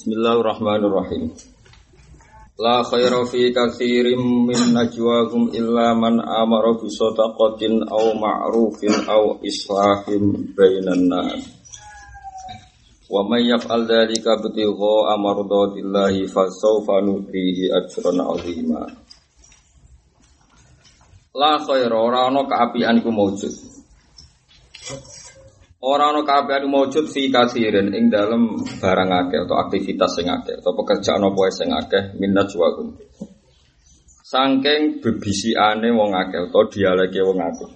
[0.00, 1.28] Bismillahirrahmanirrahim.
[2.56, 10.56] La khaira fi katsirin min najwahum illa man amara bi shadaqatin aw ma'rufin aw islahin
[10.56, 11.44] bainan nas.
[13.12, 18.80] Wa may yaf'al dhalika bitigha amardatillahi fasawfa nutihi ajran 'azima.
[21.36, 23.52] La khaira ora ana kaapian iku maujud.
[25.80, 28.52] Ora ana kabeh maujud fi kasirin ing dalem
[28.84, 33.00] barang akeh atau aktivitas sing akeh atau pekerjaan apa sing akeh minat juwakum.
[34.20, 37.70] Sangking bebisiane wong akeh atau dialeke wong akeh.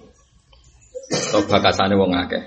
[1.09, 2.45] Atau bakasane wong akeh.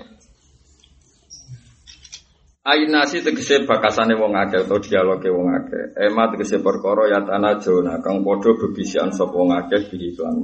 [2.63, 5.91] Ainasi tegese bakasane wong akeh atau dialoge wong akeh.
[6.07, 10.39] Ema tegese perkara ya tanah jona kang padha bebisian sapa wong akeh bihi lan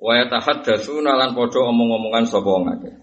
[0.00, 2.94] Wa yatahaddatsuna lan padha omong-omongan sapa wong akeh.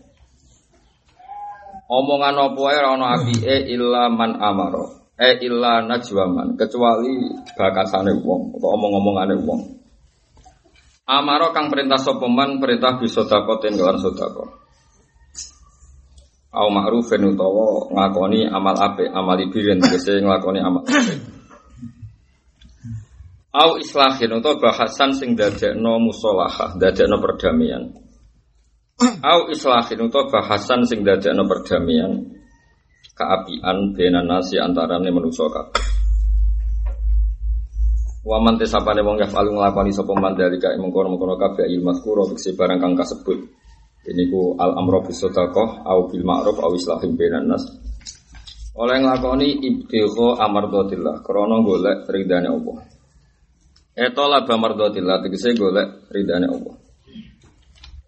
[1.87, 5.05] Omongan apa wae ora ana apike illa man amara.
[5.17, 9.61] E illa najwaman kecuali bakasane wong atau omong-omongane wong.
[11.05, 14.49] Amara kang perintah sapa man perintah bisa takoten kelan sedekah.
[16.57, 21.36] Au ma'rufin utawa ngakoni amal apik, amal ibirin tegese nglakoni amal apik.
[23.57, 27.89] Au islahin atau bahasan sing dadekno musolahah, dadekno perdamaian.
[29.25, 32.37] Au islahin atau bahasan sing dadekno perdamaian
[33.17, 35.85] keapian bena nasi antarane manusa kabeh.
[38.21, 42.77] Wa man tesapane wong yafalu nglakoni sapa man dalika mengkono-mengkono kabeh il mazkura tegese barang
[42.77, 43.39] kang kasebut.
[44.05, 47.65] Ini ku al amro bis sadaqah au bil ma'ruf au islahin bena nas.
[48.77, 52.96] Oleh nglakoni ibtigha amardatillah krana golek ridane Allah.
[53.97, 56.75] Etola bamardotillah tegese golek ridane Allah.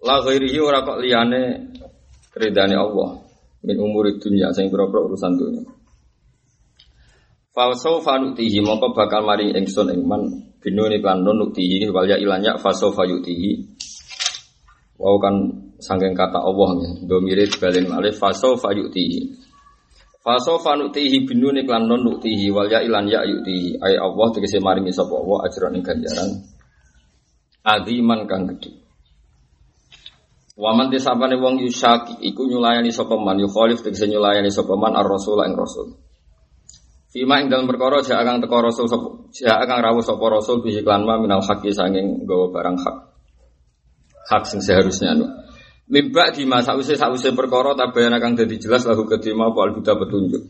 [0.06, 1.74] La ghairihi ora kok liyane
[2.38, 3.26] ridane Allah
[3.66, 5.66] min umuri dunya sing pira-pira urusan dunya.
[7.50, 10.22] Falsau fanutihi mongko bakal mari ingsun ing man
[10.62, 13.82] binuni kan nutihi wal ya ilanya fasau fayutihi.
[15.02, 15.36] Wau kan
[15.82, 19.49] sangking kata Allah ya, domire balen alif fasau fayutihi.
[20.20, 24.92] Faso fanutihi binuni klan non nuktihi wal ya ilan ya yutihi ay Allah tegese maringi
[24.92, 26.30] sapa Allah ajran ing ganjaran
[27.64, 28.76] aziman kang gedhe.
[30.60, 35.56] Waman desapane wong yusaki iku nyulayani sapa man yukhalif tegese nyulayani sapa man ar-rasul ing
[35.56, 35.96] rasul.
[37.16, 40.84] Fima ing dalem perkara jak akan teko rasul sapa jak akan rawuh sapa rasul bihi
[40.84, 42.96] klan ma minal haqqi sanging nggawa barang hak.
[44.36, 45.32] Hak sing seharusnya anu.
[45.90, 50.44] Mimba di masa usai sausai perkara tabayan akan jadi jelas lahu kedima apa al petunjuk.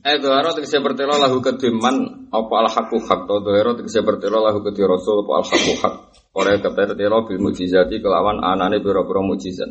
[0.00, 2.88] Eh doharo tegese bertelo lahu kediman apa al hak
[3.28, 5.94] to doharo tegese bertelo lahu kedi rasul apa al hak.
[6.32, 9.68] Ora ketertelo bil mujizati kelawan anane pira-pira mujizat.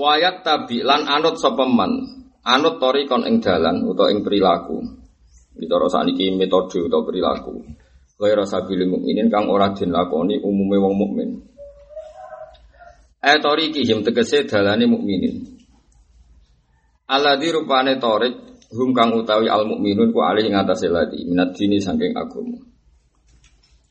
[0.00, 1.92] Wayat tabi lan anut sapa man
[2.40, 4.80] anut tori kon ing dalan utawa ing perilaku.
[5.60, 7.54] Ditara sakniki metode utawa perilaku.
[8.20, 11.49] Kaya sabili mukminin kang ora den lakoni umume wong mukmin.
[13.20, 15.44] Etori kihim tegese dalane mukminin.
[17.04, 18.32] Alladzi rupane torik
[18.72, 20.88] hum kang utawi al mukminun ku alih ing atase
[21.28, 22.56] minat dini saking agama.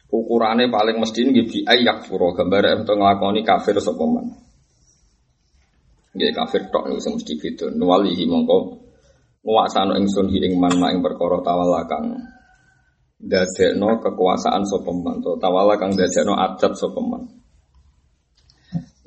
[0.09, 4.33] Ukurane paling mesti nggih bi ayak furo gambar ento nglakoni kafir sapa man.
[6.17, 7.69] Nggih kafir tok niku sing mesti beda.
[7.77, 8.57] Nuwalihi mongko
[9.45, 12.17] nguwasano ingsun hi ing man ing perkara tawala kang
[13.21, 17.38] dadekno kekuasaan sapa man tawala kang dadekno adat sapa man.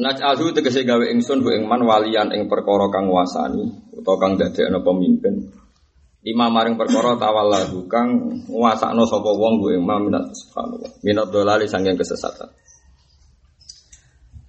[0.00, 5.52] Naj'alhu tegese gawe ingsun bu ingman walian ing perkara kang nguasani utawa kang dadekno pemimpin.
[6.24, 10.90] Lima maring perkara tawallahu kang nguasakno sapa wong bu ingman minat subhanallah.
[11.04, 12.48] Minat dolali sanging kesesatan.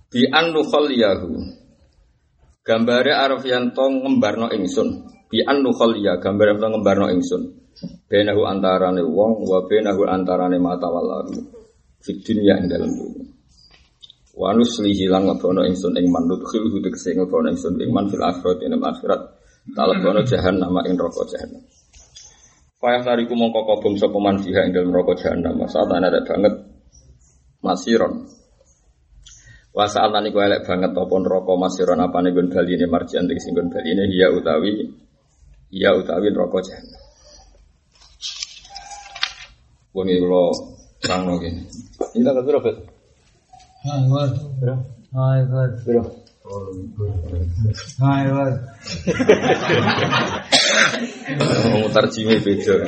[0.07, 1.29] Bi an nukhaliyahu.
[2.63, 5.11] Gambare arif yanto ngembarno ingsun.
[5.27, 7.41] Bi an nukhaliya gambare yanto ngembarno ingsun.
[8.07, 11.35] Benahu antarane wong wa benahu antarane mata wallahu.
[11.99, 13.22] Fid dunya ing dalam dunya.
[14.33, 18.66] Wa nuslihi lan ngebono ingsun ing manut khilhu tegese ngebono ingsun ing man fil akhirat
[18.66, 19.21] ing akhirat
[19.77, 21.61] talebono jahannam ing neraka jahannam.
[22.81, 26.53] Fayah tariku mongko kobong sapa man fiha ing neraka jahannam saat ana banget
[27.61, 28.25] masiron.
[29.69, 34.09] Wa saat niku elek banget apa neraka masiron apane nggon baline marjian tegese nggon baline
[34.17, 34.81] ya utawi
[35.69, 37.02] ya utawi neraka jahannam.
[39.93, 40.43] Wong kula
[41.05, 41.69] terangno kene.
[42.17, 42.92] Ini tak berapa?
[43.84, 44.32] Hai, War.
[45.12, 45.70] Hai, War.
[45.84, 46.08] Bro.
[48.00, 48.24] Hai.
[51.84, 52.80] Mutar jime beda.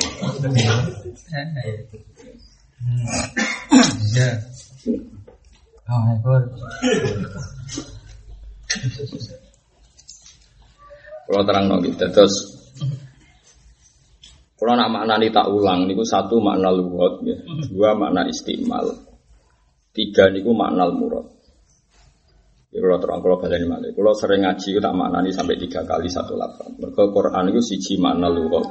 [4.16, 4.28] Ya.
[5.84, 6.42] Hai, War.
[11.28, 12.56] Kalau terang nongki, terus
[14.56, 17.36] kalau nak maknani tak ulang, niku satu makna luhut, ya.
[17.68, 18.88] dua makna istimal,
[19.96, 21.24] tiga niku makna murad.
[22.76, 26.36] Ya kalau terang kalau malah, kalau sering ngaji itu tak maknani sampai tiga kali satu
[26.36, 26.76] lapan.
[26.76, 28.68] Mereka Quran itu siji makna luhut,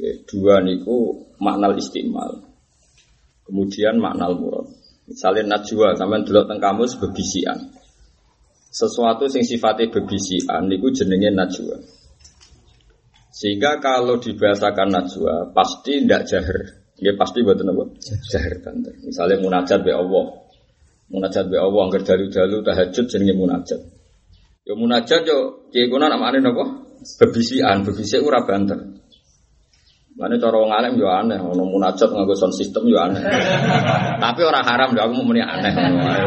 [0.00, 2.40] ya, dua niku makna istimal,
[3.44, 4.64] kemudian makna murad.
[5.04, 7.58] Misalnya najwa, sampai dulu teng kamus bebisian.
[8.70, 11.76] Sesuatu sing sifatnya bebisian niku jenenge najwa.
[13.28, 16.58] Sehingga kalau dibahasakan najwa pasti tidak jahar.
[17.00, 17.84] Ya pasti buat apa?
[18.28, 18.92] Jahar banter.
[19.00, 20.44] Misalnya munajat be Allah.
[21.08, 23.80] Munajat be Allah angker dalu-dalu tahajud jenenge munajat.
[24.68, 26.84] Ya munajat yo kiye kuna namane napa?
[27.16, 29.00] Bebisian, bebisi ora banter.
[30.20, 33.24] Mana cara wong alim yo aneh, ono munajat nganggo sound system yo aneh.
[34.28, 35.72] Tapi orang haram yo aku mau muni aneh.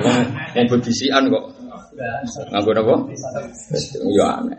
[0.01, 0.17] Wong
[0.57, 1.53] wong bebisian kok.
[2.49, 2.95] Nganggo napa?
[4.09, 4.57] Yo aneh.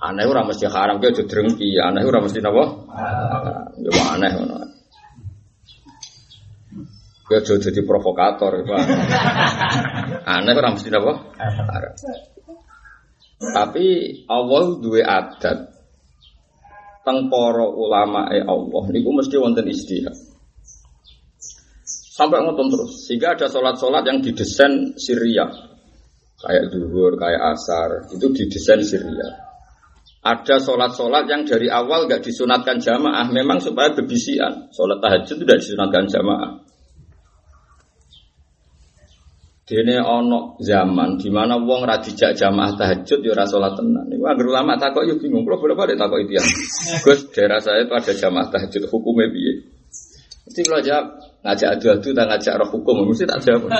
[0.00, 2.64] Aneh ora mesti haram ki aja drengki, aneh ora mesti napa?
[3.82, 4.69] Yo aneh ngono.
[7.30, 8.66] Yo aja jadi provokator.
[10.26, 11.30] Aneh ora mesti napa?
[11.38, 11.94] Haram.
[13.38, 13.86] Tapi
[14.26, 15.58] Allah duwe adat
[17.06, 20.12] teng para ulama e Allah niku mesti wonten istihad.
[22.18, 23.06] Sampai ngoten terus.
[23.06, 25.46] Sehingga ada sholat-sholat yang didesain Syria.
[26.36, 28.10] Kayak duhur, kayak asar.
[28.12, 29.40] Itu didesain Syria.
[30.20, 33.24] Ada sholat-sholat yang dari awal gak disunatkan jamaah.
[33.32, 34.68] Memang supaya bebisian.
[34.68, 36.59] Sholat tahajud tidak disunatkan jamaah.
[39.70, 44.02] Dene ono zaman di mana wong ra dijak jamaah tahajud ya ora salat tenan.
[44.10, 45.46] Niku anggere ulama takok yo bingung.
[45.46, 46.42] Kulo boleh balik takok itu ya.
[47.06, 49.62] Gus, daerah saya itu ada jamaah tahajud hukumnya piye?
[50.50, 51.06] Mesti kalau jawab
[51.46, 53.70] ngajak adu-adu tak ngajak roh hukum mesti tak jawab.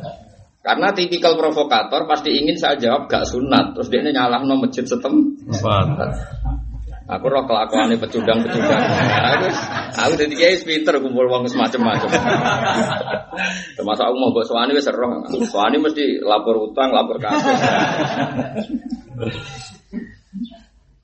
[0.64, 3.76] Karena tipikal provokator pasti ingin saya jawab gak sunat.
[3.76, 5.36] Terus dia nyalah no masjid setem.
[7.04, 8.80] Aku roh kelakuan ini pecundang-pecundang.
[8.80, 9.46] Aku,
[9.92, 12.08] aku jadi kiai pinter kumpul uang semacam-macam.
[13.76, 15.20] Termasuk aku mau buat suami wes roh.
[15.44, 17.60] Suami mesti lapor utang, lapor kasus.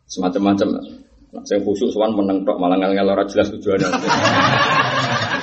[0.08, 0.68] Semacam-macam.
[1.30, 3.86] Nah, saya khusus suan menang tok malah ngel ora jelas tujuannya.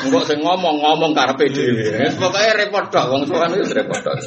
[0.09, 2.11] Enggak saya ngomong ngomong karpe dhewe.
[2.17, 4.17] Pokoknya repot tok wong suan itu repot tok.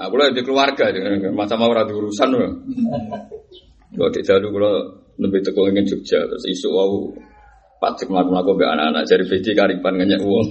[0.00, 2.50] Nah, kalau di keluarga, ora urusan loh.
[3.92, 4.74] Kalau di jalur kalau
[5.20, 7.12] lebih teguh ingin Jogja terus isu wow
[7.82, 10.48] pacek melakukan aku be anak-anak jadi PD karipan ngenyek uang.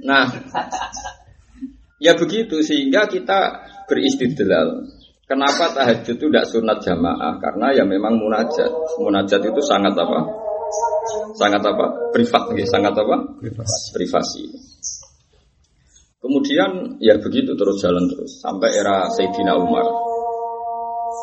[0.08, 0.30] nah,
[1.98, 4.86] ya begitu sehingga kita beristidlal.
[5.26, 7.38] Kenapa tahajud itu tidak sunat jamaah?
[7.38, 8.70] Karena ya memang munajat.
[8.98, 10.26] Munajat itu sangat apa?
[11.38, 11.86] Sangat apa?
[12.10, 12.66] Privat, ya.
[12.66, 13.38] sangat apa?
[13.38, 13.94] Privasi.
[13.94, 14.42] Privasi.
[16.20, 19.88] Kemudian ya begitu terus jalan terus sampai era Sayyidina Umar.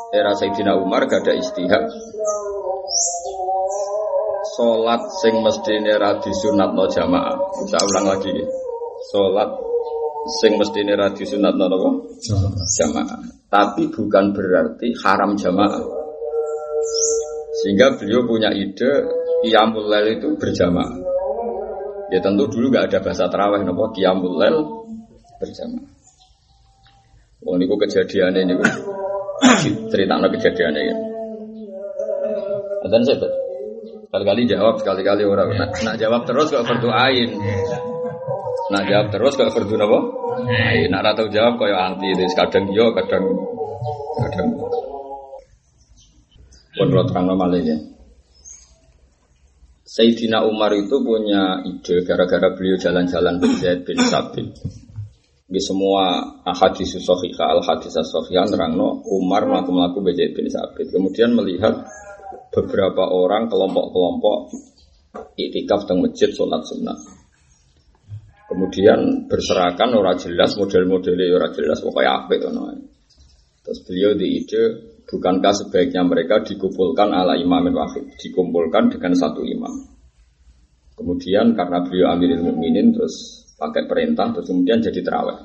[0.09, 1.85] Era Sayyidina Umar gak ada istihad.
[4.57, 7.37] Salat sing mestine ra disunatno jamaah.
[7.61, 8.33] Bisa ulang lagi.
[9.13, 9.53] Salat
[10.41, 11.89] sing mestine ra disunatno napa?
[12.81, 13.21] Jamaah.
[13.53, 15.85] Tapi bukan berarti haram jamaah.
[17.61, 19.05] Sehingga beliau punya ide
[19.45, 21.06] Qiyamul Lail itu berjamaah.
[22.07, 24.57] Ya tentu dulu gak ada bahasa terawih nopo Qiyamul Lail
[25.43, 25.85] berjamaah.
[27.43, 28.57] Wong niku kejadiannya
[29.91, 30.95] cerita kejadiannya ya.
[32.87, 33.27] Dan saya
[34.07, 35.51] Kali-kali jawab, sekali-kali orang.
[35.51, 37.27] Nak, nak jawab terus kok berdoain.
[38.71, 39.99] Nak jawab terus kok berdoa apa?
[40.87, 42.15] Nak rata jawab kok anti.
[42.15, 43.27] Terus kadang yo, kadang
[44.23, 44.47] kadang.
[46.77, 47.77] Pun terang malih ya.
[49.87, 54.51] Sayyidina Umar itu punya ide gara-gara beliau jalan-jalan bin Zaid bin Sabit.
[55.47, 60.91] Di semua hadis sahihah al hadis sahihah terangno Umar melaku-melaku Zaid bin Sabit.
[60.91, 61.87] Kemudian melihat
[62.51, 64.51] beberapa orang kelompok-kelompok
[65.39, 66.99] itikaf teng masjid sholat sunnah.
[68.51, 72.47] Kemudian berserakan orang jelas model-modelnya orang jelas pokoknya apa itu
[73.63, 74.63] Terus beliau di ide
[75.07, 79.73] bukankah sebaiknya mereka dikumpulkan ala imamin wahid, dikumpulkan dengan satu imam.
[80.97, 85.39] Kemudian karena beliau amirul mukminin terus pakai perintah terus kemudian jadi terawih.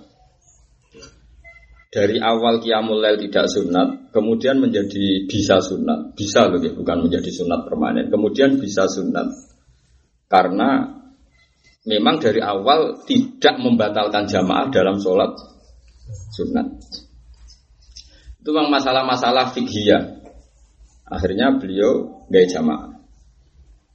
[1.92, 6.16] Dari awal lail tidak sunat, kemudian menjadi bisa sunat.
[6.16, 8.08] Bisa loh bukan menjadi sunat permanen.
[8.08, 9.28] Kemudian bisa sunat.
[10.24, 10.88] Karena
[11.84, 15.36] memang dari awal tidak membatalkan jamaah dalam sholat
[16.32, 16.80] sunat.
[18.42, 19.94] Itu memang masalah-masalah fikih
[21.06, 22.90] Akhirnya beliau gaya jamaah.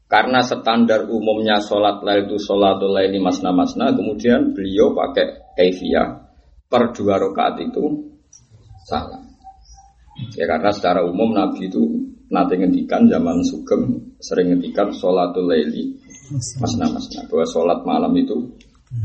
[0.08, 6.32] Karena standar umumnya sholat lail itu sholatul laili masna masna, kemudian beliau pakai kaifiyah
[6.72, 8.08] per dua rakaat itu
[8.88, 9.20] salah.
[10.40, 11.84] Ya karena secara umum Nabi itu
[12.32, 16.00] nanti ngendikan zaman sugeng sering ngendikan sholatul laili
[16.56, 18.48] masna masna bahwa sholat malam itu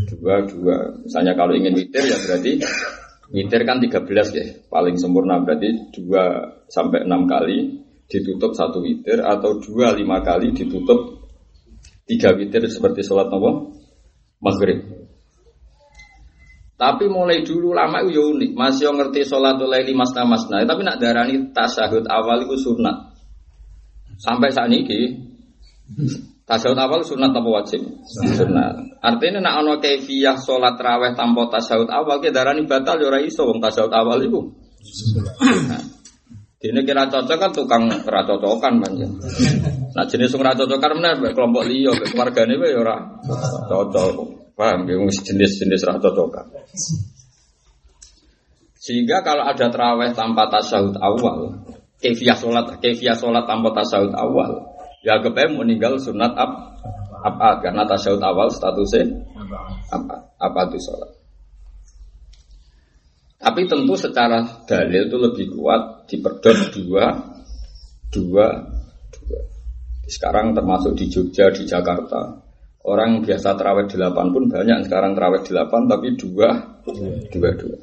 [0.07, 1.03] dua dua.
[1.03, 2.63] Misalnya kalau ingin witir ya berarti
[3.33, 3.89] witir kan 13
[4.37, 10.53] ya paling sempurna berarti dua sampai enam kali ditutup satu witir atau dua lima kali
[10.53, 11.25] ditutup
[12.05, 13.73] tiga witir seperti sholat nopo
[14.43, 14.85] maghrib.
[16.77, 20.67] Tapi mulai dulu lama itu ya unik, masih yang ngerti sholat laili masna masna.
[20.67, 23.15] Tapi nak darani tasahud awal itu sunat.
[24.19, 25.15] Sampai saat ini
[26.53, 27.81] tasahud awal sunat apa wajib?
[28.05, 29.01] Sunat.
[29.01, 33.57] Artinya nak ono kefiah sholat raweh tanpa tasahud awal, ke darani batal ya iso wong
[33.65, 34.53] tasahud awal itu.
[35.41, 35.81] Nah,
[36.61, 38.23] ini kira cocok kan tukang kira
[38.77, 39.09] manja.
[39.97, 43.01] Nah jenis kira cocokan mana kelompok liyo, keluarganya be ora
[43.73, 44.45] cocok.
[44.53, 46.53] Paham ya jenis-jenis ra cocokan.
[48.77, 51.65] Sehingga kalau ada terawih tanpa tasawuf awal,
[52.03, 54.72] kefiah sholat, kefiah sholat tanpa tasawuf awal,
[55.03, 56.79] ya kepen meninggal sunat ab,
[57.23, 59.23] apa karena tasawuf awal statusnya
[59.91, 61.11] apa apa itu sholat.
[63.43, 67.11] Tapi tentu secara dalil itu lebih kuat diperdot dua,
[68.15, 68.47] dua,
[69.11, 69.41] dua.
[70.07, 72.39] Sekarang termasuk di Jogja, di Jakarta.
[72.87, 76.79] Orang biasa terawih delapan pun banyak sekarang terawih delapan tapi dua,
[77.35, 77.77] dua, dua.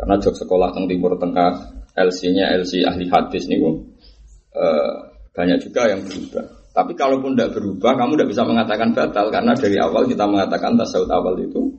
[0.00, 6.06] Karena jog sekolah teng timur tengah LC-nya LC ahli hadis nih eh, banyak juga yang
[6.06, 6.64] berubah.
[6.74, 11.10] Tapi kalaupun tidak berubah, kamu tidak bisa mengatakan batal karena dari awal kita mengatakan tasawuf
[11.10, 11.70] awal itu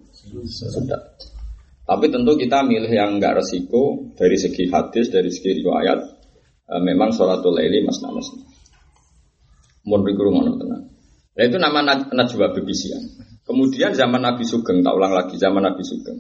[0.48, 1.02] sudah.
[1.86, 6.00] Tapi tentu kita milih yang enggak resiko dari segi hadis, dari segi riwayat.
[6.66, 8.10] E, memang sholatul laili masna.
[9.86, 10.84] Mun riku ngono tenang.
[11.36, 13.04] Nah itu nama najwa bebisian.
[13.46, 16.18] Kemudian zaman Nabi Sugeng, tak ulang lagi zaman Nabi Sugeng.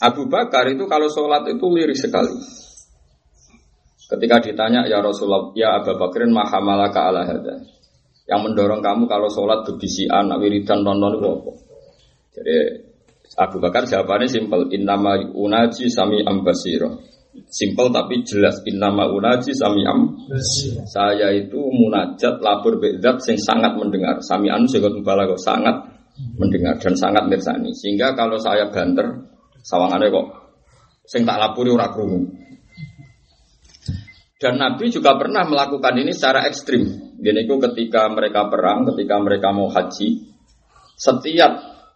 [0.00, 2.32] Abu Bakar itu kalau sholat itu lirik sekali.
[4.04, 7.64] Ketika ditanya ya Rasulullah, ya Abu Bakrin mahamalaka ala hada.
[8.24, 11.52] Yang mendorong kamu kalau sholat bebisian, wiridan, nonton itu apa?
[12.34, 12.56] Jadi
[13.34, 14.68] Abu Bakar jawabannya simpel.
[14.70, 17.02] Innama unaji sami ambasiro.
[17.50, 18.62] Simpel tapi jelas.
[18.68, 20.14] Innama unaji sami am.
[20.86, 24.22] Saya itu munajat labur bedat sing sangat mendengar.
[24.22, 25.76] Sami anu sehingga kok sangat
[26.38, 27.74] mendengar dan sangat mirsani.
[27.74, 29.26] Sehingga kalau saya banter,
[29.66, 30.26] sawangannya kok
[31.10, 32.43] sing tak lapuri ora krungu.
[34.44, 37.16] Dan Nabi juga pernah melakukan ini secara ekstrim.
[37.16, 40.20] Gini ketika mereka perang, ketika mereka mau haji,
[41.00, 41.52] setiap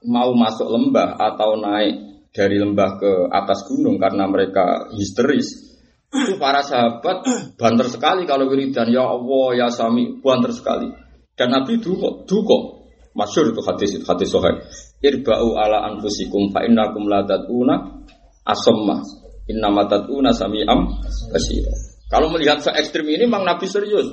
[0.08, 5.68] mau masuk lembah atau naik dari lembah ke atas gunung karena mereka histeris
[6.08, 7.20] itu para sahabat
[7.60, 8.88] banter sekali kalau wiridan.
[8.88, 10.88] Ya Allah ya Sami banter sekali.
[11.36, 12.88] Dan Nabi duko duko.
[13.12, 14.62] Masyur itu hadis itu hadis sohail
[15.02, 18.06] irba'u ala anfusikum fa innakum la tad'una
[18.46, 19.02] asamma
[19.50, 20.86] inna tad'una sami'am
[21.34, 24.08] basira kalau melihat se ekstrim ini memang Nabi serius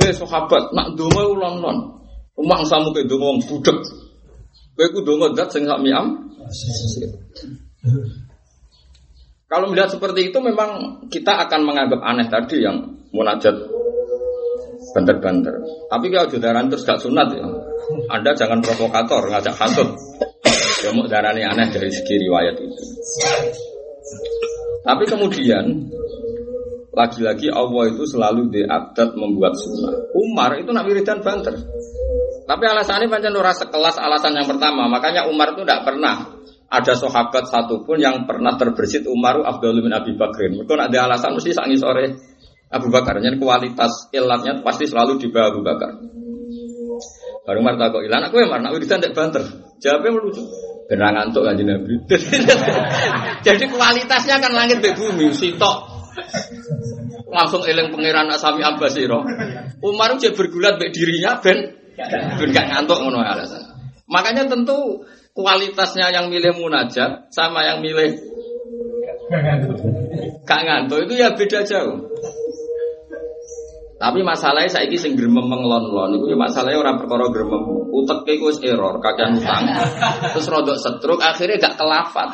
[0.00, 1.78] hei sahabat nak donga ulang non
[2.36, 3.80] rumah samu ke wong budek
[4.80, 6.32] Kowe ku donga zat sing miam.
[9.44, 12.80] Kalau melihat seperti itu memang kita akan menganggap aneh tadi yang
[13.12, 13.60] munajat
[14.96, 15.52] banter-banter.
[15.92, 17.44] Tapi kalau judaran terus gak sunat ya.
[18.08, 19.90] Anda jangan provokator ngajak hasut.
[20.80, 22.84] Ya mau aneh dari segi riwayat itu.
[24.80, 25.92] Tapi kemudian
[26.90, 30.10] lagi-lagi Allah itu selalu diadat membuat sunnah.
[30.14, 31.54] Umar itu nak wiridan banter.
[32.50, 34.90] Tapi alasannya pancen ora sekelas alasan yang pertama.
[34.90, 36.34] Makanya Umar itu tidak pernah
[36.66, 40.58] ada sahabat satupun yang pernah terbersit Umar Abdul bin Abi Bakrin.
[40.58, 42.10] Mereka ada alasan mesti sangi sore
[42.74, 43.22] Abu Bakar.
[43.22, 45.90] Jadi kualitas ilatnya pasti selalu di bawah Abu Bakar.
[47.46, 49.42] Baru Umar kok ilan aku Umar, nak wiridan tidak banter.
[49.78, 50.42] Jawabnya melucu.
[50.90, 51.94] Benar ngantuk kan Nabi.
[53.46, 55.89] Jadi kualitasnya kan langit be bumi, sitok
[57.30, 59.22] langsung eling pangeran Asami Ambasiro.
[59.80, 61.80] Umar udah bergulat be dirinya ben
[62.40, 63.62] Ben gak ngantuk ngono alasan.
[64.10, 65.04] Makanya tentu
[65.36, 68.18] kualitasnya yang milih munajat sama yang milih
[70.42, 72.08] gak ngantuk itu ya beda jauh.
[74.00, 78.48] Tapi masalahnya saya ini sing gremem menglon-lon itu ya masalahnya orang perkara gremem utek iku
[78.48, 79.68] wis error kakean utang.
[80.32, 82.32] Terus rodok setruk akhirnya gak kelafat.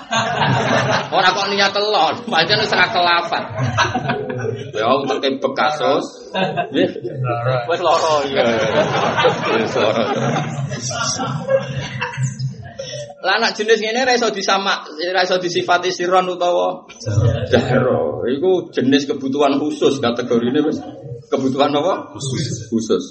[1.11, 3.45] Orang kok niat telon, pancen wis ora kelafat.
[4.79, 6.31] Ya utek bekasos.
[7.67, 8.47] Wis lara ya.
[9.51, 9.75] Wis.
[13.27, 16.87] Lah anak jenis ini ra iso disama, ra iso disifati siron utawa
[17.51, 18.23] jahro.
[18.23, 20.79] Iku jenis kebutuhan khusus kategori ini wis
[21.31, 22.15] kebutuhan apa?
[22.15, 22.71] Khusus.
[22.71, 23.05] Khusus.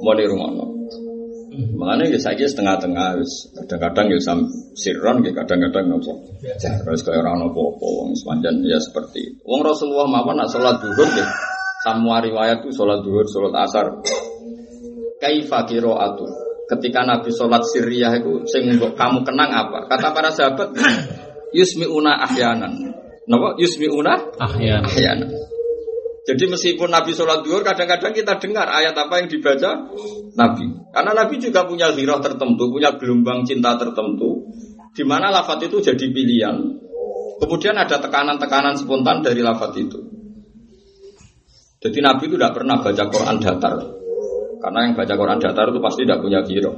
[0.00, 0.64] Mau dirungono.
[1.50, 3.20] Makanya ya saya setengah-tengah,
[3.64, 4.46] kadang-kadang ya sam
[4.78, 6.24] sirron, ya kadang-kadang nopo.
[6.40, 9.40] Terus kayak orang nopo apa, wong sepanjang ya seperti itu.
[9.44, 11.26] Wong Rasulullah mawon nak sholat duhur ya,
[11.84, 13.86] semua riwayat tuh sholat duhur, sholat asar.
[15.20, 16.24] Kaifa atu.
[16.70, 19.90] Ketika Nabi sholat sirriyah itu, sing kamu kenang apa?
[19.90, 20.70] Kata para sahabat,
[21.58, 22.94] yusmiuna ahyanan.
[23.26, 23.58] Napa?
[23.58, 24.86] Yusmiuna Ahyan.
[24.86, 25.30] ahyanan.
[26.20, 29.88] Jadi meskipun Nabi sholat duhur, kadang-kadang kita dengar ayat apa yang dibaca
[30.36, 30.64] Nabi.
[30.92, 34.44] Karena Nabi juga punya zirah tertentu, punya gelombang cinta tertentu,
[34.92, 36.56] di mana lafat itu jadi pilihan.
[37.40, 39.98] Kemudian ada tekanan-tekanan spontan dari lafat itu.
[41.80, 43.74] Jadi Nabi itu tidak pernah baca Quran datar.
[44.60, 46.76] Karena yang baca Quran datar itu pasti tidak punya zirah.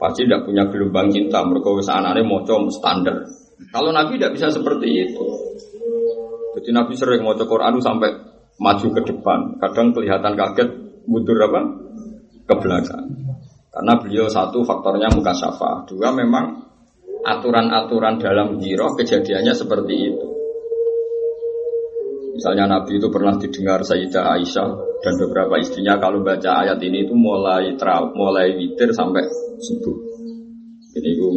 [0.00, 1.44] Pasti tidak punya gelombang cinta.
[1.44, 3.28] Mereka wis anane maca standar.
[3.68, 5.24] Kalau Nabi tidak bisa seperti itu.
[6.56, 8.31] Jadi Nabi sering mau Quran sampai
[8.62, 9.58] maju ke depan.
[9.58, 10.68] Kadang kelihatan kaget,
[11.10, 11.60] mundur apa?
[12.46, 13.06] Ke belakang.
[13.74, 15.82] Karena beliau satu faktornya muka syafa.
[15.90, 16.62] Dua memang
[17.26, 20.26] aturan-aturan dalam giroh kejadiannya seperti itu.
[22.32, 24.70] Misalnya Nabi itu pernah didengar Sayyidah Aisyah
[25.04, 29.22] dan beberapa istrinya kalau baca ayat ini itu mulai terau, mulai witir sampai
[29.60, 29.96] subuh.
[30.92, 31.30] Ini gue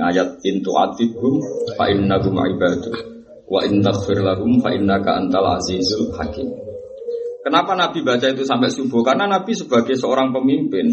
[0.00, 1.36] ngayat intu atibhum
[1.76, 2.92] fa innahum ibadu
[3.44, 6.61] wa in taghfir lahum fa antal azizul hakim.
[7.42, 9.02] Kenapa Nabi baca itu sampai subuh?
[9.02, 10.86] Karena Nabi sebagai seorang pemimpin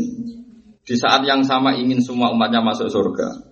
[0.81, 3.49] di saat yang sama ingin semua umatnya masuk surga.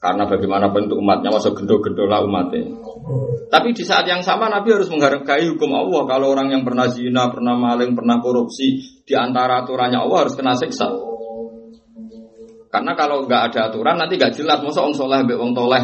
[0.00, 2.72] Karena bagaimanapun itu umatnya masuk gendo-gendola umatnya.
[3.52, 6.08] Tapi di saat yang sama Nabi harus menghargai hukum Allah.
[6.08, 10.56] Kalau orang yang pernah zina, pernah maling, pernah korupsi, di antara aturannya Allah harus kena
[10.56, 10.88] siksa.
[12.72, 14.64] Karena kalau nggak ada aturan nanti nggak jelas.
[14.64, 15.82] Masa orang soleh, wong toleh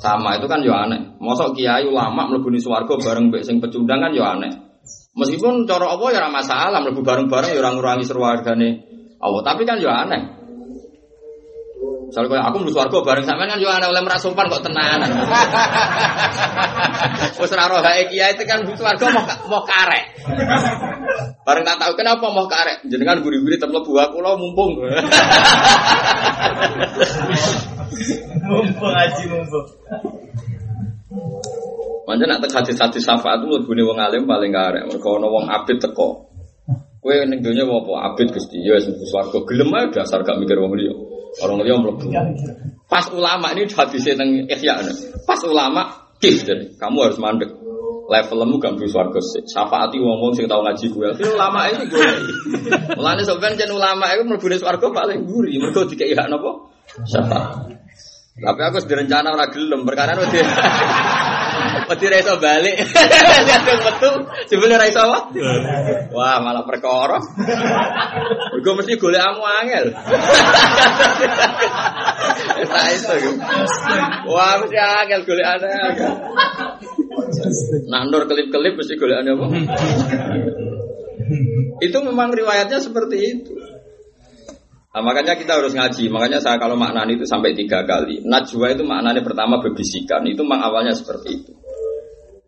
[0.00, 1.20] sama itu kan ya aneh.
[1.20, 4.71] Masa kiai ulama melebuni swarga bareng mbek sing pecundang kan ya aneh.
[5.12, 8.70] Meskipun cara apa ya ora masalah mlebu bareng-bareng ya ora ngurangi serwargane
[9.22, 10.40] Allah, tapi kan ya aneh.
[12.08, 15.04] Misalnya aku mlebu swarga bareng sampean kan yo aneh oleh merasa sopan kok tenanan.
[17.40, 20.04] Wis ora roh hae kiai itu kan mlebu swarga mau mau karek.
[21.44, 22.88] Bareng tak tahu kenapa mau karek.
[22.88, 24.80] Jenengan guri-guri tetep mlebu aku lo mumpung.
[28.48, 29.66] Mumpung aji mumpung.
[32.02, 34.90] Manjen nak tek hadis-hadis syafaat itu mlebune wong alim paling karek.
[34.90, 36.26] Mergo ana wong abid teko.
[37.02, 40.74] Kowe ning donya apa abid Gusti ya wis swarga gelem ae dasar gak mikir wong
[40.74, 40.94] liya.
[41.42, 42.10] Orang liya mlebu.
[42.90, 44.82] Pas ulama ini hadisnya teng Ihya.
[45.26, 47.50] Pas ulama kif jadi kamu harus mandek.
[48.10, 49.46] Levelmu gak mlebu swarga sik.
[49.46, 50.90] Syafaati wong-wong sing tau ngaji.
[50.90, 52.10] Tapi ulama itu gue.
[52.98, 55.54] Mulane sampean jen ulama itu mlebune swarga paling guri.
[55.62, 56.66] Mergo dikei hak napa?
[57.06, 57.78] Syafaat.
[58.32, 60.42] Tapi aku sudah rencana ora gelem perkara wedi.
[61.92, 62.72] Wedi ra iso balik.
[63.46, 64.14] Lihat yang betul,
[64.48, 65.18] sebenarnya ra iso apa?
[66.16, 67.20] Wah, malah perkara.
[68.56, 69.86] Mergo mesti golek amu angel.
[72.62, 73.12] Tak iso.
[74.32, 75.68] Wah, mesti angel golek ana.
[77.92, 79.46] Nah, nur kelip-kelip mesti golek apa?
[81.84, 83.52] Itu memang riwayatnya seperti itu.
[84.92, 86.08] Nah, makanya kita harus ngaji.
[86.08, 88.24] Makanya saya kalau maknani itu sampai tiga kali.
[88.24, 90.24] Najwa itu maknanya pertama berbisikan.
[90.28, 91.52] Itu memang awalnya seperti itu.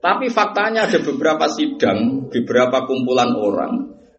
[0.05, 3.73] Tapi faktanya ada beberapa sidang, beberapa kumpulan orang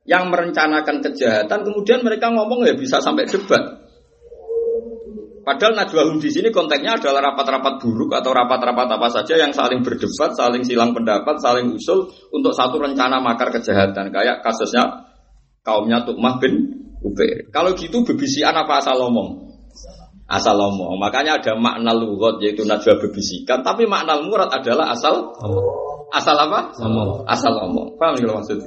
[0.09, 1.61] yang merencanakan kejahatan.
[1.61, 3.85] Kemudian mereka ngomong ya bisa sampai debat.
[5.45, 10.33] Padahal najwa di sini konteksnya adalah rapat-rapat buruk atau rapat-rapat apa saja yang saling berdebat,
[10.33, 14.09] saling silang pendapat, saling usul untuk satu rencana makar kejahatan.
[14.09, 15.05] Kayak kasusnya
[15.61, 17.45] kaumnya Tukmah bin Ubair.
[17.53, 19.54] Kalau gitu bebisian apa asal ngomong?
[20.25, 20.97] Asal ngomong.
[20.97, 25.37] Makanya ada makna lugot yaitu najwa bebisikan, tapi makna murad adalah asal
[26.09, 26.73] asal apa?
[27.29, 27.93] Asal ngomong.
[28.01, 28.65] Paham kalau maksudnya?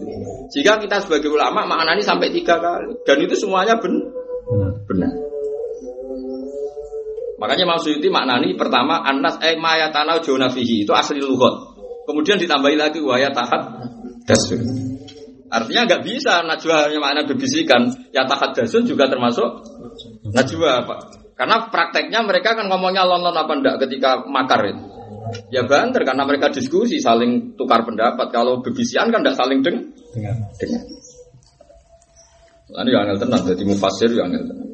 [0.55, 3.91] Jika kita sebagai ulama maknani sampai tiga kali dan itu semuanya ben
[4.49, 4.73] Benar.
[4.89, 5.13] benar.
[7.39, 11.75] Makanya maksud itu maknani pertama anas eh mayatana jonafihi itu asli lugot.
[12.07, 13.83] Kemudian ditambahi lagi waya tahat
[14.25, 14.63] dasur.
[15.51, 17.93] Artinya nggak bisa najwa hanya makna bebisikan.
[18.15, 19.47] Ya tahat dasun juga termasuk
[20.31, 20.97] najwa apa?
[21.39, 24.83] Karena prakteknya mereka kan ngomongnya lon-lon apa enggak ketika makar itu.
[25.55, 28.35] Ya banter karena mereka diskusi saling tukar pendapat.
[28.35, 30.35] Kalau bebisian kan enggak saling deng Dengar.
[30.59, 30.83] dengar.
[32.69, 34.69] Ini yang angel tenang, jadi mufasir yang angel tenang.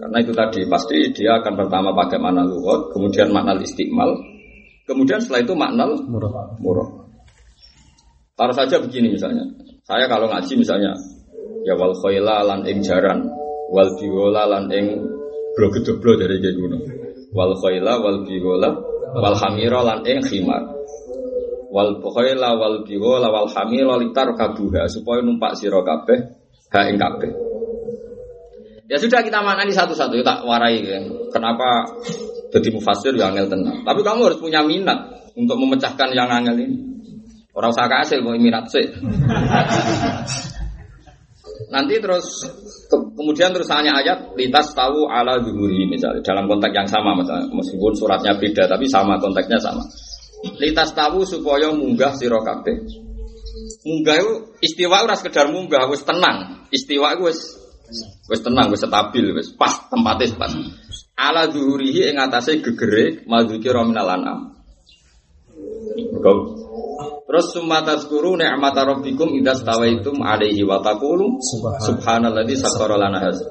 [0.00, 4.16] Karena itu tadi pasti dia akan pertama pakai makna lugot, kemudian makna istiqmal,
[4.88, 6.56] kemudian setelah itu makna Murah.
[6.58, 6.88] murah.
[8.32, 9.44] Taruh saja begini misalnya,
[9.84, 10.96] saya kalau ngaji misalnya,
[11.68, 13.28] ya wal khoila lan ing jaran,
[13.70, 14.86] wal biwola lan ing
[15.56, 16.78] blogedoblo dari kayak guna.
[17.32, 18.70] Wal khoila wal biwola
[19.16, 20.62] wal hamira lan ing khimar.
[21.72, 26.18] Wal khoila wal biwola wal hamira litar kabuha supaya numpak sira kabeh
[26.72, 27.30] ha ing kabeh.
[28.92, 31.00] Ya sudah kita maknani satu-satu tak warai ya.
[31.32, 31.88] Kenapa
[32.52, 33.80] jadi mufasir yang angel tenang.
[33.88, 36.76] Tapi kamu harus punya minat untuk memecahkan yang angel ini.
[37.56, 38.84] Orang usah kasih mau minat sih.
[41.74, 42.46] Nanti terus
[42.86, 47.50] ke- kemudian terus hanya ayat litas tahu ala zuhuri misalnya dalam konteks yang sama misalnya
[47.50, 49.82] meskipun suratnya beda tapi sama konteksnya sama.
[50.58, 52.78] Litas tahu supaya munggah sira kabeh.
[53.82, 56.66] Munggah itu istiwa ora sekedar munggah wis tenang.
[56.70, 57.40] Istiwa itu wis
[58.30, 60.52] wis tenang, wis stabil, wis pas tempatnya pas.
[61.18, 64.38] Ala zuhurihi ing atase gegere madzuki minal anam.
[65.92, 66.61] Mergo
[67.26, 71.38] Terus sumata skuru ni'mata rabbikum idza stawaitum alaihi wa taqulu
[71.80, 73.46] subhanalladzi sakhkhara lana hadza.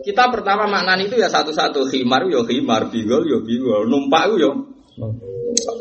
[0.00, 4.50] Kita pertama maknani itu ya satu-satu khimar yo khimar, bigol yo bigol, numpak yo.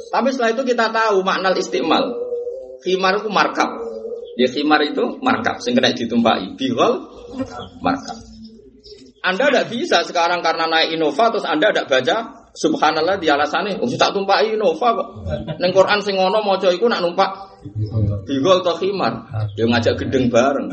[0.09, 2.15] Tapi setelah itu kita tahu makna istimal.
[2.83, 3.69] Khimar itu markab.
[4.39, 6.55] Ya khimar itu markab sing kena ditumpaki.
[6.55, 7.07] Bigol
[7.83, 8.17] markab.
[9.19, 13.89] Anda tidak bisa sekarang karena naik Innova terus Anda tidak baca Subhanallah di alasannya, oh
[13.93, 15.07] tak tumpai Innova kok.
[15.61, 17.29] Neng Quran sing ngono iku nak numpak
[18.25, 20.67] bigol atau khimar, ya ngajak gedeng bareng.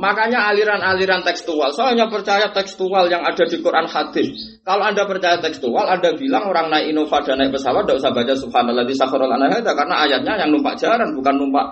[0.00, 4.62] Makanya aliran-aliran tekstual, saya hanya percaya tekstual yang ada di Quran hadis.
[4.64, 8.32] Kalau Anda percaya tekstual, Anda bilang orang naik Innova dan naik pesawat tidak usah baca
[8.32, 11.66] Subhanallah di sakharul anahada karena ayatnya yang numpak jaran bukan numpak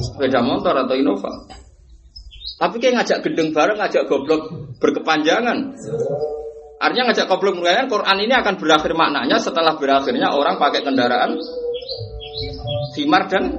[0.00, 1.28] sepeda motor atau Innova.
[2.54, 5.74] Tapi kayak ngajak gendeng bareng, ngajak goblok berkepanjangan.
[6.82, 11.38] Artinya ngajak goblok berkepanjangan, Quran ini akan berakhir maknanya setelah berakhirnya orang pakai kendaraan
[12.94, 13.58] khimar dan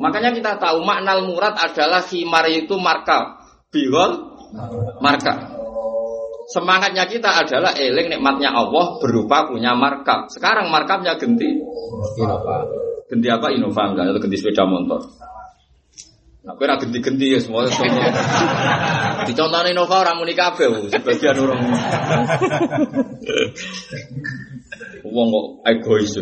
[0.00, 4.34] Makanya kita tahu makna murad adalah khimar itu marka, bihol
[5.02, 5.52] marka.
[6.44, 10.28] Semangatnya kita adalah eling nikmatnya Allah berupa punya markab.
[10.28, 11.56] Sekarang markabnya ganti
[12.20, 12.68] Innova.
[13.08, 15.00] ganti apa Innova enggak atau ganti sepeda motor.
[16.44, 18.04] Nah, kowe ora genti-genti ya semua semua.
[19.28, 21.72] Dicontohne Innova orang muni kabeh, sebagian orang.
[25.08, 26.12] Wong kok egois.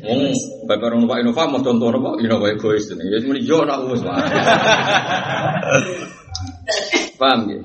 [0.00, 0.32] Wong
[0.64, 2.16] bapak orang numpak Innova mau contoh apa?
[2.24, 2.88] Innova egois.
[2.88, 4.00] Ya muni yo nak wis.
[7.20, 7.60] Paham ya?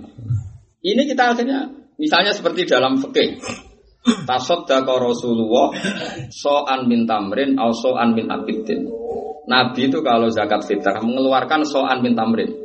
[0.84, 3.40] Ini kita akhirnya misalnya seperti dalam fikih.
[4.02, 5.72] Tasaddaqa Rasulullah
[6.28, 9.01] so'an min tamrin au so'an min akidin.
[9.52, 12.56] Nabi itu kalau zakat fitrah mengeluarkan so'an min tamrin.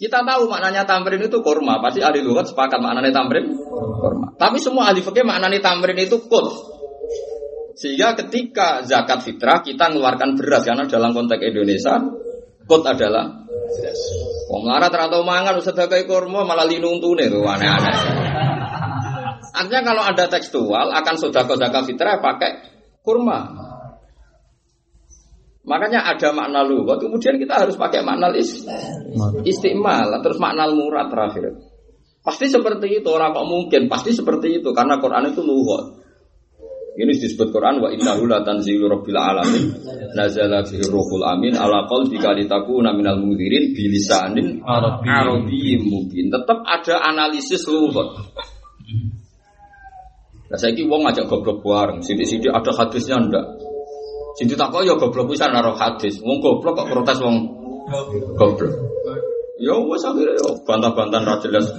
[0.00, 1.84] Kita tahu maknanya tamrin itu kurma.
[1.84, 3.52] Pasti ahli lughat sepakat maknanya tamrin
[4.00, 4.32] kurma.
[4.40, 6.72] Tapi semua ahli fikih maknanya tamrin itu kut.
[7.76, 12.00] Sehingga ketika zakat fitrah kita mengeluarkan beras karena dalam konteks Indonesia
[12.64, 13.44] kut adalah
[14.44, 17.96] Wong melarat rantau mangan sedekah kurma malah linuntune tuh aneh-aneh.
[19.54, 22.50] Artinya kalau ada tekstual akan sodako zakat fitrah pakai
[23.00, 23.72] kurma.
[25.64, 28.68] Makanya ada makna lugat, kemudian kita harus pakai makna is,
[29.48, 31.56] istimal, terus makna murad terakhir.
[32.20, 36.04] Pasti seperti itu, orang kok mungkin, pasti seperti itu, karena Quran itu lugat.
[36.94, 39.66] Ini disebut Quran wa innahu la tanzilu rabbil alamin
[40.14, 45.02] nazala bihi ruhul amin ala qalbika litakuna minal mundzirin bilisanin Arabi.
[45.10, 46.30] arabiyyin mungkin.
[46.30, 48.14] Tetap ada analisis lugat.
[50.54, 53.63] Nah, saya wong ngajak goblok bareng, sidik-sidik ada hadisnya ndak?
[54.34, 56.18] Sidik tak ya goblok bisa naruh hadis.
[56.18, 57.36] Wong goblok kok protes wong
[58.34, 58.72] goblok.
[59.62, 61.70] Ya wes akhirnya ya bantah-bantahan ra jelas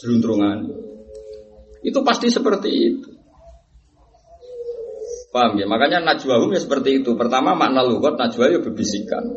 [0.00, 0.64] jeluntrungan.
[1.84, 3.10] Itu pasti seperti itu.
[5.28, 5.68] Paham ya?
[5.68, 7.12] Makanya najwahum ya seperti itu.
[7.12, 9.36] Pertama makna lugat najwa ya berbisikan.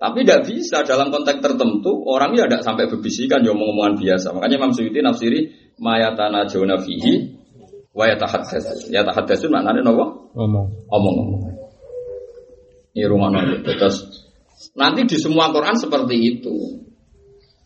[0.00, 4.36] Tapi tidak bisa dalam konteks tertentu orang ya tidak sampai berbisikan ya omong-omongan biasa.
[4.36, 5.40] Makanya Imam Suyuti nafsiri
[5.80, 7.40] mayatana jona fihi
[7.96, 8.92] wa yatahaddatsun.
[8.92, 10.32] Yatahaddatsun maknanya nopo?
[10.36, 10.66] Ngomong.
[10.88, 11.59] Omong-omong.
[12.90, 13.62] Ini rumah nabi.
[13.62, 14.02] Terus
[14.74, 16.82] nanti di semua Quran seperti itu.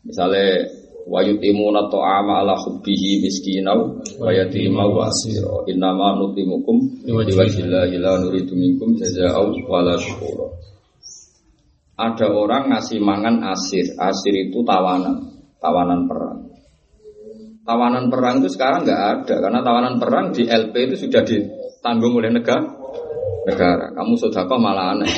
[0.04, 0.68] Misalnya
[1.04, 5.64] wa yutimuna ta'ama ala hubbihi miskinau wa yatima asira.
[5.68, 10.52] Innama nutimukum liwajhillahi la nuridu minkum jazaa'u wala syukura.
[11.94, 13.96] Ada orang ngasih mangan asir.
[13.96, 15.30] Asir itu tawanan.
[15.62, 16.38] Tawanan perang.
[17.64, 19.34] Tawanan perang itu sekarang nggak ada.
[19.40, 22.83] Karena tawanan perang di LP itu sudah ditanggung oleh negara
[23.44, 25.10] negara kamu sodako malah aneh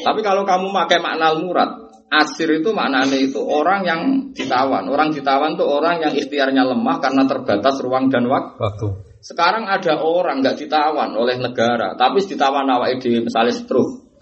[0.00, 4.86] tapi kalau kamu pakai makna murad Asir itu maknanya itu orang yang ditawan.
[4.86, 8.54] Orang ditawan itu orang yang ikhtiarnya lemah karena terbatas ruang dan waktu.
[8.60, 8.86] Waktu.
[9.18, 14.14] Sekarang ada orang nggak ditawan oleh negara, tapi ditawan awak di misalnya stroke.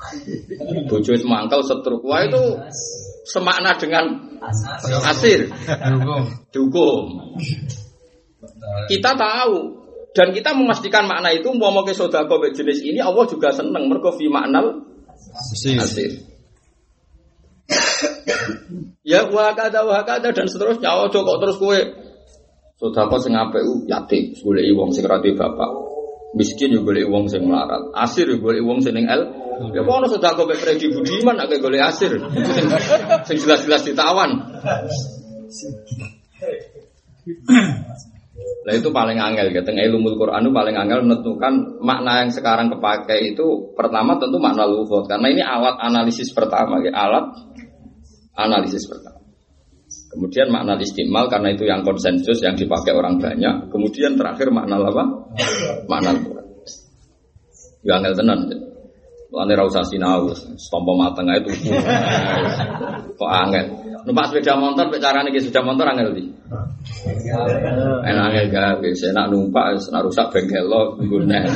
[0.88, 2.06] Bojo semangkal stroke.
[2.06, 2.42] Wah itu
[3.28, 4.40] semakna dengan
[5.11, 6.24] asir, Dukung.
[6.48, 7.06] dukung.
[8.88, 9.82] Kita tahu
[10.12, 14.12] dan kita memastikan makna itu mau mau ke sodako jenis ini Allah juga seneng mergo
[14.12, 14.92] fi maknal
[15.33, 16.12] Asir.
[19.03, 20.92] Ya wa kada wa kada dan seterusnya.
[20.92, 21.79] Ojo kok terus kowe
[22.77, 25.70] sedekah sing apik ku yatim, goleki wong sing ra duwe bapak.
[26.37, 27.83] Miskin yo goleki wong sing melarat.
[27.96, 29.22] Asir yo goleki wong sing el.
[29.72, 32.12] Ya ono sedekah mek Freddy Budiman nek golek asir.
[32.18, 32.66] Sing,
[33.27, 34.31] sing jelas-jelas ditawan.
[38.62, 39.68] Nah itu paling angel gitu.
[39.74, 45.05] Ilmu Quran itu paling angel menentukan makna yang sekarang kepakai itu pertama tentu makna luhut
[45.11, 46.94] karena ini alat analisis pertama, ya.
[46.94, 47.26] alat
[48.38, 49.18] analisis pertama.
[50.12, 53.68] Kemudian makna istimal karena itu yang konsensus yang dipakai orang banyak.
[53.72, 55.05] Kemudian terakhir makna apa?
[55.88, 56.46] Makna Quran.
[57.83, 58.71] Ya angel tenan.
[59.33, 60.29] Mulane ra usah sinau,
[60.61, 61.73] stompo mateng tuku.
[63.16, 63.64] Kok angel.
[64.05, 66.29] Numpak sepeda motor, carane iki sepeda motor angel di.
[68.05, 71.49] Enak angel bisa enak numpak, enak rusak bengkel lo, guna.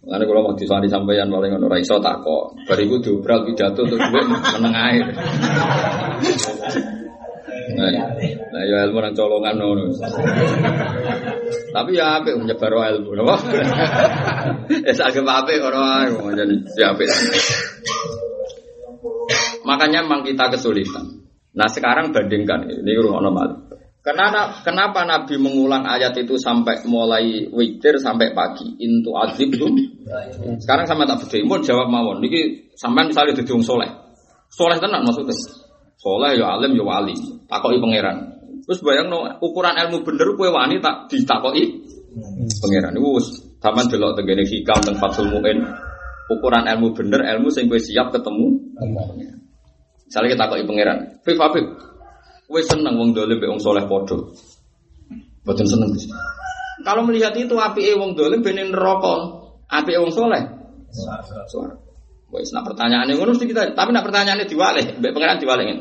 [0.00, 2.56] Karena kalau mau disani sampeyan paling ono raiso tak kok.
[2.64, 5.04] Bariku diobral pidato untuk gue meneng air.
[7.76, 7.90] Nah,
[8.50, 9.84] nah ya ilmu nang colongan ngono.
[11.70, 13.10] Tapi ya apik menyebar ilmu?
[14.70, 17.08] Ya apik ora ae jadi apik.
[19.66, 21.26] Makanya memang kita kesulitan.
[21.54, 23.70] Nah sekarang bandingkan ini normal.
[24.00, 28.64] Kenapa, kenapa Nabi mengulang ayat itu sampai mulai witir sampai pagi?
[28.80, 29.68] Intu azib tuh.
[30.56, 31.60] Sekarang sama tak beda.
[31.60, 32.24] Jawab mawon.
[32.24, 33.92] Niki sampai misalnya di soleh.
[34.48, 35.36] Soleh tenan maksudnya.
[36.00, 37.12] Soleh ya alim ya wali.
[37.44, 38.40] Takoi pangeran.
[38.64, 41.64] Terus bayang no, ukuran ilmu bener kue wani tak ditakoi
[42.64, 42.96] pangeran.
[42.96, 45.60] Wus, taman delok tegene hikam teng Fathul Muin.
[46.32, 48.48] Ukuran ilmu bener ilmu sing kue siap ketemu.
[50.08, 50.98] Misalnya kita takoi pangeran.
[51.20, 51.66] Fif Fif.
[52.48, 54.32] Kue seneng wong dolim be wong soleh podo.
[55.44, 55.92] Betul seneng.
[56.80, 59.20] Kalau melihat itu api wong dolim benin rokok,
[59.68, 60.40] api wong soleh.
[61.46, 61.89] Suara.
[62.30, 65.78] Wes nak pertanyaannya ngono mesti kita, tapi nak pertanyaannya diwale, mbek pangeran diwalengin.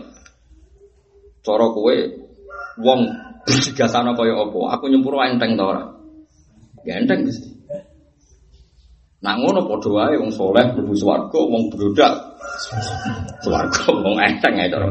[1.45, 1.95] Cara kowe
[2.81, 2.99] wong
[3.45, 4.59] berjigasana kaya apa?
[4.77, 5.83] Aku nyempur enteng ta ora?
[6.85, 7.49] Ya enteng mesti.
[9.19, 12.13] Nak ngono padha wae wong soleh mlebu swarga, wong berodak
[13.45, 14.89] swarga, wong enteng ae cara.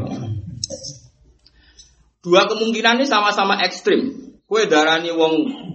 [2.22, 4.27] Dua kemungkinan ini sama-sama ekstrim.
[4.48, 5.34] Kue darani wong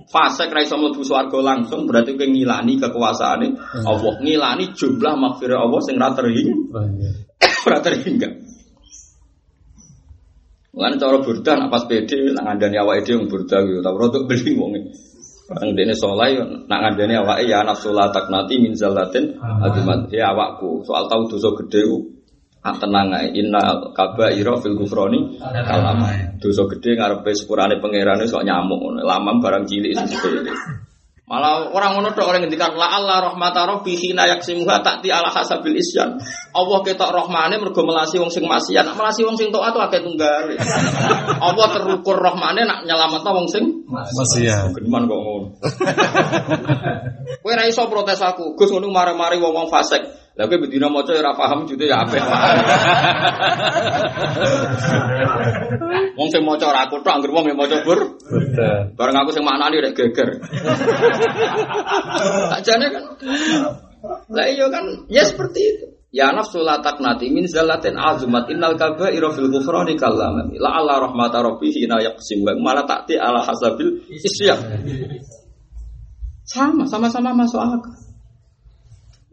[0.09, 3.47] fasik ra iso mlebu swarga langsung berarti kowe ngilani kekuasaane
[3.85, 6.57] Allah, ngilani jumlah maghfirah Allah sing ra terhingga.
[7.69, 8.29] Ora terhingga.
[10.73, 14.57] Lan cara burdah nak pas pede nak ngandani awake dhewe burdah gitu, tapi rodok beli
[14.57, 14.73] wong.
[15.53, 16.33] Orang dene soleh
[16.65, 20.81] nak ngandani awake ya nafsu la taknati min zallatin adumat ya awakku.
[20.81, 21.85] Soal tahu dosa gede
[22.63, 26.39] Ah tenang ae inna kabaira fil gufroni kalama.
[26.39, 28.99] Dosa gede ngarepe sepurane pangerane kok nyamuk ngono.
[29.03, 30.47] Lamam barang cilik sepele.
[31.23, 35.75] Malah orang ngono tok orang ngendikan la Allah rahmata rabbi hina yaksimuha ta'ti ala hasabil
[35.75, 36.19] isyan.
[36.51, 40.51] Allah ketok rahmane mergo melasi wong sing maksiat, nak melasi wong sing taat akeh tunggal.
[41.47, 44.73] Allah terukur rahmane nak nyelametno wong sing Maksiat.
[44.73, 45.47] Geman kok ngono.
[47.39, 48.57] Kowe ra iso protes aku.
[48.57, 50.01] Gus ngono mari-mari wong-wong fasik.
[50.33, 52.17] Lah kowe bedina maca ora paham jute ya apik.
[56.17, 58.17] Wong sing maca ora aku tok, anggere wong yang maca bur.
[58.97, 60.41] Bareng aku sing maknani rek geger.
[62.57, 63.03] Sakjane kan.
[64.33, 65.85] Lah iya kan, ya seperti itu.
[66.13, 70.49] Ya nafsu la taknati min zallatin azumat innal kaba'ira fil ghufrani kallaman.
[70.57, 74.61] La Allah rahmata rabbih hina yaqsim wa malah takti ala hasabil isyaq.
[76.43, 78.12] Sama, sama-sama masuk akal.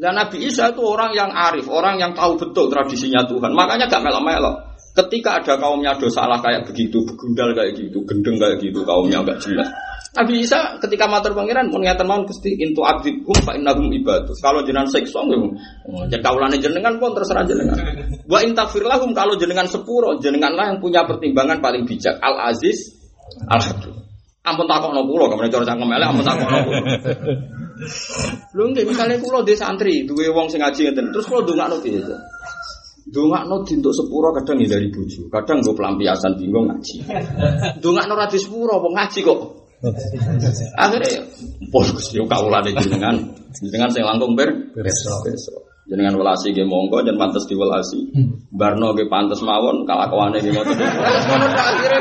[0.01, 3.53] Dan Nabi Isa itu orang yang arif, orang yang tahu betul tradisinya Tuhan.
[3.53, 4.73] Makanya gak melok-melok.
[4.97, 9.39] Ketika ada kaumnya dosa salah kayak begitu, begundal kayak gitu, gendeng kayak gitu, kaumnya agak
[9.45, 9.69] jelas.
[10.11, 14.43] Nabi Isa ketika matur pangeran pun ngeten mawon Gusti intu abdikum fa innahum ibadus.
[14.43, 15.55] Kalau jenengan seksa nggih.
[16.11, 17.79] Jadi kaulane jenengan pun terserah jenengan.
[18.27, 22.19] Wa in taghfir lahum kalau jenengan sepuro, jenenganlah yang punya pertimbangan paling bijak.
[22.19, 22.91] Al Aziz
[23.47, 23.95] Al Hakim.
[24.43, 26.81] Ampun takokno kula, kamane cara cangkem elek ampun takokno kula.
[28.55, 32.01] Lho nggih misale kula dhe santri, duwe wong sing ngaji ngeten, terus kula ndongakno piye?
[33.11, 36.97] Dongakno untuk sepuro kadang dari bojo, kadang gue pelampiasan bingung ngaji.
[37.83, 39.41] Dongakno ra di sepuro, wong ngaji kok.
[40.77, 41.25] Akhirnya,
[41.73, 43.17] pol Gusti kawulane jenengan,
[43.57, 45.25] jenengan sing langkung ber Besok.
[45.25, 45.61] besok.
[45.89, 48.13] Jenengan welasi ge monggo dan pantes diwelasi.
[48.53, 50.77] Barno ge pantes mawon kalakuane ge ngoten.
[51.73, 51.99] Akhire.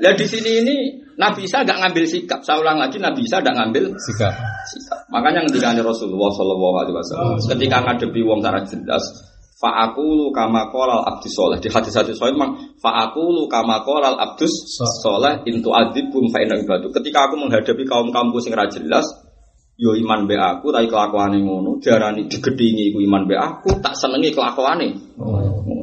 [0.00, 0.76] Lah di sini ini
[1.20, 2.40] Nabi Isa gak ngambil sikap.
[2.40, 4.32] Saya ulang lagi Nabi Isa gak ngambil Sikap.
[4.72, 4.98] sikap.
[5.12, 9.04] Makanya ketika Rasulullah Shallallahu Alaihi Wasallam ketika ngadepi wong secara jelas
[9.60, 14.48] Fa'akulu kama kolal abdus soleh Di hadis-hadis soleh memang Fa'akulu kama kolal abdus
[15.04, 19.04] soleh Intu adibum fa'inna ibadu Ketika aku menghadapi kaum kampus yang jelas
[19.80, 24.28] Yo iman be aku tapi kelakuane ngono, diarani digedingi iku iman be aku, tak senengi
[24.28, 24.92] kelakuane.
[25.16, 25.79] Ngono.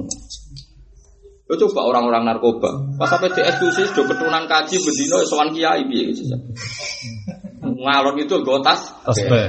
[1.47, 6.11] Yo coba orang-orang narkoba, pas sampai di eksekusi do ketunan kaji bendino sowan kiai piye
[6.11, 6.35] gitu.
[7.63, 8.91] Ngalor itu gue tas.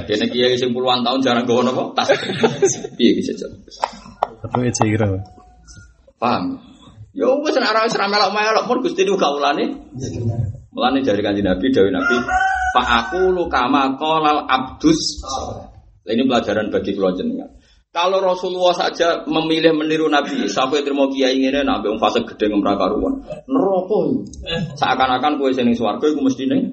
[0.07, 2.07] Kene kiai sing puluhan tahun jarang gue nopo tas.
[2.95, 3.43] Piye gitu.
[4.39, 5.11] Tapi itu kira.
[6.15, 6.63] Paham?
[7.11, 9.91] Yo wis ora wis ra melok-melok pun Gusti niku kaulane.
[10.71, 12.15] Mulane jari kanjeng Nabi dawuh Nabi,
[12.71, 15.19] "Fa aku lu kama qalal abdus."
[16.07, 17.58] Ini pelajaran bagi kula jenengan.
[17.89, 22.77] Kalau Rasulullah saja memilih meniru Nabi, sampai terima kiai ngene nak wong fase gede ngemra
[22.77, 23.17] karuan.
[23.49, 24.29] Iku.
[24.77, 26.69] Seakan-akan kowe sing ning swarga iku mesti ning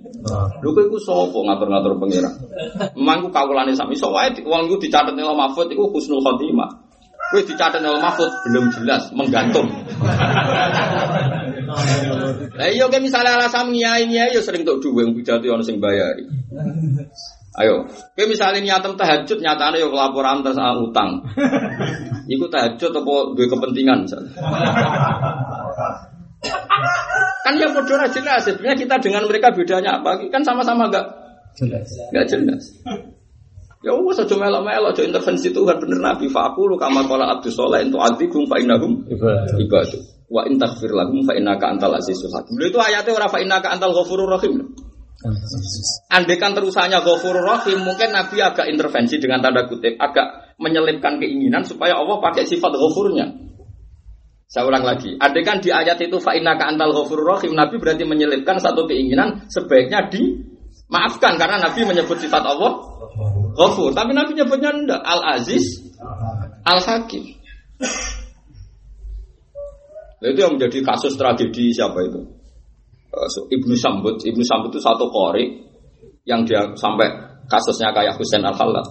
[0.61, 2.35] Lho kowe iku sapa ngatur-ngatur pangeran?
[3.01, 6.85] Memang ku kawulane sak iso wae wong iku dicatet ning Mahfud iku husnul khotimah.
[7.33, 9.73] Kowe dicatet ning Mahfud belum jelas, menggantung.
[12.61, 16.29] Lah iya kayak misalnya alasan nyai yo sering tok duwe pidato ono sing bayari.
[17.57, 21.25] Ayo, kayak misalnya niatem tahajud nyatane yo laporan terus ah, utang.
[22.33, 24.33] Iku tahajud apa duwe kepentingan misalnya.
[27.47, 28.45] Kan ya bodoh aja jelas.
[28.45, 30.21] Sebenarnya kita dengan mereka bedanya apa?
[30.29, 31.07] Kan sama-sama enggak
[32.13, 32.77] enggak jelas.
[33.81, 37.97] Ya wes aja melok-melok aja intervensi Tuhan bener Nabi faqulu kama qala Abdus Saleh entu
[38.03, 39.01] adzibum fa innahum
[39.57, 39.97] ibadu.
[40.27, 42.59] Wa in taghfir lahum fa innaka antal azizul hakim.
[42.61, 44.75] Itu ayatnya ora fa innaka antal ghafurur rahim.
[46.13, 51.99] Andekan terusannya ghafurur rahim, mungkin Nabi agak intervensi dengan tanda kutip, agak menyelipkan keinginan supaya
[51.99, 53.27] Allah pakai sifat ghafurnya.
[54.47, 58.63] Saya ulang lagi, andekan di ayat itu fa innaka antal ghafurur rahim, Nabi berarti menyelipkan
[58.63, 62.79] satu keinginan sebaiknya dimaafkan karena Nabi menyebut sifat Allah
[63.59, 64.71] ghafur, tapi Nabi nyebutnya
[65.03, 65.83] al-aziz,
[66.63, 67.35] al-hakim.
[70.17, 72.36] Itu yang menjadi kasus tragedi siapa itu?
[73.17, 74.21] Eh, Ibnu Sambut.
[74.21, 75.65] Ibnu Sambut itu satu kori
[76.29, 77.09] yang dia sampai
[77.49, 78.85] kasusnya kayak Husain al Khalad.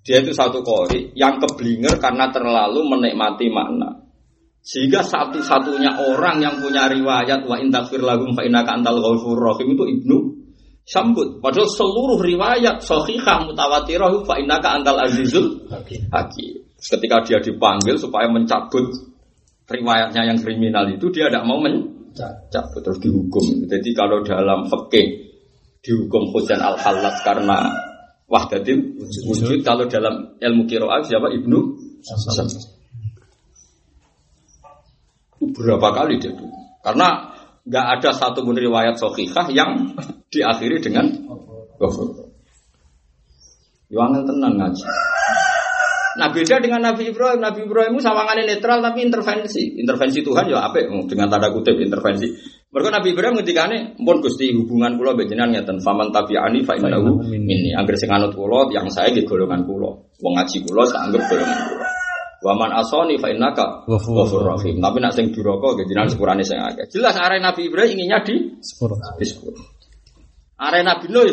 [0.00, 4.06] Dia itu satu kori yang keblinger karena terlalu menikmati makna.
[4.66, 9.84] Sehingga satu-satunya orang yang punya riwayat wa intakfir lagum fa innaka antal ghafurur rahim itu
[9.84, 10.16] Ibnu
[10.86, 11.42] Sambut.
[11.42, 16.62] Padahal seluruh riwayat sahihah mutawatirah fa innaka antal azizul hakim.
[16.78, 18.94] Ketika dia dipanggil supaya mencabut
[19.66, 21.58] riwayatnya yang kriminal itu dia tidak mau
[22.16, 23.44] mencabut terus dihukum.
[23.68, 25.36] Jadi kalau dalam fikih
[25.84, 27.68] dihukum Husain al Khallat karena
[28.26, 28.96] wahdatil
[29.28, 31.60] wujud, kalau dalam ilmu kiroah siapa Ibnu.
[35.36, 36.48] Berapa kali dia dulu?
[36.80, 39.94] Karena nggak ada satu pun riwayat sahihah yang
[40.32, 41.12] diakhiri dengan
[41.76, 42.30] ghafur.
[43.92, 44.86] Yo angel tenan ngaji.
[46.16, 47.38] Nah beda dengan Nabi Ibrahim.
[47.44, 49.76] Nabi Ibrahim itu sawangannya netral tapi intervensi.
[49.76, 50.80] Intervensi Tuhan ya apa?
[50.84, 52.32] Dengan tanda kutip intervensi.
[52.72, 57.24] Mereka Nabi Ibrahim ngendikane, "Mun Gusti hubungan kula mbek jenengan ngeten, faman tabi'ani fa innahu
[57.24, 59.90] minni." Angger sing anut kula yang saya nggih golongan kula.
[60.20, 61.86] Wong ngaji kula tak anggap golongan kula.
[62.44, 64.76] Waman asoni fa innaka ghafur rahim.
[64.76, 66.84] Tapi nak sing duraka jenengan sepurane sing akeh.
[66.92, 69.56] Jelas arah Nabi Ibrahim inginnya di di sepuluh.
[70.60, 71.24] Arah Nabi Nuh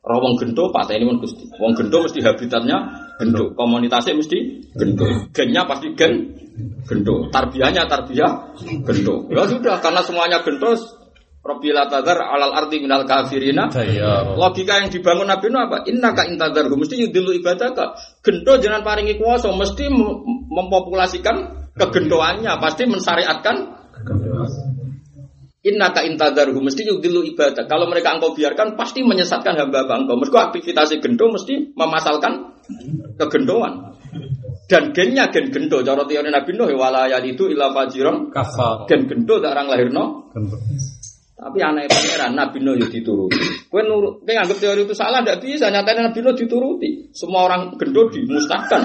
[0.00, 0.08] jelas.
[0.08, 1.44] Rawong gento patah ini pun gusti.
[1.60, 2.76] Wong gento mesti habitatnya
[3.20, 3.52] gento.
[3.52, 4.38] Komunitasnya mesti
[4.72, 5.04] gento.
[5.36, 6.12] Gennya pasti gen
[6.88, 7.28] gento.
[7.28, 8.56] Tarbiyahnya tarbiyah
[8.88, 9.28] gento.
[9.28, 10.72] Ya sudah karena semuanya gento.
[11.40, 13.72] Robbila tadar alal arti minal kafirina.
[13.72, 14.36] Daya.
[14.36, 15.88] Logika yang dibangun Nabi Nuh apa?
[15.88, 20.20] Inna ka intadar mesti yudilu ibadah Gento jangan paringi kuasa mesti mem-
[20.52, 23.56] mempopulasikan kegendoannya pasti mensyariatkan
[25.60, 27.68] ka intadarhu mesti yudilu ibadah.
[27.68, 30.16] Kalau mereka engkau biarkan pasti menyesatkan hamba-hamba engkau.
[30.16, 32.56] Mereka aktivitas gendo mesti memasalkan
[33.20, 33.92] kegendoan.
[34.70, 35.82] Dan gennya gen gendo.
[35.84, 38.32] Cara teori Nabi Nuh walayat itu ila fajirom
[38.88, 40.32] gen gendo tak orang lahirno.
[40.32, 40.56] Gendo.
[41.40, 43.68] Tapi anak pangeran Nabi Nuh yo dituruti.
[43.68, 45.68] Kowe nurut, kowe anggap teori itu salah ndak bisa.
[45.68, 47.12] Nyatanya Nabi Nuh dituruti.
[47.12, 48.80] Semua orang gendo dimusnahkan.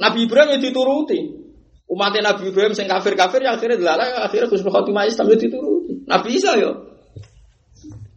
[0.00, 1.41] Nabi Ibrahim yo dituruti.
[1.90, 5.94] Umatnya Nabi Ibrahim sing kafir-kafir ya akhirnya dilalai akhirnya Gus Khotimah Islam yo dituruti.
[6.08, 6.70] Nabi Isa yo.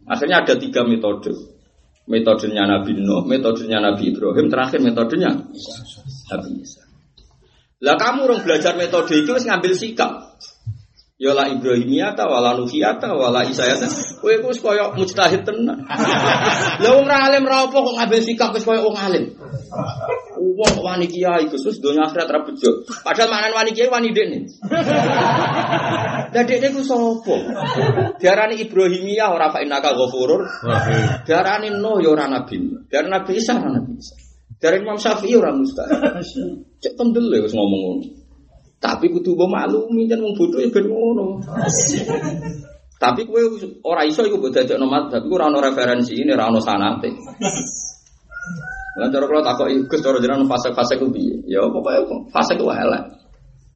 [0.06, 1.34] Akhirnya ada tiga metode.
[2.06, 5.34] Metodenya Nabi Nuh, metodenya Nabi Ibrahim, terakhir metodenya
[6.30, 6.86] Nabi Isa.
[7.82, 10.38] Lah kamu orang belajar metode itu harus ngambil sikap.
[11.16, 13.88] Ya la Ibrahimiyata wala Nuhiyata wala Isayata.
[14.20, 15.84] Kowe iku wis koyo mujtahid tenan.
[16.80, 19.32] Lah wong ra alim ra apa ngambil sikap wis koyo wong alim.
[20.36, 22.84] Wong kok wani kiai wis donya akhirat ra bejo.
[23.00, 24.44] Padahal manan wani kiai wani dekne.
[26.32, 27.36] Lah dekne ku sapa?
[28.20, 30.44] Diarani Ibrahimiyah ora fa innaka ghafurur.
[31.24, 32.60] Diarani Nuh ya ora nabi.
[32.88, 34.14] Diarani Nabi Isa ora nabi Isa.
[34.56, 36.20] Dari Imam Syafi'i ora mustahil.
[36.80, 38.04] Cek kendel ya wis ngomong ngono.
[38.76, 41.40] Tapi kudu mbok maklumi jan wong bodoh ya ben ngono.
[42.96, 43.40] Tapi kue
[43.84, 47.08] ora iso iku mbok dadekno iku ora ono referensi ini, ora ono sanate.
[48.96, 51.12] Lah cara kula takoki Gus cara jenengan fase-fase ku?
[51.44, 53.02] Ya pokoke fase ku elek.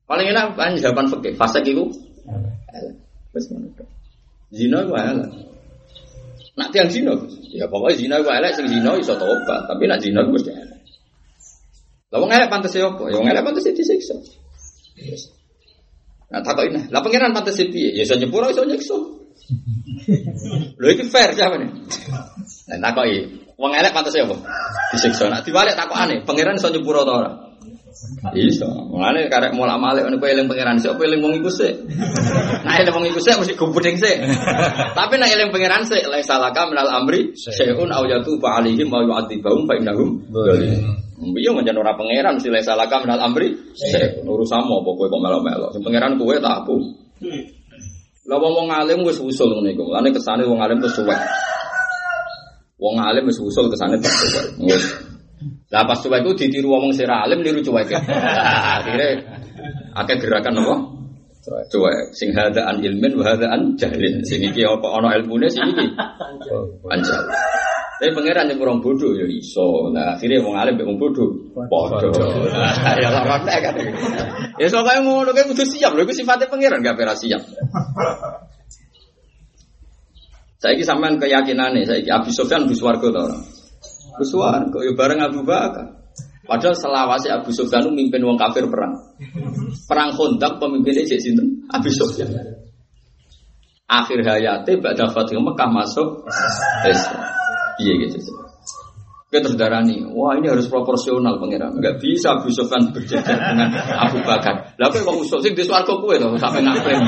[0.08, 1.92] Paling enak kan jawaban fikih, fase iku
[2.72, 2.96] elek.
[3.36, 3.68] Wis ngono.
[4.50, 5.30] Zina ku elek.
[6.56, 7.14] Nak tiang zina,
[7.52, 10.80] ya pokoknya zina ku elek sing zina iso tobat, tapi nak zina ku mesti elek.
[12.10, 13.06] Lah wong elek pantes e opo?
[13.06, 14.16] Ya wong elek pantes disiksa.
[16.32, 17.92] Nah takoki nah, lah pangeran pantes piye?
[17.92, 18.96] Ya iso nyepuro iso nyiksa.
[20.80, 21.70] Lho iki fair jawabane.
[22.72, 24.36] Nah takoki, wong elek pantes apa?
[24.96, 25.28] Disiksa.
[25.28, 27.30] Nak diwalik takokane, pangeran iso nyepuro ta ora?
[28.32, 28.68] Iso.
[28.88, 31.74] Mulane karek molak-malik ngono kowe eling pangeran sik apa eling wong iku sik.
[32.64, 34.24] Nah eling wong iku sik mesti gubuding sik.
[34.96, 39.68] Tapi nek eling pangeran sik la salaka minal amri syai'un aw yatuba alaihim wa yu'adzibahum
[39.68, 40.22] fa innahum.
[41.36, 45.66] Iya manjan ora pangeran mesti la salaka minal amri syai'un urusanmu apa kowe kok melo-melo.
[45.76, 46.76] Sing pangeran kowe tak aku.
[48.30, 49.90] Lah wong alim wis usul ngene iku.
[49.90, 51.20] Mulane kesane wong alim terus suwek.
[52.80, 54.56] Wong alim wis usul kesane suwek.
[54.64, 54.84] Wis
[55.70, 57.92] lah pas cuek itu ditiru ngomong sira alim niru cuek.
[57.92, 59.20] Akhirnya
[60.00, 60.76] akeh gerakan apa?
[61.44, 62.16] Cuek.
[62.16, 64.24] Sing hada an ilmin wa hada an jahlin.
[64.24, 65.86] Sing iki apa ana ilmune sing iki.
[66.88, 67.22] Anjal.
[68.00, 69.92] Tapi pangeran yang kurang bodoh ya iso.
[69.92, 71.36] Nah akhirnya wong alim wong bodoh.
[71.52, 72.12] Bodoh.
[72.96, 73.74] Ya lah kan.
[74.56, 76.08] Ya soalnya ngono kayak kudu siap lho.
[76.08, 77.44] Itu sifatnya pangeran gak pernah siap.
[80.60, 83.42] Saya ini sampean keyakinannya, saya ini Abu Sofyan Abu Swargo tau orang.
[84.12, 86.00] Abu Swargo, ya bareng Abu Bakar.
[86.44, 88.92] Padahal selawasi Abu Sufyan itu mimpin wong kafir perang.
[89.88, 91.88] Perang kontak pemimpinnya Cek Sinten Abu.
[93.90, 96.28] Akhir hayatnya Ba'da Fatih Mekah masuk.
[97.80, 98.39] Iya gitu.
[99.30, 101.78] Kita terus darani, wah ini harus proporsional pangeran.
[101.78, 104.74] Enggak bisa Abu Sufyan berjajar dengan Abu Bakar.
[104.74, 106.98] Lah kok usul sing di swarga kowe to sampe ngaklaim.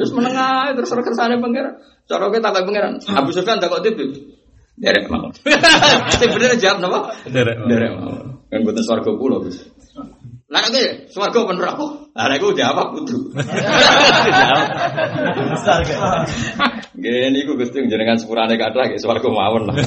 [0.00, 1.76] Terus menengah terus kersane pangeran.
[2.08, 2.92] Cara kita takut pangeran.
[3.12, 4.40] Abu Sufyan takut tipe.
[4.80, 5.28] Derek mau.
[6.16, 7.12] Sing bener jawab napa?
[7.28, 7.60] Derek.
[7.68, 8.40] Derek mau.
[8.48, 9.60] Kan boten swarga kula, Gus.
[10.50, 11.78] Lah nek swarga bener?
[12.10, 13.30] Lah nek udah apa kudu.
[16.98, 19.78] Gini ku Gusti jenengan sepurane kathah ge swarga mawon lah.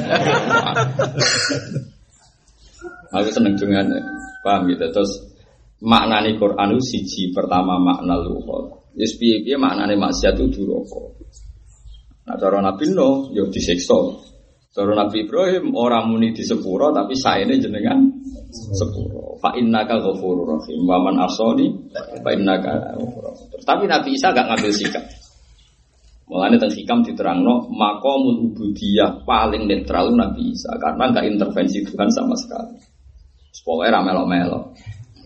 [3.12, 3.92] Aku seneng dengan
[4.40, 5.28] paham gitu terus
[5.84, 8.88] maknani Quran itu siji pertama makna luhur.
[8.96, 11.12] Yes piye piye maknane maksiat itu duraka.
[12.24, 14.00] Nah cara Nabi Nuh yo disiksa.
[14.72, 18.13] Cara Nabi Ibrahim orang muni di sepuro tapi saene jenengan
[18.54, 19.36] sepuro.
[19.42, 20.86] Fa innaka ghafurur rahim.
[20.86, 21.74] Wa man asani
[22.22, 23.10] fa innaka rahim.
[23.66, 25.04] Tapi Nabi Isa gak ngambil sikap.
[26.24, 32.38] Mulane teng hikam diterangno maqamul ubudiyah paling netral Nabi Isa karena gak intervensi Tuhan sama
[32.38, 32.80] sekali.
[33.64, 34.72] Pokoknya ramelo-melo.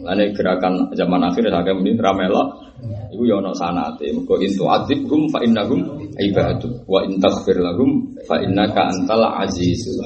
[0.02, 2.68] Mulane gerakan zaman akhir saya muni ramelo
[3.10, 4.14] Iku ya ana sanate.
[4.14, 5.82] Mergo intu adibhum fa innahum
[6.22, 10.06] ibadu wa in taghfir lahum fa innaka antal azizul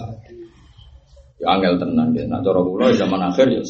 [1.42, 2.30] Ya angel tenan ya.
[2.30, 3.62] Nah cara kula zaman akhir ya.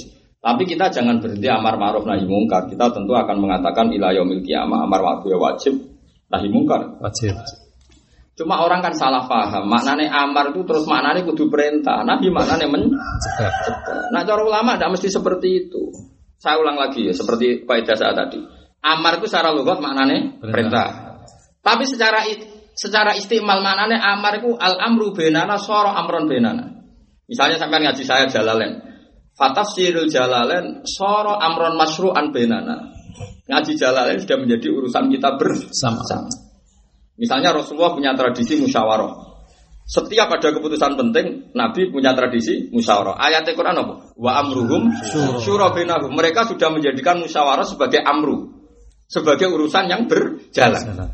[0.41, 2.67] Tapi kita jangan berhenti amar ma'ruf nahi mungkar.
[2.67, 5.79] Kita tentu akan mengatakan ila yaumil qiyamah amar ma'ruf ya wajib
[6.27, 6.99] nahi mungkar.
[6.99, 7.37] Wajib.
[8.35, 9.69] Cuma orang kan salah paham.
[9.69, 12.01] Maknane amar itu terus maknane kudu perintah.
[12.03, 13.53] Nahi maknane mencegah.
[14.11, 15.93] Nah cara ulama tidak mesti seperti itu.
[16.41, 18.41] Saya ulang lagi ya, seperti kaidah saat tadi.
[18.81, 20.49] Amar itu secara lugat maknane perintah.
[20.49, 20.89] perintah.
[21.61, 22.25] Tapi secara
[22.73, 26.80] secara istimal maknane amar itu al amru benana soro amron benana.
[27.31, 28.83] Misalnya sampai ngaji saya jalalen.
[29.31, 32.91] Fatafsirul jalalen soro amron masru'an benana.
[33.47, 36.27] Ngaji jalalen sudah menjadi urusan kita bersama.
[37.15, 39.31] Misalnya Rasulullah punya tradisi musyawarah.
[39.87, 43.15] Setiap ada keputusan penting, Nabi punya tradisi musyawarah.
[43.15, 43.93] Ayat Al-Quran apa?
[44.19, 44.91] Wa amruhum
[45.39, 45.71] syura.
[46.11, 48.61] Mereka sudah menjadikan musyawarah sebagai amru
[49.11, 51.11] sebagai urusan yang berjalan.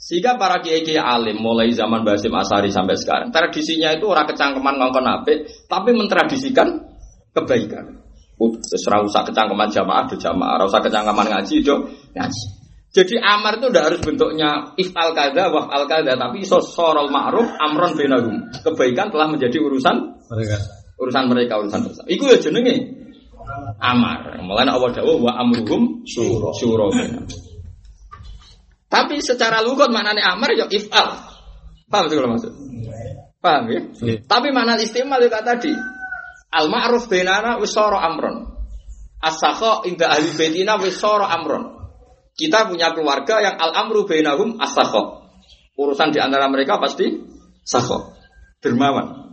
[0.00, 4.80] Sehingga para kiai kiai alim mulai zaman Basim Asari sampai sekarang tradisinya itu orang kecangkeman
[4.80, 5.34] ngongkon ape,
[5.68, 6.88] tapi mentradisikan
[7.36, 8.00] kebaikan.
[8.64, 11.84] Seserah usah kecangkeman jamaah do jamaah, usah kecangkeman ngaji do
[12.16, 12.44] ngaji.
[12.90, 17.52] Jadi amar itu tidak harus bentuknya ifal kada wah al kada, tapi iso sorol ma'ruf
[17.60, 18.50] amron benagum.
[18.64, 20.56] Kebaikan telah menjadi urusan mereka.
[20.96, 22.08] Urusan mereka urusan bersama.
[22.08, 22.88] Iku ya jenenge
[23.78, 24.40] amar.
[24.40, 26.50] Mulane Allah dawuh wa amruhum syura.
[26.56, 26.88] Syura
[28.90, 31.08] Tapi secara lugat maknanya amar ya if'al.
[31.86, 32.52] Paham sih kalau maksud?
[33.38, 33.80] Paham ya?
[34.02, 34.18] Iya.
[34.26, 35.70] Tapi mana istimal juga tadi.
[36.50, 38.50] Al ma'ruf bainana wis amron.
[39.22, 41.78] As-sakha inda ahli baitina wis amron.
[42.34, 44.74] Kita punya keluarga yang al amru bainahum as
[45.78, 47.08] Urusan di antara mereka pasti
[47.62, 48.12] sakha.
[48.60, 49.30] Dermawan.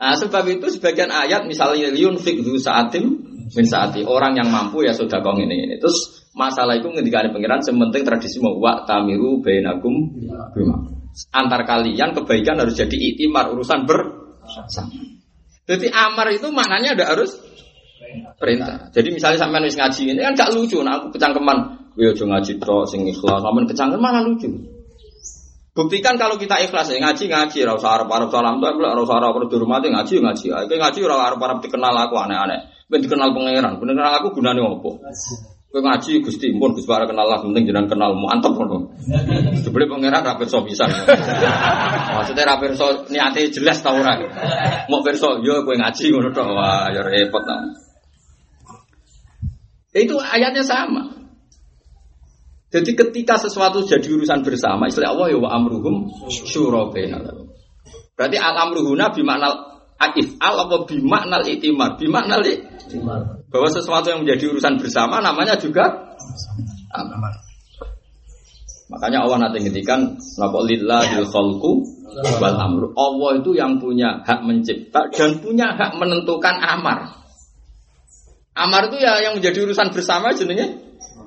[0.00, 4.94] Nah, sebab itu sebagian ayat misalnya liun fikdu saatim min saati orang yang mampu ya
[4.94, 10.14] sudah kong ini ini terus masalah itu ngendikane pangeran sementing tradisi mau wa tamiru bainakum
[11.34, 14.94] antar kalian kebaikan harus jadi itimar urusan bersama.
[15.66, 17.38] Jadi amar itu maknanya ada harus
[18.38, 18.90] perintah.
[18.90, 20.82] Jadi misalnya sampean wis ngaji ini kan gak lucu.
[20.82, 21.58] Nah aku kecangkeman.
[21.98, 23.42] Yo aja ngaji tok sing ikhlas.
[23.42, 24.50] Sampean kecangkeman malah lucu.
[25.70, 29.16] Buktikan kalau kita ikhlas ya ngaji ngaji, ora usah arep arep salam tuh, ora usah
[29.22, 30.46] arep arep dihormati ngaji ngaji.
[30.50, 32.60] Ayo ngaji ora arep arep dikenal aku aneh-aneh.
[32.90, 34.98] Ben dikenal pangeran, ben kenal aku gunane opo?
[35.70, 38.90] Kowe ngaji Gusti pun Gus Bara kenal lah penting jenengan kenal mantep ngono.
[39.62, 40.90] Jebule pangeran ra pirsa pisan.
[42.18, 44.18] Maksudnya ra pirsa niate jelas ta ora.
[44.90, 46.50] Mau pirsa yo kowe ngaji ngono tok.
[46.50, 47.54] Wah, ya repot ta.
[49.94, 51.14] Itu ayatnya sama.
[52.74, 56.90] Jadi ketika sesuatu jadi urusan bersama, istilah Allah ya wa amruhum syura.
[56.90, 59.69] Berarti al amruhuna bimaknal akif
[60.00, 63.44] al apa bimaknal itimar, bimaknal itimar.
[63.52, 66.16] Bahwa sesuatu yang menjadi urusan bersama namanya juga
[66.96, 67.36] amar.
[68.90, 71.72] Makanya Allah nanti ngendikan napa lillahil khalqu
[72.42, 72.90] wal amru.
[72.98, 77.20] Allah itu yang punya hak mencipta dan punya hak menentukan amar.
[78.58, 80.80] Amar itu ya yang menjadi urusan bersama jenenge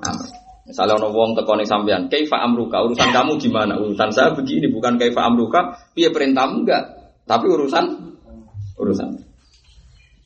[0.04, 0.28] amar.
[0.64, 3.76] Misalnya ono wong tekoni sampean, kaifa amruka, urusan kamu gimana?
[3.76, 6.82] Urusan saya begini, bukan kaifa amruka, piye perintah enggak,
[7.28, 8.16] tapi urusan
[8.78, 9.34] urusan.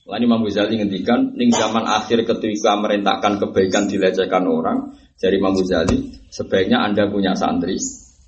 [0.09, 6.25] Lain Imam Ghazali ngendikan, ning zaman akhir ketika merintahkan kebaikan dilecehkan orang, dari Imam Ghazali,
[6.33, 7.77] sebaiknya Anda punya santri,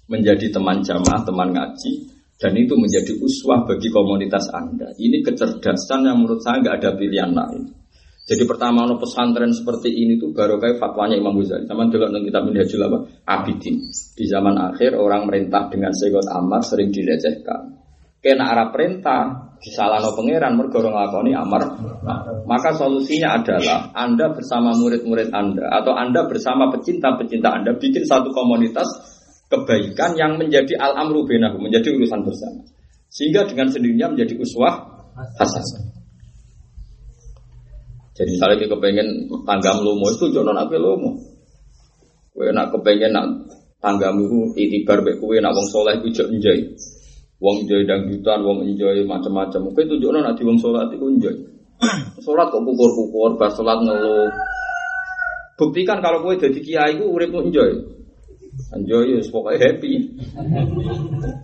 [0.05, 1.93] menjadi teman jamaah, teman ngaji,
[2.37, 4.93] dan itu menjadi uswah bagi komunitas Anda.
[4.93, 7.73] Ini kecerdasan yang menurut saya nggak ada pilihan lain.
[8.31, 11.65] Jadi pertama no pesantren seperti ini tuh baru kayak fatwanya Imam Ghazali.
[11.65, 12.99] Sama dulu kita Minhajul apa?
[13.27, 13.91] Abidin.
[13.91, 17.81] Di zaman akhir orang merintah dengan segot amar sering dilecehkan.
[18.23, 21.61] Kena arah perintah disalahno pangeran mergorong lakoni amar.
[22.49, 28.89] Maka solusinya adalah Anda bersama murid-murid Anda atau Anda bersama pecinta-pecinta Anda bikin satu komunitas
[29.53, 32.61] kebaikan yang menjadi al-amru benahu, menjadi urusan bersama.
[33.11, 34.75] Sehingga dengan sendirinya menjadi uswah
[35.37, 35.91] hasanah.
[38.21, 39.09] Jadi misalnya kita kepengen
[39.49, 41.17] tangga lomo itu jono apa lomo.
[42.37, 43.27] Kue nak kepengen nak
[43.81, 46.59] tanggamu itibar baik kue nak wong soleh itu enjoy.
[47.41, 49.73] Wong enjoy dangdutan, wong enjoy macam-macam.
[49.97, 51.37] Jono nak di wong sholat itu enjoy.
[52.25, 54.29] Sholat kok kukur-kukur, pas sholat ngeluh.
[55.57, 58.00] Buktikan kalau kue jadi kiai itu uripmu enjoy.
[58.77, 59.93] Enjoy, ya, pokoknya happy.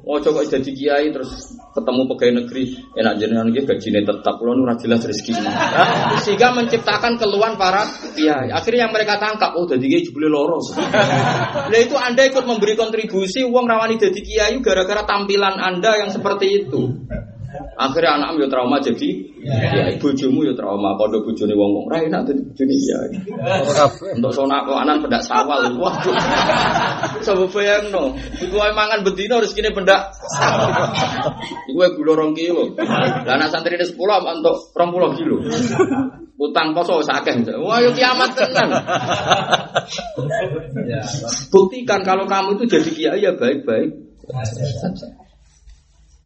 [0.07, 2.64] Oh coba jadi kiai terus ketemu pegawai negeri.
[2.95, 4.35] Enak jenengan gitu gajinya tetap.
[4.39, 5.35] Kalau nurah jelas rezeki.
[6.25, 8.53] Sehingga menciptakan keluhan para kiai.
[8.53, 10.61] Akhirnya yang mereka tangkap oh jadi kiai jebule loro.
[11.67, 16.62] Nah itu anda ikut memberi kontribusi uang rawani jadi kiai gara-gara tampilan anda yang seperti
[16.62, 17.07] itu
[17.76, 19.11] Akhirnya anak yo trauma jadi
[19.42, 22.99] ya ibu jumu yo trauma kodo bojone wong wong ra enak dadi bojone ya.
[24.16, 25.70] Untuk sona kok anak pendak sawal.
[25.76, 26.16] Waduh.
[27.22, 28.16] Coba bayangno.
[28.42, 30.12] Iku ae mangan bendina rezekine pendak.
[31.70, 32.74] Iku ae gula 2 kilo.
[32.80, 35.36] Lah anak santri 10 untuk 20 kilo.
[36.36, 37.49] Utang poso sakeh.
[37.64, 38.68] Wah, yo kiamat tenan.
[41.49, 43.90] Buktikan kalau kamu itu jadi kiai ya baik-baik.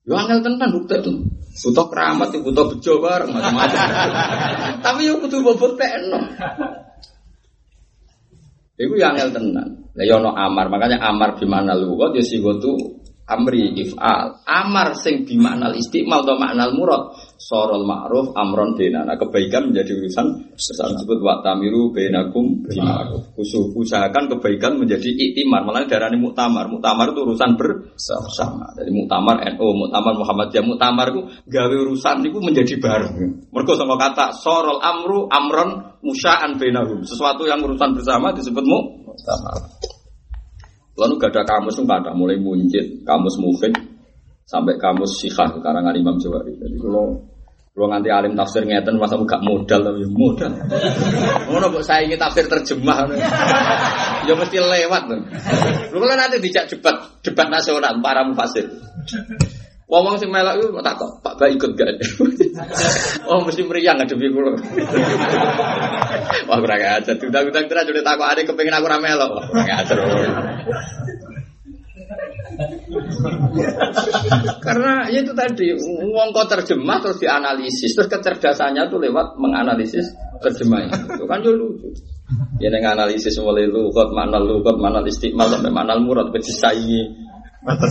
[0.08, 1.12] Yo angel tenan bukti itu.
[1.60, 3.86] Butuh keramat, butuh bejo bareng macam-macam.
[4.84, 6.20] Tapi yo kudu bobokno.
[8.80, 9.68] Iku yang angel tenan.
[9.92, 12.72] Lah yo ono amar, makanya amar di mana lu kok yo sigotu
[13.28, 14.40] amri if'al.
[14.48, 17.14] Amar sing di makna istimal atau makna murad.
[17.40, 19.00] Sorol ma'ruf amron dena.
[19.00, 23.32] Nah, kebaikan menjadi urusan besar disebut wa tamiru bainakum bima'ruf.
[23.32, 25.64] Usuh usahakan kebaikan menjadi iktimar.
[25.64, 26.68] Malah darahnya muktamar.
[26.68, 28.68] Muktamar itu urusan bersama.
[28.76, 33.48] Jadi muktamar NU, muktamar Muhammadiyah, muktamar itu gawe urusan itu menjadi bareng.
[33.48, 37.08] Mereka sama kata sorol amru amron musya'an bainahum.
[37.08, 39.80] Sesuatu yang urusan bersama disebut muktamar.
[41.00, 43.72] Lalu gak ada kamus nggak ada mulai munjid kamus mufid
[44.44, 46.52] sampai kamus sihah karangan Imam Jawari.
[46.60, 47.29] Jadi kalau
[47.80, 50.52] kalau nganti alim tafsir ngeten masa gak modal tapi modal.
[51.48, 53.08] Ngono kok saya ingin tafsir terjemah.
[54.28, 55.02] ya mesti lewat.
[55.88, 58.68] Lu kalau nanti dijak debat debat nasional para mufasir.
[59.88, 61.88] Ngomong sing melok iku tak kok Pak Ba ikut gak?
[63.32, 64.52] oh mesti meriang ngadepi kula.
[66.52, 67.16] Wah kurang ajar.
[67.16, 69.40] Terus udah takut ada kepengin aku ra melok.
[69.40, 69.96] Wah kurang ajar.
[74.60, 80.10] Karena itu tadi uang kau terjemah terus dianalisis terus kecerdasannya tuh lewat menganalisis
[80.42, 81.24] terjemahnya itu.
[81.24, 81.88] Kan juga lucu.
[82.62, 87.10] Ya dengan analisis mulai lugat mana lugat mana istiqmal sampai mana murad bercisayi
[87.60, 87.84] Mata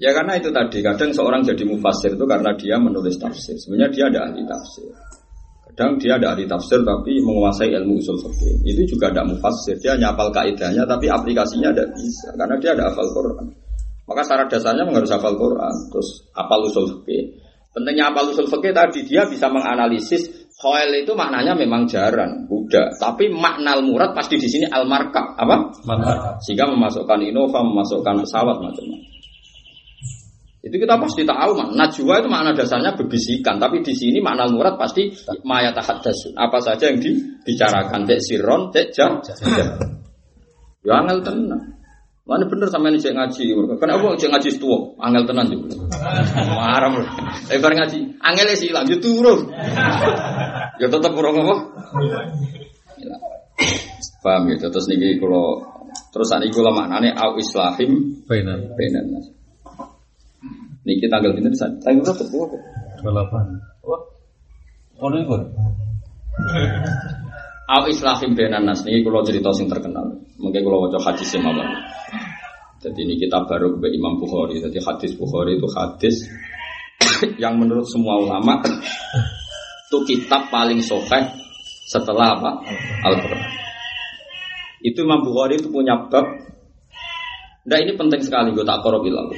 [0.00, 3.56] Ya karena itu tadi, kadang seorang jadi mufasir itu karena dia menulis tafsir.
[3.56, 4.88] Sebenarnya dia ada ahli tafsir.
[5.72, 8.60] Kadang dia ada ahli tafsir tapi menguasai ilmu usul fikih.
[8.68, 9.80] Itu juga ada mufasir.
[9.80, 13.46] Dia nyapal kaidahnya tapi aplikasinya tidak bisa karena dia ada hafal Quran.
[14.04, 17.40] Maka syarat dasarnya harus hafal Quran, terus hafal usul fikih.
[17.72, 22.94] Pentingnya hafal usul fikih tadi dia bisa menganalisis Khoel itu maknanya memang jarang, budak.
[23.00, 25.74] Tapi makna murad pasti di sini al markab apa?
[25.82, 26.38] Mantap.
[26.44, 29.11] Sehingga memasukkan Innova, memasukkan pesawat macam-macam.
[30.62, 31.74] Itu kita pasti tahu mak.
[31.74, 35.10] Najwa itu makna dasarnya bebisikan, tapi di sini makna murad pasti
[35.42, 36.38] maya tahaddasun.
[36.38, 39.18] Apa saja yang dibicarakan, cek siron, cek jam.
[40.82, 41.78] Ya angel tenan.
[42.26, 45.78] Mana bener sama ini cek ngaji, kenapa cek ngaji setua, angel tenan juga.
[46.58, 47.06] Marah loh.
[47.46, 49.46] Tapi bareng ngaji, angel sih hilang, dia turun.
[50.82, 51.56] Ya tetap kurang apa?
[54.18, 55.62] Paham ya, terus niki kalau
[56.10, 58.58] terus saat ini kalau maknanya au islahim benar
[59.06, 59.30] mas.
[60.82, 62.60] Niki tanggal ini bisa tanggal berapa tuh?
[63.02, 63.72] 28.
[65.02, 65.36] Oh itu.
[67.72, 70.06] Au islahim benar nas niki kalau cerita sing terkenal.
[70.38, 71.66] Mungkin kalau wajah hadis yang mawon.
[72.82, 74.58] Jadi ini kita baru ke Imam Bukhari.
[74.58, 76.26] Jadi hadis Bukhari itu hadis
[77.42, 78.58] yang menurut semua ulama
[79.86, 81.30] itu kitab paling sahih
[81.86, 82.50] setelah apa?
[83.06, 83.42] Al-Quran.
[84.82, 86.26] Itu Imam Bukhari itu punya bab.
[87.62, 89.30] Nah ini penting sekali gue tak korobilah.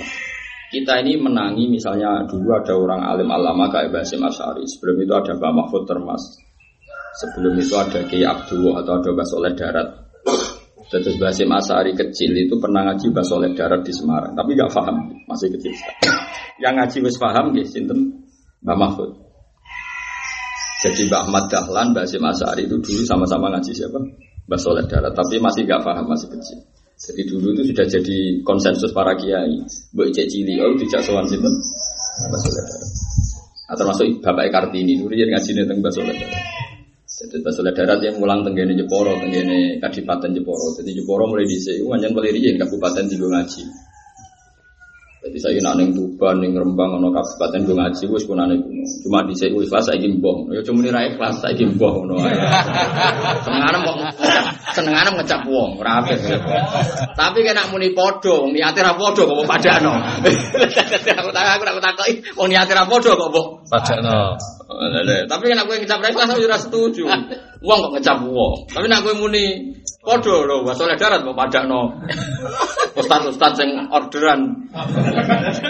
[0.75, 4.67] Kita ini menangi misalnya dulu ada orang alim alama kayak Basim Asyari.
[4.67, 6.19] Sebelum itu ada Mbak Mahfud Termas.
[7.15, 9.87] Sebelum itu ada Kiai Abdul atau ada Mbak Soleh Darat.
[10.91, 14.35] Terus Basim Asyari kecil itu pernah ngaji Mbak Soleh Darat di Semarang.
[14.35, 15.79] Tapi gak paham, masih kecil.
[16.59, 18.27] Yang ngaji wis paham ya, sinten
[18.67, 19.11] Mbak Mahfud.
[20.83, 24.03] Jadi Mbak Ahmad Dahlan, Mbak Asyari itu dulu sama-sama ngaji siapa?
[24.51, 25.15] Mbak Soleh Darat.
[25.15, 26.59] Tapi masih gak paham, masih kecil.
[27.05, 29.61] Jadi dulu itu sudah jadi konsensus para kiai.
[29.93, 32.81] Mbak Ijek Cili, oh tidak sowan sinten Mbak Darat.
[33.65, 36.45] Nah, termasuk Bapak Kartini, dulu yang ngaji tentang Mbak Soleh Darat.
[37.05, 40.73] Jadi Mbak Soleh Darat yang mulang tenggene Jeporo, tenggene Kadipaten Jeporo.
[40.81, 43.63] Jadi Jeporo mulai di sini, wanyan mulai di Kabupaten Tigo Ngaji.
[45.25, 48.85] Jadi saya nak neng Tuban, neng Rembang, ono kabupaten gue ngaji, wes pun aneh kuno.
[49.09, 50.53] Cuma di saya ikhlas, saya gimbong.
[50.53, 52.05] Ya cuma nirai ikhlas, saya gimbong.
[52.05, 52.21] No,
[53.41, 53.97] senenganem kok
[54.77, 56.21] senenganem ngecap wong, rapi.
[57.17, 59.97] Tapi kena muni podo, niate ra podo kok padano.
[61.25, 64.37] Aku tak aku tak takoki, wong niate ra podo kok mbok Pajakno.
[65.29, 67.05] tapi kan aku yang ngecap ikhlas aku ora setuju.
[67.65, 68.55] Wong kok ngecap wong.
[68.69, 69.73] Tapi nek kowe muni
[70.05, 71.97] padha lho, wa soleh darat mbok padakno.
[72.95, 74.69] Ustaz-ustaz sing orderan.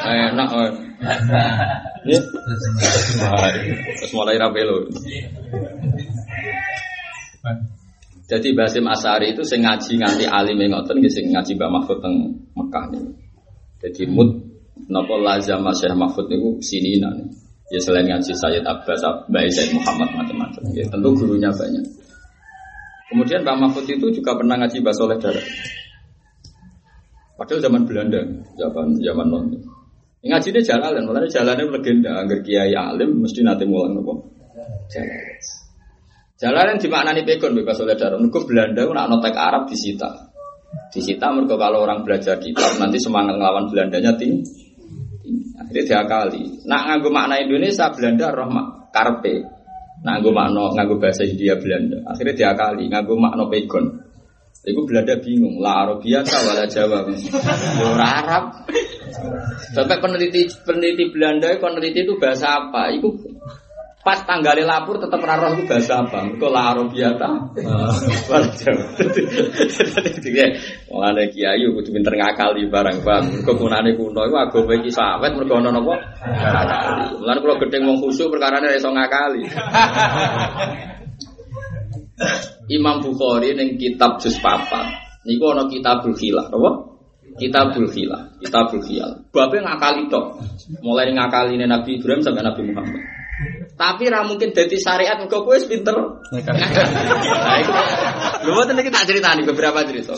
[0.03, 0.49] Enak.
[0.59, 0.71] eh.
[2.05, 2.21] Ya.
[3.99, 4.77] Terus mulai rapi lho.
[8.25, 12.15] Jadi Basim Asari itu sing ngaji nganti alim ngoten nggih sing ngaji Mbak Mahfud teng
[12.57, 13.13] Mekah niku.
[13.85, 14.33] Jadi mut
[14.89, 17.44] napa lazam Syekh Mahfud niku sininan.
[17.73, 19.01] Ya selain ngaji Sayyid Abbas,
[19.33, 20.63] Mbak Muhammad macam-macam.
[20.77, 21.85] Ya, tentu gurunya banyak.
[23.09, 25.47] Kemudian Mbak Mahfud itu juga pernah ngaji Mbak Soleh Darat.
[27.35, 28.21] Padahal zaman Belanda,
[28.57, 29.45] zaman zaman non.
[30.25, 32.11] Ngaji dia jalan, malah jalannya legenda.
[32.25, 34.25] Agar kiai alim mesti nanti mulang nopo.
[34.89, 35.37] Jalan.
[36.41, 38.17] Jalan yang dimaknani pegon bebas oleh darah.
[38.17, 40.33] Mereka Belanda nak notek Arab disita.
[40.91, 44.64] Disita mereka kalau orang belajar kitab nanti semangat ngelawan Belandanya tinggi.
[45.75, 46.63] Akhirnya diakali.
[46.71, 49.43] Nak nganggo makna Indonesia Belanda rahmat karpe.
[50.07, 51.99] Nganggo makna nganggo bahasa India Belanda.
[52.07, 54.07] Akhirnya diakali nganggo makna pegon.
[54.63, 57.03] Iku Belanda bingung, la Arabia wala Jawa.
[57.91, 58.45] Ora Arab.
[59.75, 62.95] Sampai peneliti peneliti Belanda peneliti itu bahasa apa?
[62.95, 63.11] Iku
[64.05, 66.29] pas tanggalnya lapor tetap raro itu bahasa apa?
[66.29, 67.09] Mereka la Arabia
[68.29, 68.85] wala Jawa.
[70.93, 73.25] Mulane kiai kudu pinter ngakali barang bang.
[73.33, 75.97] Mergo kunane kuno iku agama iki sawet mergo ana napa?
[76.21, 77.17] Ngakali.
[77.17, 79.43] Mulane kula gedeng wong khusyuk perkarane ora iso ngakali.
[82.69, 86.71] Imam Bukhari ning kitab juz papat niku ana kitabul khilah, apa?
[87.35, 89.27] Kitabul khilah, kitabul khiyal.
[89.35, 90.39] Babe ngakali tok.
[90.85, 93.03] Mulai ngakaline Nabi Ibrahim sampai Nabi Muhammad.
[93.75, 95.99] Tapi ra mungkin dadi syariat mergo kowe wis pinter.
[98.45, 100.15] Lho mboten iki tak critani beberapa cerita.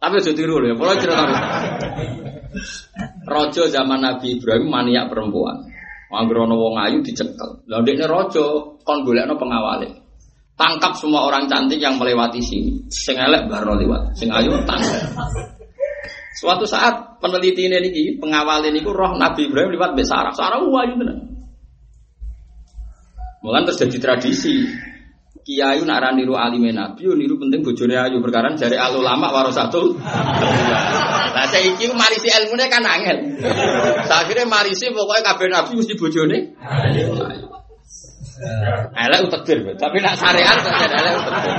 [0.00, 1.24] Tapi aja tiru lho ya, pola cerita.
[3.28, 5.68] Raja zaman Nabi Ibrahim maniak perempuan.
[6.14, 7.66] Anggere ana wong ayu dicekel.
[7.66, 8.44] Lah ndekne raja
[8.86, 10.06] kon golekno pengawale.
[10.54, 12.86] Tangkap semua orang cantik yang melewati sini.
[12.86, 15.10] Sing elek baru lewat, sing ayu tangkap.
[16.38, 20.30] Suatu saat peneliti ini pengawal ini roh Nabi Ibrahim lewat mbek Sarah.
[20.62, 21.33] Wayu tenan.
[23.44, 24.64] Mulan terus jadi tradisi.
[25.44, 30.00] Kiai nak ra niru alime Nabi, niru penting bojone ayu perkara jare al ulama warasatul.
[30.00, 33.36] Lah saiki marisi ilmune kan angel.
[34.08, 36.38] Akhirnya marisi pokoknya kabeh Nabi mesti bojone.
[38.96, 41.54] Elek utekdir, tapi nak syariat kok jadi elek utekdir.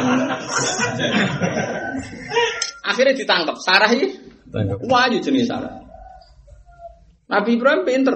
[2.81, 4.09] Akhirnya ditangkap, Sarah ini
[4.89, 5.86] wahyu jenis Sarah.
[7.29, 8.15] Nabi Ibrahim pinter.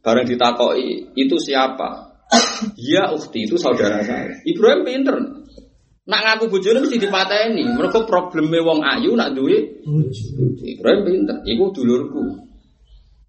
[0.00, 2.09] Bareng ditakoi, itu siapa?
[2.78, 4.38] Ya ukti itu saudara saya.
[4.46, 5.16] Ibrahim pinter.
[6.06, 7.64] Nak ngaku bojone mesti dipateni.
[7.74, 9.82] Mereka probleme wong ayu nak duwe
[10.62, 11.36] Ibrahim pinter.
[11.46, 12.22] Iku dulurku.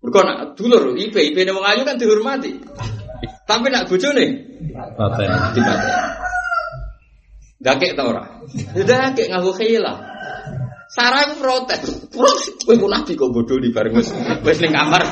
[0.01, 2.57] Mereka nak dulur, IP, IP ne wong ayu kan dihormati.
[3.45, 4.25] Tapi nak bojone
[4.97, 5.29] Paten.
[5.53, 5.93] dipateni.
[7.61, 8.23] Gakek ta ora?
[8.73, 9.97] Gakek ngaku khilah.
[10.91, 12.09] Sarah protes.
[12.11, 12.67] Protes.
[12.67, 14.11] Kowe nabi kok bodoh di bareng wis
[14.43, 15.05] wis ning kamar.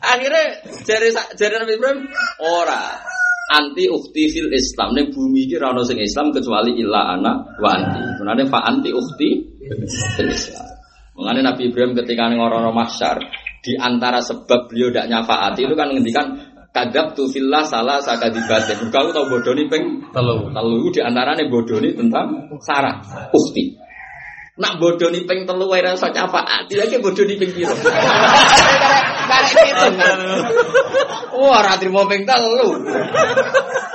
[0.00, 0.44] Akhirnya
[0.86, 2.00] jari jari Nabi Ibrahim
[2.40, 2.96] ora
[3.46, 7.68] anti ukti fil Islam ning bumi iki ora ono sing Islam kecuali illa ana wa
[7.74, 8.00] anti.
[8.22, 9.28] Menane fa anti ukti
[10.16, 10.66] fil Islam.
[11.16, 13.16] Mengenai Nabi Ibrahim ketika ning orang mahsyar
[13.64, 16.26] di antara sebab beliau tidak nyafaati itu kan ngendikan
[16.76, 18.92] kadab tu fillah salah sakadibatin.
[18.92, 20.52] Kau tahu bodoh nih peng Telu.
[20.52, 22.26] telu di nih tentang
[22.60, 23.00] Sarah
[23.32, 23.85] ukti.
[24.56, 27.76] Nak bodoh nih peng telu wae rasa nyafaati lagi bodoh nih peng piro.
[27.76, 29.86] Karek gitu.
[31.36, 32.80] Wah, ra trimo peng telu.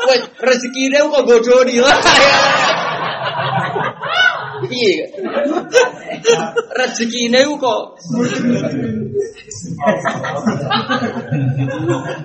[0.06, 1.82] Wes rezekine kok bodoh nih.
[4.70, 5.10] Piye?
[6.78, 7.82] Rezekine kok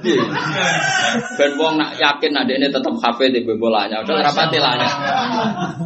[0.03, 0.21] Piye?
[1.37, 4.75] Ben wong nak yakin nak dekne tetep hafid di bolanya, udah rapati lah.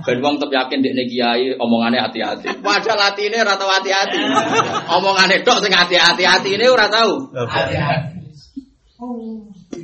[0.02, 2.62] Ben wong tetep yakin dekne kiai omongane hati-hati.
[2.62, 4.20] Padahal atine ora tau hati-hati.
[4.90, 7.30] Omongane tok sing hati-hati, atine ora tau.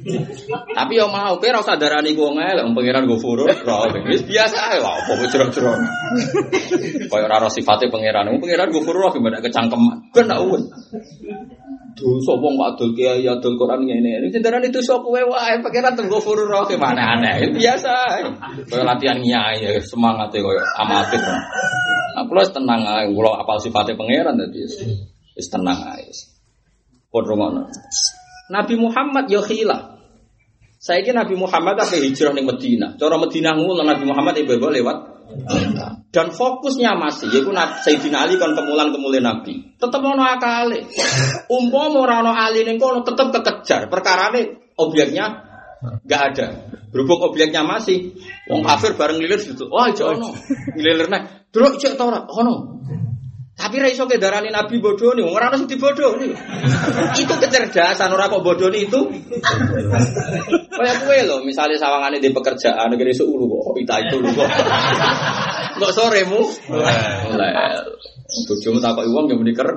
[0.06, 4.56] Tapi yo mau kowe ora usah darani ku wong elek, pangeran furut, ora wis biasa
[4.70, 5.74] ae lah, apa wis jero-jero.
[7.10, 10.14] Kaya ora ora sifate pangeran, wong pangeran go furut gimana kecangkeman.
[10.14, 10.62] Ben tak uwes.
[11.96, 14.30] Dosa wong kok adol kiai adol Quran ngene.
[14.30, 17.50] Ini darani dosa kowe wae, pangeran tenggo furut gimana aneh.
[17.50, 18.20] Biasa ae.
[18.70, 21.18] Kaya latihan nyai ya semangate koyo amatir.
[21.18, 24.62] Nah, kula wis tenang ae, kula apal sifate pangeran dadi
[25.34, 26.06] wis tenang ae.
[28.46, 29.40] Nabi Muhammad yo
[30.86, 31.02] khilah.
[31.02, 32.94] Saiki Nabi Muhammad apa hijrah ning Madinah.
[32.94, 34.98] Cara Madinah ngono Nabi Muhammad ibadah lewat
[36.14, 39.76] dan fokusnya masih yaitu Sayyidina Ali kan kemulan kemulan Nabi.
[39.76, 40.86] Tetep ono akale.
[41.50, 43.90] Umpama ora ono Ali ning kono tetep kekejar.
[43.90, 45.44] Perkarane objeknya
[46.06, 46.46] nggak ada.
[46.88, 48.16] Berhubung objeknya masih
[48.48, 49.68] wong kafir bareng lilir gitu.
[49.68, 50.32] Wah, aja ono.
[50.72, 52.54] Lilirne, "Delok cek ta ora?" Ono.
[53.56, 56.28] Tapi ra iso darani Nabi bodoh nih, ora ono sing dibodoh nih.
[57.16, 59.00] itu kecerdasan ora kok bodoh nih itu.
[60.76, 64.48] Kayak kue loh, misalnya sawangane di pekerjaan negeri suulu kok, ita itu lu kok.
[65.80, 66.40] Kok soremu?
[67.32, 67.52] Oleh.
[68.26, 69.70] Bojomu takoki wong yo muni ker.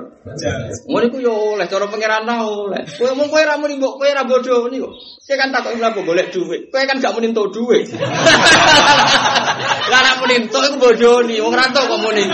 [0.90, 2.82] Ngono iku yo oleh cara pangeran ta oleh.
[2.98, 4.90] Kowe mung kowe ra muni mbok kowe ra bodoh niku.
[5.22, 6.66] Kowe kan takoki kok golek dhuwit.
[6.74, 7.94] Kowe kan gak muni entuk dhuwit.
[9.86, 12.26] Lah nek muni entuk iku bodoh ni, wong ra entuk kok muni.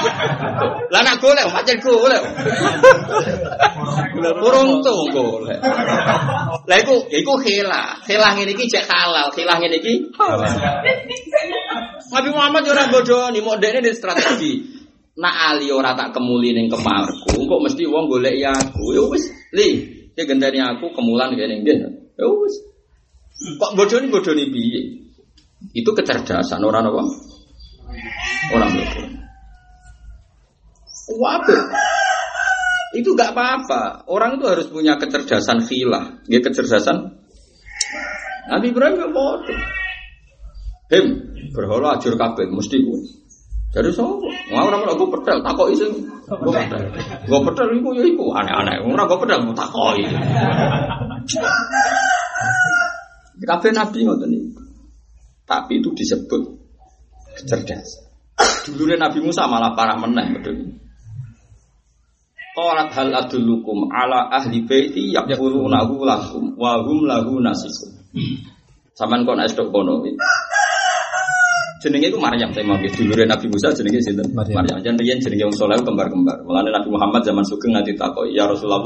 [0.89, 2.23] Lah nek golek pancen golek.
[4.41, 5.61] Urung tuh golek.
[6.65, 8.01] Lah iku iku khilah.
[8.09, 10.09] Khilah ngene iki jek halal, khilah ngene iki
[12.09, 14.76] Nabi Muhammad yo ora bodoh ni, mau dekne di strategi.
[15.17, 18.93] Nak ali ora tak kemuli ning kemarku, kok mesti wong golek ya aku.
[18.93, 19.69] Ya wis, li,
[20.13, 21.77] ya gendani aku kemulan kene nggih.
[22.21, 22.55] Ya wis.
[23.57, 24.81] Kok bodoh ni bodoh ni piye?
[25.73, 27.03] Itu kecerdasan orang apa?
[28.53, 29.07] Orang bodoh.
[31.17, 31.63] Waduh.
[32.97, 34.09] Itu gak apa-apa.
[34.09, 36.25] Orang itu harus punya kecerdasan khilah.
[36.27, 37.21] Ya kecerdasan.
[38.49, 39.61] Nabi Ibrahim ya bodoh.
[40.87, 41.07] Him,
[41.51, 43.26] berhala ajur kabeh mesti kuwi.
[43.77, 44.17] Jadi so,
[44.49, 45.93] mau ora gue pedal takoki sing
[46.25, 46.81] gue pedal.
[47.29, 48.81] Gue pedal iku ya iku aneh-aneh.
[48.89, 50.09] Ora gue pedal mau takoki.
[53.45, 54.65] Kabeh nabi ngoten niku.
[55.45, 56.41] Tapi itu disebut
[57.37, 58.09] kecerdasan.
[58.67, 60.77] Dulu Nabi Musa malah parah meneh betul.
[62.57, 67.93] Qalat hal adullukum ala ahli baiti yaqulunahu lakum wa hum lahu nasikum.
[68.97, 70.17] Saman kon estok kono iki.
[71.87, 74.35] Jenenge iku Maryam saya mau dulure Nabi Musa jenenge sinten?
[74.35, 74.75] Maryam.
[74.83, 76.43] Jan riyen jenenge wong saleh kembar-kembar.
[76.43, 78.83] Mulane Nabi Muhammad zaman sugeng nganti takoki, "Ya Rasulullah,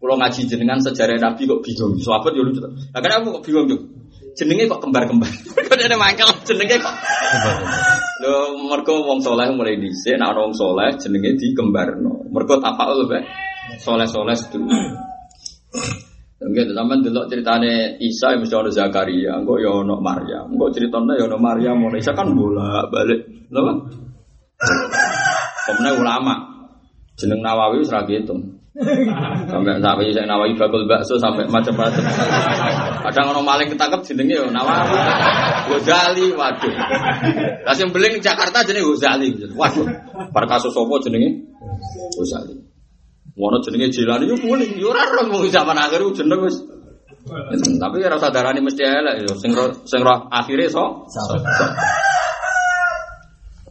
[0.00, 2.64] kula ngaji jenengan sejarah Nabi kok bingung." Sahabat yo lucu.
[2.64, 3.76] Lah kan aku kok bingung yo.
[4.32, 5.28] Jenenge kok kembar-kembar.
[5.68, 6.94] Kok ada mangkel jenenge kok.
[8.24, 12.32] Lho mergo wong saleh mulai dhisik nek ana wong saleh jenenge dikembarno.
[12.32, 13.28] Mergo tapaul bae.
[13.76, 14.96] Saleh-saleh sedulur.
[16.38, 20.46] Enggak, sampean delok ceritane Isa yang mesti ono Zakaria, engko ya ono Maryam.
[20.54, 23.50] Engko ceritane ya ono Maryam, ono Isa kan bolak-balik.
[23.50, 23.62] Lho?
[25.66, 26.34] Kemudian ulama
[27.18, 28.38] jeneng Nawawi wis ra gitu.
[29.50, 32.06] Sampai sampai saya Nawawi bakul bakso sampai macam-macam.
[33.10, 34.94] Kadang ono maling ketangkep jenenge yo Nawawi.
[35.74, 36.74] Ghazali, waduh.
[37.66, 39.34] Lah sing beling Jakarta jenenge Ghazali.
[39.58, 39.86] Waduh.
[40.30, 41.50] Bar kasus sapa jenenge?
[42.14, 42.67] Ghazali.
[43.38, 46.58] Wono jenenge Jilani yo boleh, yo ora ora mau zaman akhir jeneng wis.
[47.78, 49.54] Tapi ora usah darani mesti elek yo sing
[49.86, 51.06] sing roh akhire so.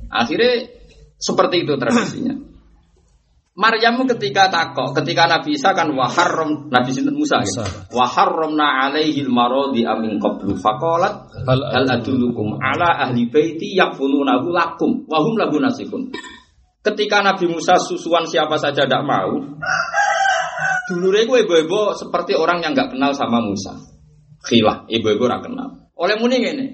[0.08, 0.72] Akhirnya
[1.20, 2.48] seperti itu tradisinya.
[3.58, 7.66] Maryam ketika takok, ketika Nabi Isa kan waharrom Nabi Sinten Musa gitu.
[7.90, 15.58] Waharromna alaihi marodi amin qablu faqalat Hal adullukum ala ahli baiti yakfulunahu lakum wahum lahu
[15.58, 16.14] nasikun.
[16.88, 19.36] Ketika Nabi Musa susuan siapa saja tidak mau,
[20.88, 23.76] dulu gue ibu-ibu seperti orang yang nggak kenal sama Musa.
[24.48, 25.92] Khilah, ibu-ibu ora kenal.
[26.00, 26.66] Oleh muni ini,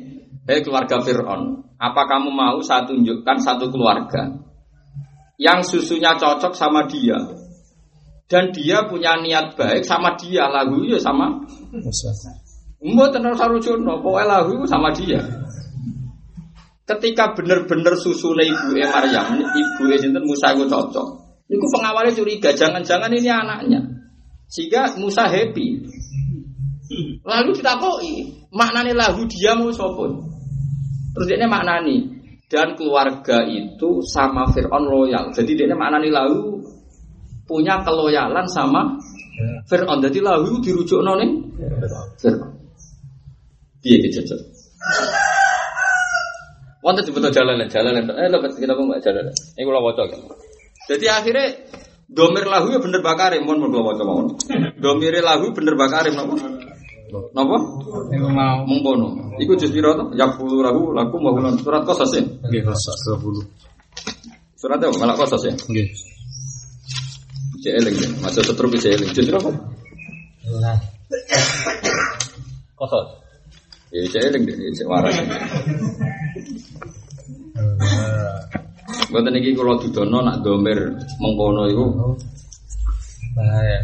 [0.46, 4.38] hei keluarga Fir'aun, apa kamu mau saya tunjukkan satu keluarga
[5.42, 7.18] yang susunya cocok sama dia
[8.30, 11.42] dan dia punya niat baik sama dia lagu ya sama
[11.74, 12.14] Musa.
[12.84, 15.24] Mbok tenar sarujono, pokoknya lahu itu sama dia.
[16.94, 21.08] Ketika bener-bener susune ibu e Maryam, ibu e sinten Musa itu cocok.
[21.50, 23.82] Itu pengawalnya curiga, jangan-jangan ini anaknya.
[24.46, 25.82] Sehingga Musa happy.
[27.26, 28.14] Lalu ditakoi,
[28.54, 30.22] maknane lahu dia mau sopun.
[31.18, 32.14] Terus dia maknani
[32.50, 35.34] dan keluarga itu sama Fir'aun loyal.
[35.34, 36.62] Jadi dia maknani lahu
[37.50, 38.94] punya keloyalan sama
[39.66, 39.98] Fir'aun.
[40.06, 41.50] Jadi lahu dirujuk ning
[42.22, 42.54] Fir'aun.
[43.82, 44.40] Piye iki jajar?
[46.84, 49.32] Wonten sebut jalan jalan eh lho kita kok enggak jalan.
[49.56, 50.20] Ini kula waca kan.
[50.92, 51.56] Jadi akhirnya
[52.12, 54.36] domir lahu ya bener bakare mon mun kula waca mawon.
[54.84, 56.12] Domire lahu bener bakare?
[56.12, 56.28] Iku
[58.28, 58.68] mau.
[58.68, 59.40] Mengkono.
[59.40, 60.12] Iku jus pira to?
[60.20, 62.24] Ya puluh lahu lakum wa hulan surat qasas ya.
[62.26, 64.60] Nggih, Qasas 20.
[64.60, 64.92] Surat apa?
[65.00, 65.56] Malah qasas ya.
[65.56, 65.88] Nggih.
[67.64, 68.12] Cek eling ya.
[68.20, 69.16] Masa setruk cek eling.
[69.16, 69.32] Jus?
[70.60, 70.76] Lah.
[73.94, 75.14] Ya cek eling deh, cek waras.
[79.14, 80.80] Mboten iki kula dudono nak domir
[81.22, 81.86] mengkono iku
[83.38, 83.78] Bahaya.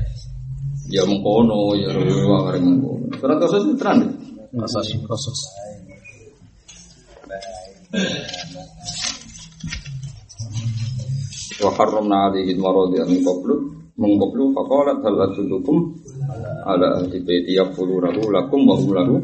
[0.90, 3.06] ya mengkono ya ruwa arep mengkono.
[3.22, 4.02] Surat qasas itu terang.
[4.50, 5.40] Qasas, Qasas.
[11.60, 13.56] wa harramna alaihi al-maradi min qablu
[14.00, 15.78] min qablu faqalat hal adullukum
[16.64, 19.20] ala ahli baiti yaqulunahu lakum wa lahu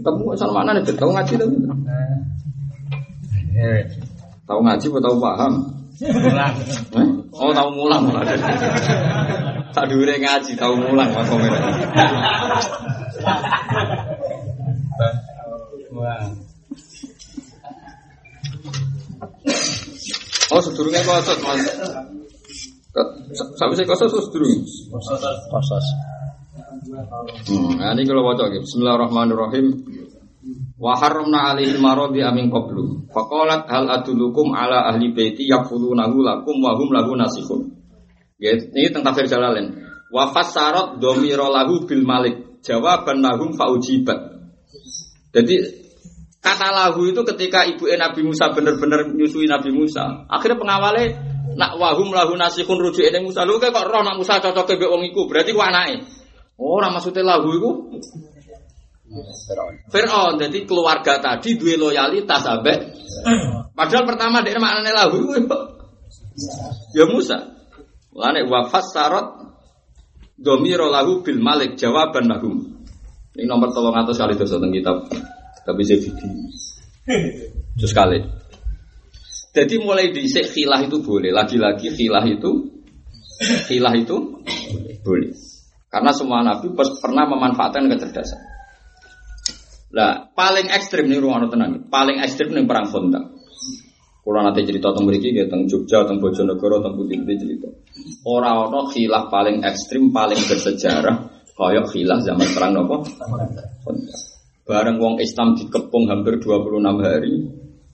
[0.00, 1.56] kita mau asal mana nih tahu ngaji tapi
[3.60, 3.82] Eh.
[4.48, 5.52] tahu ngaji atau tahu paham.
[6.00, 7.08] Eh?
[7.36, 8.24] oh tahu mulang malah
[9.76, 11.28] tak diure ngaji tahu mulang mas
[15.90, 16.32] Ulang.
[20.56, 21.60] oh sedurungnya kosot mas
[23.60, 24.56] sampai saya kosot terus sedurung
[25.52, 25.86] Qasas.
[26.80, 29.66] Hmm, nah ini kalau wajah Bismillahirrahmanirrahim.
[30.80, 33.04] Wa harramna maradi amin qablu.
[33.12, 37.76] Faqalat hal adulukum ala ahli baiti yakfulunahu lakum wa hum lahu nasihun.
[38.40, 39.76] Ya, ini tentang tafsir Jalalain.
[40.08, 42.64] Wa fassarat dhamira lahu bil malik.
[42.64, 44.40] Jawaban lahum faujibat.
[45.36, 45.56] Jadi
[46.40, 50.24] kata lahu itu ketika ibu Nabi Musa benar-benar nyusui Nabi Musa.
[50.32, 51.04] Akhirnya pengawalnya
[51.60, 53.44] nak wahum lahu nasihun rujuk ini Musa.
[53.44, 55.12] Lu kok roh nak Musa cocok ke wong.
[55.28, 56.19] Berarti ku anake.
[56.60, 57.70] Oh, ora maksudnya lahu iku
[59.90, 62.94] Fir'aun, jadi keluarga tadi dua loyalitas sampai.
[63.74, 65.56] Padahal pertama dia maknanya lahu iku
[66.94, 67.58] ya Musa.
[68.14, 69.26] Lane wafat sarot
[70.36, 72.86] domiro lahu bil malik jawaban lahum.
[73.34, 74.96] Ini nomor tolong atas kali itu tentang kitab
[75.66, 76.30] tapi saya video.
[77.82, 78.18] Terus kali.
[79.50, 81.34] Jadi mulai di khilah itu boleh.
[81.34, 82.50] Lagi-lagi khilah itu
[83.66, 84.16] khilah itu
[85.02, 85.49] boleh.
[85.90, 88.40] Karena semua nabi pernah memanfaatkan kecerdasan.
[89.90, 91.90] Lah, paling ekstrim nih ruang tenang.
[91.90, 93.26] Paling ekstrim nih perang Honda.
[94.20, 97.68] Kalau nanti cerita tentang mriki nggih tentang Jogja, tentang Bojonegoro, tentang putih-putih cerita.
[98.22, 101.16] Orang ono khilaf paling ekstrim, paling bersejarah
[101.58, 102.96] kayak khilaf zaman perang nopo?
[104.62, 107.34] Bareng wong Islam dikepung hampir 26 hari.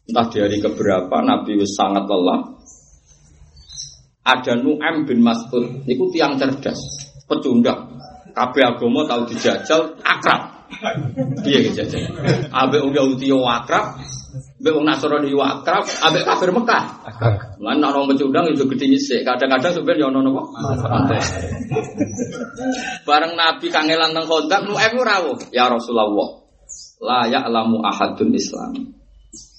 [0.07, 2.61] Entah di hari keberapa Nabi wis sangat lelah.
[4.27, 7.99] Ada Nu'am bin Mas'ud, itu tiang cerdas, pecundang.
[8.37, 10.57] Kabeh agama tahu dijajal, akrab.
[11.47, 11.85] Iya aja.
[12.51, 13.97] Ambek wong Yahudi yo akrab,
[14.61, 16.85] ambek wong Nasrani yo akrab, ambek kafir Mekah.
[17.63, 20.43] Lan wong pecundang itu gede nyisik, kadang-kadang sebenarnya ono napa?
[23.09, 25.39] Bareng Nabi kangelan teng kontak, nu aku rawuh.
[25.55, 26.45] Ya Rasulullah.
[27.01, 28.73] La ya'lamu ahadun Islam.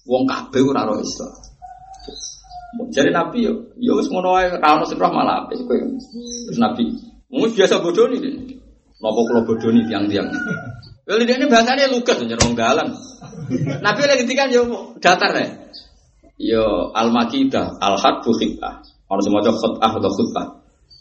[0.06, 1.34] Wong kabeh ora ro Islam.
[2.94, 5.48] Jadi Nabi yo, yo wis ngono wae ra ono sing malah.
[5.50, 6.94] Terus Nabi,
[7.32, 8.34] wis biasa bodoni deh.
[8.98, 10.28] Napa kula bodoni tiang-tiang.
[11.08, 12.92] Lha ini bahasane lugas nyer wong dalan.
[13.80, 15.48] Nabi lagi ngendikan yo datar ya.
[16.38, 18.84] Yo al-makidah, al-hadbu khitah.
[19.08, 20.48] Ono sing maca khutbah atau khutbah.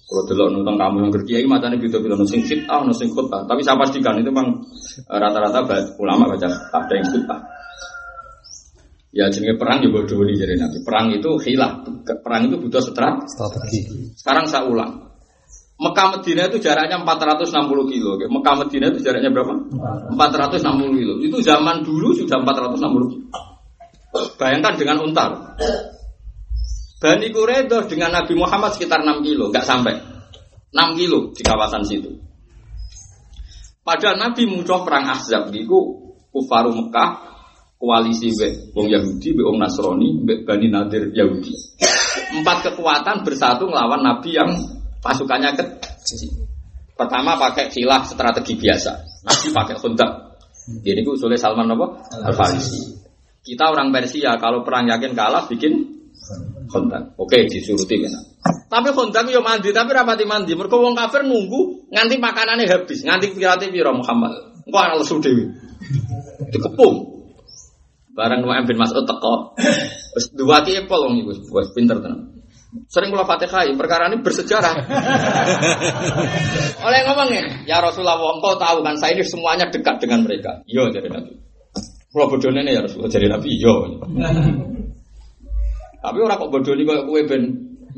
[0.06, 3.42] Kalau delok nonton kamu yang kerja ini macamnya beda-beda ono sing khitah, ono sing khutbah.
[3.50, 4.62] Tapi saya pastikan itu memang
[5.10, 5.66] eh, rata-rata
[5.98, 7.40] ulama baca ada yang khutbah.
[9.10, 10.84] Ya jenenge perang ya bodoh nih jadi nanti.
[10.86, 11.82] Perang itu hilah.
[12.20, 13.26] Perang itu butuh strat.
[13.26, 14.12] Strategi.
[14.14, 15.05] Sekarang saya ulang.
[15.76, 18.16] Mekah Medina itu jaraknya 460 kilo.
[18.16, 19.54] Mekah Medina itu jaraknya berapa?
[20.16, 21.14] 460 kilo.
[21.20, 23.24] Itu zaman dulu sudah 460 kilo.
[24.40, 25.30] Bayangkan dengan untar.
[26.96, 30.00] Bani Quraidah dengan Nabi Muhammad sekitar 6 kilo, nggak sampai
[30.72, 32.08] 6 kilo di kawasan situ.
[33.84, 35.78] Padahal Nabi mudah perang Ahzab itu
[36.32, 37.36] kufaru Mekah
[37.76, 41.52] koalisi be wong Yahudi, be wong Nasrani, be Bani Nadir Yahudi.
[42.32, 44.50] Empat kekuatan bersatu melawan Nabi yang
[45.06, 45.64] pasukannya ke
[46.96, 48.92] Pertama pakai khilah strategi biasa.
[49.28, 50.40] Nabi pakai khundak.
[50.80, 52.08] Jadi itu oleh Salman apa?
[52.24, 52.96] Al Farisi.
[53.44, 55.76] Kita orang Persia kalau perang yakin kalah bikin
[56.72, 57.12] khundak.
[57.20, 58.16] Oke, disuruti kan.
[58.72, 60.56] Tapi khundak yo mandi, tapi rapati mandi.
[60.56, 64.64] Mergo wong kafir nunggu nganti makanannya habis, nganti pirate piro Muhammad.
[64.64, 65.20] Engko ana lesu.
[65.20, 66.96] Dikepung.
[68.16, 69.52] Barang Nu'aim bin Mas'ud teko.
[70.32, 72.35] Dua ki epol wong wis pinter tenan.
[72.90, 74.74] Sering kula Fatihah, perkara ini bersejarah.
[76.86, 80.60] Oleh ngomongnya, ya Rasulullah, engkau tahu kan saya ini semuanya dekat dengan mereka.
[80.68, 81.32] Iya jadi Nabi.
[82.16, 83.74] Bodohnya ini ya Rasulullah jadi Nabi, iya.
[86.00, 87.42] Tapi orang kok bodoh ini kok kue ben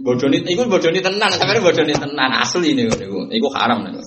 [0.01, 4.01] bodoh ini, itu bodoh ini tenan, bodoh ini tenan asli ini, itu, itu haram nih.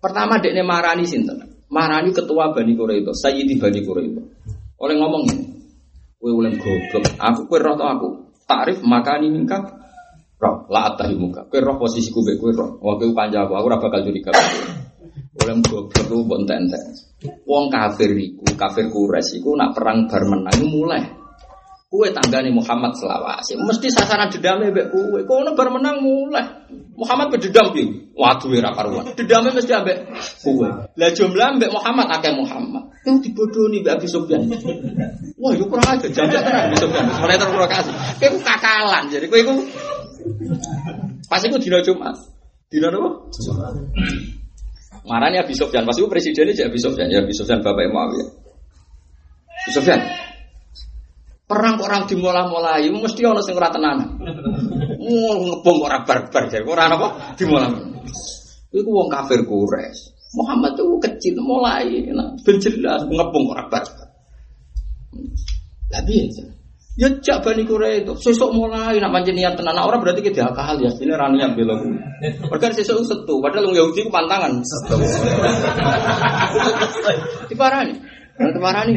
[0.00, 1.36] Pertama dekne marani sinten?
[1.70, 4.24] Marani ketua Bani Quraidah, Sayyidi Bani Quraidah.
[4.80, 5.44] Oleh ngomong ini,
[6.18, 8.08] kowe ulem goblok, aku kowe roh aku.
[8.50, 9.62] Takrif makani mingka
[10.42, 11.46] roh, la atahi muka.
[11.46, 12.70] Kowe roh posisiku be kowe roh.
[12.82, 14.34] Kowe kanca aku, aku ora bakal curiga.
[15.38, 16.82] Ulem goblok lu mbok entek
[17.46, 21.19] Wong kafir iku, kafir Quraisy iku nak perang bar menang mulai.
[21.90, 23.58] Kue tanggane Muhammad selawase.
[23.58, 25.26] Mesti sasaran dendamnya mbek kue.
[25.26, 26.46] Kono bar menang mulai.
[26.94, 28.14] Muhammad berdendam piye?
[28.14, 29.10] Waduh ora karuan.
[29.18, 30.06] Dendamnya mesti ambek
[30.38, 30.70] kue.
[30.70, 32.94] Lah jumlah mbek Muhammad akeh Muhammad.
[33.02, 34.46] Yang dibodohi mbek Abi Sufyan.
[35.34, 36.06] Wah, itu kurang aja.
[36.06, 37.04] Jangan tenan Abi Sufyan.
[37.10, 37.90] Mulai terprovokasi.
[38.22, 39.04] Kowe ku kakalan.
[39.10, 39.54] Jadi kowe iku
[41.26, 42.14] pas iku dina Jumat.
[42.70, 43.10] Dina apa?
[45.10, 45.82] Marani Abi Sufyan.
[45.82, 47.10] Pas iku presidennya jadi Abi Sufyan.
[47.10, 48.30] Ya Abi Sufyan bapak Muawiyah.
[49.66, 49.98] Abi Sufyan.
[51.50, 54.22] Perang kok orang dimulai-mulai, mesti ono sing ora tenan.
[55.02, 57.74] Oh, ngebom kok ora barbar, jadi ora apa dimulai.
[58.70, 60.14] Iku wong kafir Quraisy.
[60.38, 64.08] Muhammad itu kecil mulai, nah, ben jelas ngebom kok ora barbar.
[65.90, 66.30] Lah piye?
[66.94, 70.54] Ya jak bani Quraisy itu sesuk mulai nak pancen niat tenan Nah, ora berarti kita
[70.54, 71.58] akal ya ini ra niat.
[72.46, 74.62] Mereka sesuk setu padahal wong Yahudi ku pantangan.
[77.50, 77.94] Diparani.
[78.40, 78.96] Nah, diparani.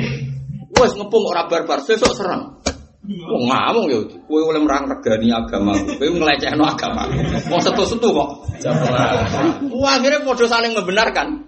[0.74, 2.64] Wes ngepung ora barbar sesuk serang.
[3.04, 4.00] Wong ngamung ya,
[4.32, 7.04] kowe oleh merang regani agama, kowe ngelecehno agama.
[7.52, 8.30] Wong setu-setu kok.
[9.76, 11.44] Wah, akhirnya podo saling membenarkan.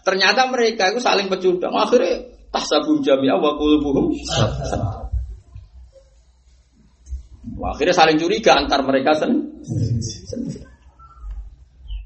[0.00, 1.76] Ternyata mereka itu saling pecundang.
[1.76, 4.16] Akhirnya tahsabun jami'a wa qulubuhum
[7.60, 9.60] Wah, akhirnya saling curiga antar mereka sen.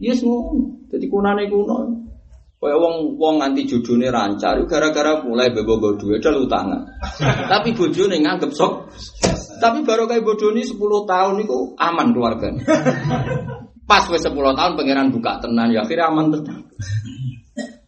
[0.03, 0.84] Yes, ngono.
[0.91, 2.05] Jadi kunane kuno.
[2.57, 6.88] Kayak wong wong nganti judune rancar, gara-gara mulai bebo duit dal utangan.
[7.52, 8.90] Tapi bojone nganggep sok.
[9.57, 12.64] Tapi baru kayak bodoni 10 tahun itu aman keluarganya.
[13.90, 16.61] Pas wes 10 tahun pangeran buka tenan ya akhirnya aman tenan.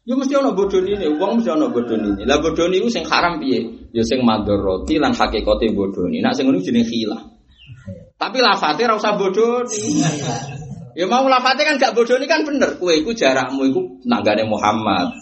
[0.09, 2.25] Ya mesti ono bodoni ini, uang mesti ono bodoni ini.
[2.25, 3.93] Lah bodoni itu sing haram piye?
[3.93, 6.25] Ya sing madoroti lan hakikate bodoni.
[6.25, 7.21] Nak sing ngono jenenge khilah.
[8.17, 9.81] Tapi lafate ora usah bodoni.
[10.97, 12.79] Ya mau lafate kan gak bodoni kan bener.
[12.81, 15.17] Kue iku jarakmu iku nanggane Muhammad.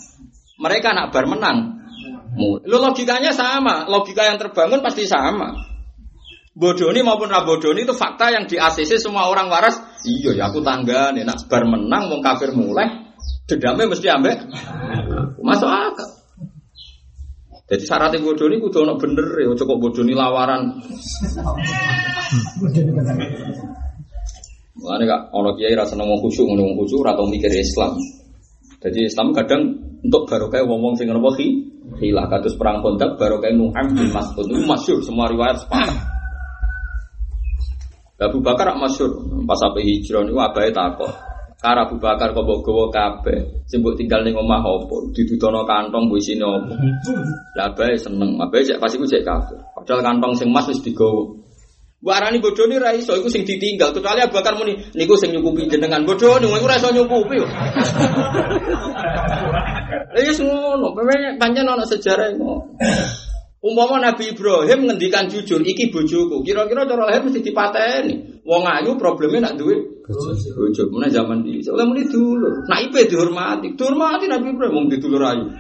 [0.61, 1.79] Mereka nak bar menang.
[2.69, 5.57] Lo logikanya sama, logika yang terbangun pasti sama.
[6.57, 9.77] Bodoni maupun rabodoni itu fakta yang di ACC semua orang waras.
[10.05, 13.13] Iya ya aku tanggane nak bar menang wong kafir mulai
[13.45, 14.37] dendamnya mesti ambek
[15.41, 16.09] masuk akal.
[17.67, 20.79] Jadi syaratnya bodoni kudu ono bener ya, cukup bodoni lawaran.
[24.77, 27.97] Mulane kak ono kiai rasa nemu khusyuk, nemu khusyuk atau mikir Islam.
[28.77, 29.63] Jadi Islam kadang
[30.05, 31.49] untuk barokah wong-wong sing napa khi
[31.97, 35.97] khilah kados perang Khandaq barokah Nu'aim bin Mas'ud itu masyhur semua riwayat sepakat.
[38.17, 39.13] Abu Bakar rak masyhur
[39.45, 41.13] pas sampai hijrah niku abahe takok.
[41.57, 43.65] Karo Abu Bakar kok mbok gawa kabeh.
[43.69, 44.97] Sing mbok tinggal ning omah apa?
[45.13, 46.73] Didudono kantong mbok isine apa?
[47.57, 49.59] Lah abahe seneng, abahe cek pas iku cek kabeh.
[49.73, 51.46] Padahal kantong sing emas wis digawa.
[52.03, 55.65] Mbok arani bodoni ra iso iku sing ditinggal kecuali Abu Bakar muni niku sing nyukupi
[55.65, 57.37] jenengan bodoni iku ora iso nyukupi.
[60.17, 62.73] Lah ya ngono, pemene pancen ana sejarah ngono.
[63.67, 66.47] Umpama Nabi Ibrahim ngendikan jujur, iki bojoku.
[66.47, 68.39] Kira-kira cara lahir mesti dipateni.
[68.47, 69.75] Wong ayu problemnya nak duwe
[70.07, 70.87] bojo.
[70.95, 72.63] Mana zaman di, oleh muni dulur.
[72.71, 75.51] Nak ipe dihormati, dihormati Nabi Ibrahim wong ditulur ayu.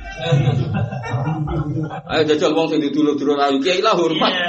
[2.06, 4.30] Ayo jajal wong sing ditulur dulur ayu, kiai lah hormat.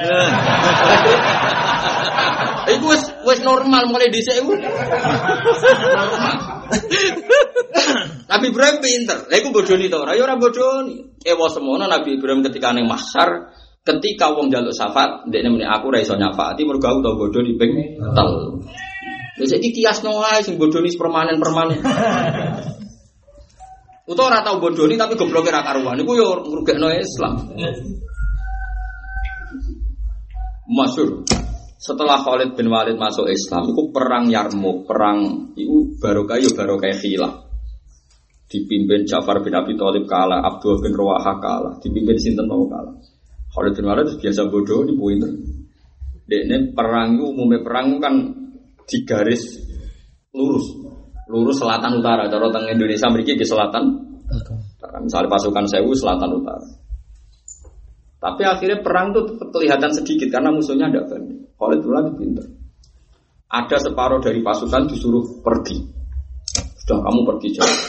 [2.77, 4.53] Iku wis wis normal mulai dhisik iku.
[4.53, 6.35] Normal.
[8.32, 9.18] Nabi Ibrahim pinter.
[9.32, 10.13] Lha iku bodoni to ora?
[10.13, 11.18] Ya ora bodoni.
[11.24, 13.55] Ewa semono Nabi Ibrahim ketika ning mahsyar
[13.88, 17.72] ketika wong jaluk syafaat, ndekne muni aku ora iso nyafaati mergo aku tau bodoni ping
[17.95, 18.59] telu.
[19.39, 21.80] Wis iki kiasno wae sing bodoni permanen-permanen.
[24.11, 25.99] Utawa ora tau bodoni tapi gobloke ra karuan.
[25.99, 27.47] Iku yo ngrugekno Islam.
[30.68, 31.24] Masyur.
[31.78, 37.45] Setelah Khalid bin Walid masuk Islam, itu perang Yarmouk, perang itu barokah ya barokah khilaf.
[38.49, 42.97] Dipimpin Ja'far bin Abi Thalib kalah, Abdul bin Rawaha kalah, dipimpin Sinten mau kalah.
[43.53, 45.30] Khalid bin Walid biasa bodoh di pointer.
[46.28, 48.13] Ini perang itu umumnya perang kan
[48.84, 49.63] di garis
[50.36, 50.75] lurus,
[51.32, 52.28] lurus selatan utara.
[52.28, 53.84] Cara teng Indonesia memiliki di selatan.
[54.28, 54.97] Utara.
[54.99, 56.67] Misalnya pasukan Sewu selatan utara.
[58.17, 61.46] Tapi akhirnya perang itu kelihatan sedikit karena musuhnya ada banyak.
[61.57, 62.45] Khalid bin Walid pinter.
[63.49, 65.81] Ada separuh dari pasukan disuruh pergi.
[66.85, 67.79] Sudah kamu pergi jauh.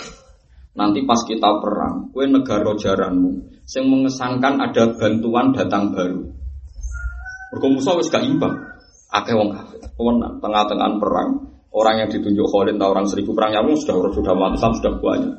[0.78, 3.30] Nanti pas kita perang, kue negara jaranmu,
[3.66, 6.22] yang mengesankan ada bantuan datang baru.
[7.58, 8.54] Musuh wis gak imbang.
[9.10, 9.82] Akeh wong kafir.
[10.38, 11.30] Tengah-tengah perang,
[11.74, 15.34] orang yang ditunjuk Khalid atau orang seribu perang yang sudah sudah mantap sudah banyak.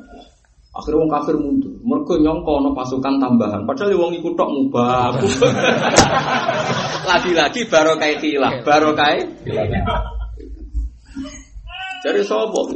[0.70, 1.74] Akhirnya wong kafir mundur.
[1.82, 3.66] Mergo nyongko no pasukan tambahan.
[3.66, 5.18] Padahal wong ikut tok mubah.
[7.10, 9.18] Lagi-lagi barokai khilah, barokai.
[12.00, 12.70] Jadi sopo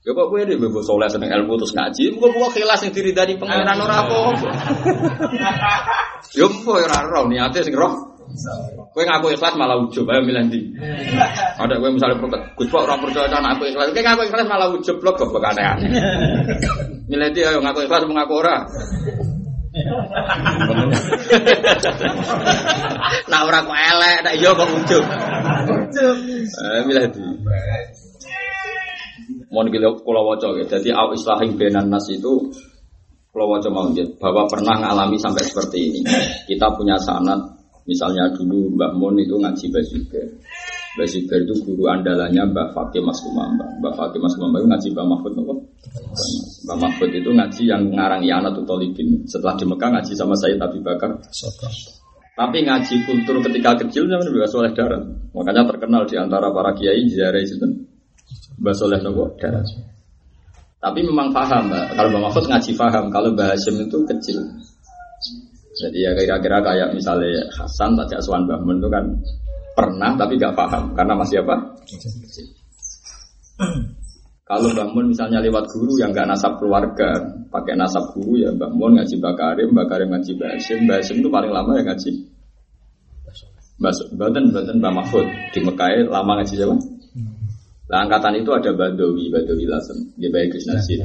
[0.00, 3.76] Ya kok kowe dhewe mbok soleh seneng ilmu terus ngaji, muga-muga khilas sing diridani pangeran
[3.76, 4.48] ora apa-apa.
[6.32, 8.09] Yo mpo ora ora niate sing roh.
[8.90, 10.60] Kowe ngaku ikhlas malah ujub, ayo milih ndi?
[11.58, 13.90] Ada kowe protes, Gus Pak ora percaya anakku ikhlas.
[13.90, 15.66] Kowe ngaku ikhlas malah ujub blok kok aneh.
[17.10, 18.64] Milih ndi ayo ngaku ikhlas mengaku ora.
[23.30, 25.04] Nah ora kok elek, nek iya kok ujub.
[25.68, 26.16] Ujub.
[26.54, 27.22] Eh milih ndi?
[29.50, 30.64] Mohon kita kalau waca ya.
[30.78, 32.54] Jadi au islahin benan nas itu
[33.34, 36.00] kalau waca mau bahwa pernah ngalami sampai seperti ini.
[36.46, 40.26] Kita punya sanat, misalnya dulu Mbak Mon itu ngaji basiker.
[40.98, 43.66] Basiker itu guru andalannya Mbak Fakih Mas Kumamba.
[43.78, 45.54] Mbak Fakih Mas Kumamba itu ngaji Mbak Mahfud apa?
[46.66, 49.22] Mbak Mahfud itu ngaji yang ngarang Yana Tutolibin.
[49.24, 51.10] Setelah di Mekah ngaji sama saya Abi Bakar.
[52.40, 55.02] Tapi ngaji kultur ketika kecil zaman juga soleh darat.
[55.36, 57.60] Makanya terkenal di antara para kiai ziarah itu
[58.60, 59.00] Mbak Soleh
[59.36, 59.68] darat.
[60.80, 61.86] Tapi memang paham, Mbak.
[61.92, 64.38] Kalau Mbak Mahfud ngaji paham, kalau Mbak Hashim itu kecil.
[65.80, 69.04] Jadi ya kira-kira kayak misalnya Hasan, Tajak Aswan Mbak Mun itu kan
[69.72, 70.92] pernah tapi gak paham.
[70.92, 71.56] Karena masih apa?
[74.44, 77.16] Kalau Mbak Mun misalnya lewat guru yang gak nasab keluarga,
[77.48, 80.50] pakai nasab guru ya Mbak Mun ngaji Mbak Karim, Mbak Karim ngaji Mbak
[81.00, 81.16] Hashim.
[81.24, 82.10] Itu paling lama ya ngaji?
[83.80, 85.26] Mbak Badan, Badan Mbak Mahfud.
[85.56, 86.99] Di Mekah lama ngaji siapa?
[87.90, 91.02] Nah, angkatan itu ada Badawi, Badawi Lasem, dia baik Krishna Sin.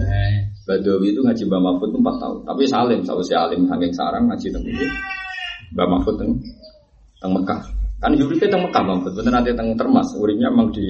[0.69, 2.38] Badawi itu ngaji Mbak Mahfud itu 4 tahun.
[2.45, 4.86] Tapi Salim, saya Alim, saking sarang ngaji tentang itu.
[5.74, 6.32] Mbak Mahfud teng,
[7.17, 7.62] teng Mekah.
[7.97, 10.86] Kan hidupnya teng Mekah Mbak Mahfud, bener nanti teng Termas, uripnya memang di.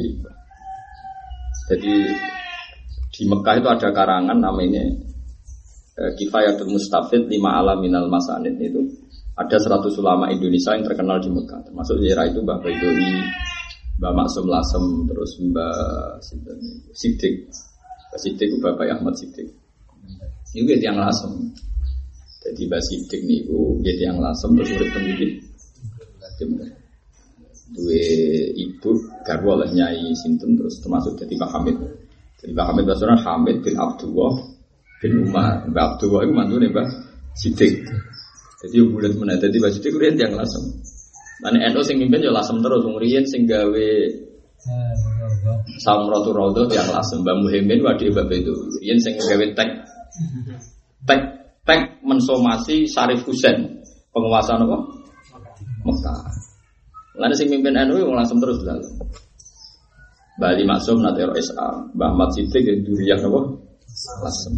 [1.71, 1.93] Jadi
[3.15, 4.83] di Mekah itu ada karangan namanya
[5.95, 8.83] eh, Kifayatul Mustafid lima alam minal masanid itu
[9.35, 13.11] ada 100 ulama Indonesia yang terkenal di Mekah termasuk daerah itu Mbak Baidowi
[13.95, 15.75] Mbak Maksum Lasem, terus Mbak
[16.91, 17.47] Sidik,
[18.11, 19.47] Mbak Sidik itu Bapak Ahmad Sidik.
[20.55, 21.31] Ini dia yang lasem.
[22.43, 23.47] Jadi Mbak Sidik nih,
[23.83, 25.31] dia yang lasem terus urip pendidik.
[27.75, 28.03] Dua
[28.55, 28.91] ibu
[29.25, 31.75] garwa oleh Nyai Sinten terus termasuk jadi Mbak Hamid.
[32.39, 34.33] Jadi Mbak Hamid Basura Hamid bin Abdullah
[34.99, 35.65] bin Umar.
[35.71, 36.87] Mbak Abdullah itu mantu nih Mbak
[37.35, 37.73] Sidik.
[38.59, 39.39] Jadi bulat mana?
[39.39, 40.63] Jadi Mbak Sidik dia yang lasem.
[41.43, 43.89] Lan NU sing mimpin ya lasem terus riyen sing gawe
[45.77, 48.53] Samratu Raudhah yang lasem Mbak Muhaimin wadi Mbak itu.
[48.81, 49.69] Yen sing gawe tek
[51.05, 51.21] tek
[51.67, 54.77] tek mensomasi Syarif Husain penguasa apa?
[55.85, 56.23] Mekah.
[57.19, 58.87] Lalu sing mimpin NU yang langsung terus lalu.
[60.35, 63.41] Bali Maksum nate SA, Mbah Ahmad Siddiq duriyah apa?
[64.23, 64.53] Lasem.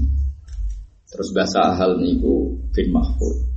[1.08, 3.56] Terus bahasa hal niku bin Mahfud.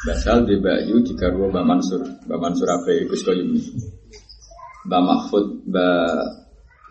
[0.00, 3.52] Bahasa hal di Bayu di Garwo Mbah Mansur, Mbah Mansur apa Gus Koyum.
[4.88, 6.24] Mbah Mahfud, Mbah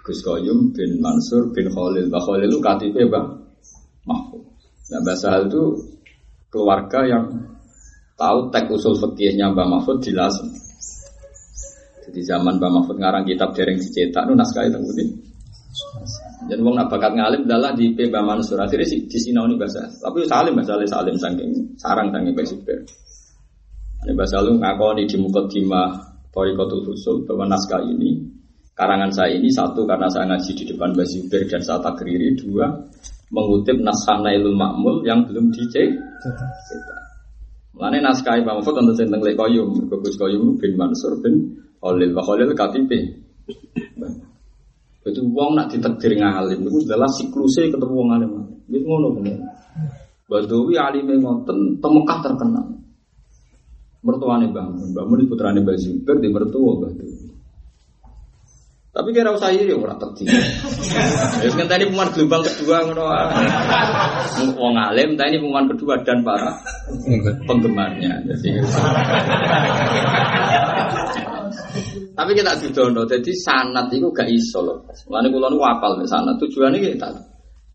[0.06, 2.06] Gus Koyum bin Mansur bin Khalil.
[2.06, 3.26] Mbah Khalil itu KTP Mbah
[4.06, 4.46] Mahfud.
[4.94, 5.90] Nah bahasa hal itu
[6.54, 7.26] keluarga yang
[8.14, 10.54] tahu tek usul fikihnya Mbah Mahfud Lasem.
[12.06, 15.10] Jadi zaman Mbah Mahfud ngarang kitab dereng dicetak nu naskah itu putih.
[16.50, 19.56] Dan wong nak bakat ngalim adalah di P Mbah Mansur akhirnya si di sinau ini
[19.56, 19.86] bahasa.
[19.86, 22.82] Tapi salim bahasa salim saking sarang saking Basibir.
[24.04, 25.90] Ini bahasa lu ngakoni di Mukaddimah
[26.34, 28.18] Torikotul Husul bahwa naskah ini
[28.74, 32.66] karangan saya ini satu karena saya ngaji di depan Basibir dan saya takriri dua
[33.30, 35.94] mengutip naskah Nailul Makmul yang belum dicetak.
[37.80, 42.24] Mana naskah Imam Mahfud tentang tentang Lek Koyum, Gus Koyum bin Mansur bin Khalil, Wa
[42.28, 42.92] Khalil KTP.
[45.08, 48.32] Itu wong nak ditakdir ngalim, itu adalah siklusnya ketemu wong alim.
[48.68, 49.40] Itu ngono bener.
[50.28, 52.68] Badawi alime ngoten temekah terkenal.
[54.00, 57.30] Mertuane bangun, bangun putrane Mbah Zubair di mertua Badawi.
[58.90, 63.06] Tapi kira usah iri ora kan tadi pengumuman gelombang kedua ngono.
[64.60, 66.52] Wong alim tadi pengumuman kedua dan para
[67.48, 68.28] penggemarnya.
[68.28, 68.50] Jadi
[72.20, 74.84] Tapi kita didono, jadi sanat itu gak iso loh.
[75.08, 76.36] Mulane kula nu apal mek sanat.
[76.36, 77.08] Tujuannya kita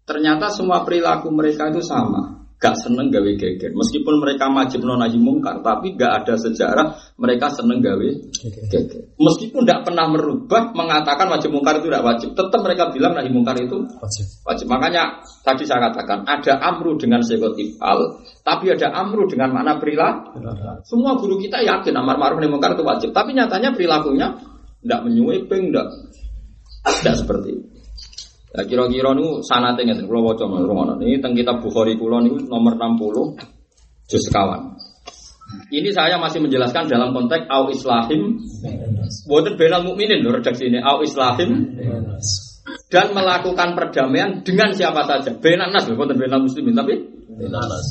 [0.05, 2.34] ternyata semua perilaku mereka itu sama.
[2.55, 3.77] Gak seneng gawe geger.
[3.77, 6.87] Meskipun mereka wajib nahi mungkar, tapi gak ada sejarah
[7.21, 8.09] mereka seneng gawe
[8.41, 9.05] geger.
[9.21, 13.59] Meskipun tidak pernah merubah mengatakan wajib mungkar itu tidak wajib, tetap mereka bilang nahi mungkar
[13.61, 14.27] itu Wajib.
[14.49, 14.67] wajib.
[14.71, 20.41] Makanya tadi saya katakan ada amru dengan sekot ifal, tapi ada amru dengan makna perilaku.
[20.89, 24.41] Semua guru kita yakin amar ma'ruf nahi mungkar itu wajib, tapi nyatanya perilakunya
[24.81, 25.87] tidak menyueping, tidak
[27.03, 27.74] tidak seperti itu.
[28.55, 31.03] Nah, kira-kira nu sanate ngeten kula waca ngono.
[31.03, 33.35] Ini teng kitab Bukhari kula niku nomor 60
[34.07, 34.79] juz sekawan.
[35.75, 38.39] Ini saya masih menjelaskan dalam konteks au islahim
[39.27, 41.79] boten benal mukminin lho redaksi ini au islahim
[42.89, 45.35] dan melakukan perdamaian dengan siapa saja.
[45.35, 46.95] Benan nas lho boten benal muslimin tapi
[47.35, 47.91] benan nas.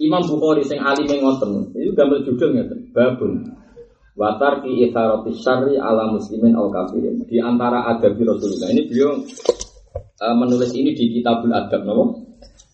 [0.00, 3.52] Imam Bukhari sing alime ngoten, itu gambar judul ngeten, babun
[4.12, 7.24] Watar ki itharati syarri ala muslimin al kafirin.
[7.24, 9.16] Di antara adab Rasulullah ini beliau
[10.20, 12.28] uh, menulis ini di Kitabul Adab, no?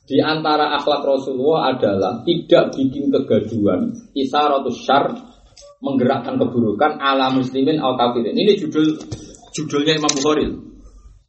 [0.08, 5.14] Di antara akhlak Rasulullah adalah tidak bikin kegaduhan, isaratus syar
[5.78, 8.34] menggerakkan keburukan ala muslimin al kafirin.
[8.34, 8.98] Ini judul
[9.54, 10.48] judulnya Imam Bukhari.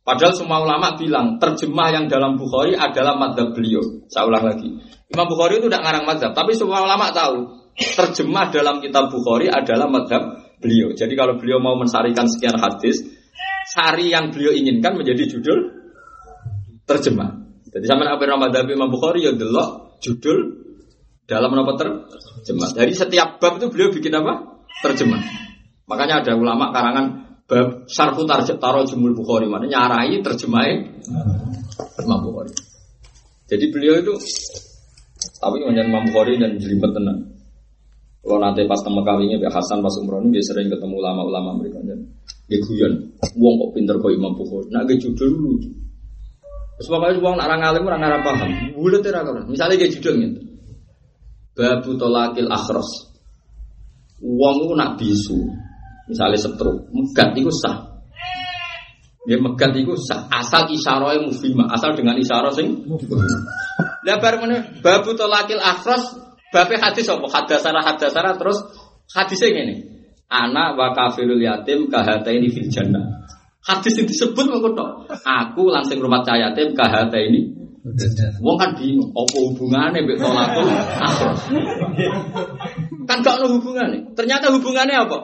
[0.01, 3.83] Padahal semua ulama bilang terjemah yang dalam Bukhari adalah madhab beliau.
[4.09, 4.73] Saya ulang lagi.
[5.05, 9.87] Imam Bukhari itu tidak ngarang madhab, tapi semua ulama tahu terjemah dalam kitab Bukhari adalah
[9.87, 10.91] madhab beliau.
[10.91, 12.99] Jadi kalau beliau mau mensarikan sekian hadis,
[13.71, 15.71] sari yang beliau inginkan menjadi judul
[16.83, 17.39] terjemah.
[17.69, 20.37] Jadi sama apa yang madhab Imam Bukhari ya delok judul
[21.29, 22.69] dalam apa terjemah.
[22.75, 24.59] Dari setiap bab itu beliau bikin apa?
[24.83, 25.21] Terjemah.
[25.87, 27.05] Makanya ada ulama karangan
[27.49, 31.01] bab syarfu taro jumul Bukhari mana nyarai terjemahnya
[32.01, 32.51] Imam Bukhari.
[33.49, 34.13] Jadi beliau itu
[35.39, 37.38] tapi menjadi Imam Bukhari dan jelimet tenang.
[38.19, 42.03] Kalau nanti pas temu kawinnya Mbak Hasan pas umroh ini sering ketemu ulama-ulama mereka dan
[42.51, 44.67] dia guyon, uang kok pinter kok Imam Bukhari.
[44.73, 45.51] Nah, gue judul dulu.
[46.81, 48.49] Terus pokoknya uang orang alim orang ngarap paham.
[48.73, 49.45] Bulat ya kan.
[49.47, 50.39] Misalnya dia judul gitu.
[51.55, 53.13] Babu tolakil akhros.
[54.19, 55.39] Uang itu nak bisu.
[56.09, 58.01] Misalnya setruk, megat itu sah.
[59.29, 60.25] Ya megat itu sah.
[60.33, 62.83] Asal isyarah mufimah, asal dengan isyarah sing.
[64.07, 64.73] Lah bar mana?
[64.81, 67.25] Babu tolakil akhros Bape hadis apa?
[67.29, 68.57] Hadasana hadasana terus
[69.13, 69.75] hadisnya gini.
[70.29, 73.25] Anak wa kafirul yatim kahata ini fil jannah.
[73.65, 75.05] Hadis yang disebut mengkono.
[75.09, 77.59] Aku langsung rumah cahaya yatim kahata ini.
[78.43, 80.67] Wong kan bingung, apa hubungannya mbek tolakul?
[83.07, 84.13] Kan gak ada hubungannya.
[84.13, 85.17] Ternyata hubungannya apa?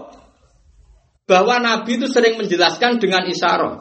[1.30, 3.76] Bahwa Nabi itu sering menjelaskan dengan isyarah.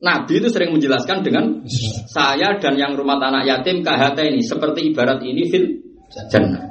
[0.00, 1.60] Nabi itu sering menjelaskan dengan
[2.08, 6.70] saya dan yang rumah anak yatim kahata ini seperti ibarat ini fil jannah.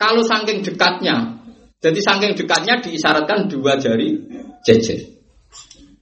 [0.00, 1.44] Kalau saking dekatnya,
[1.80, 4.16] jadi saking dekatnya diisyaratkan dua jari
[4.64, 5.20] jejer.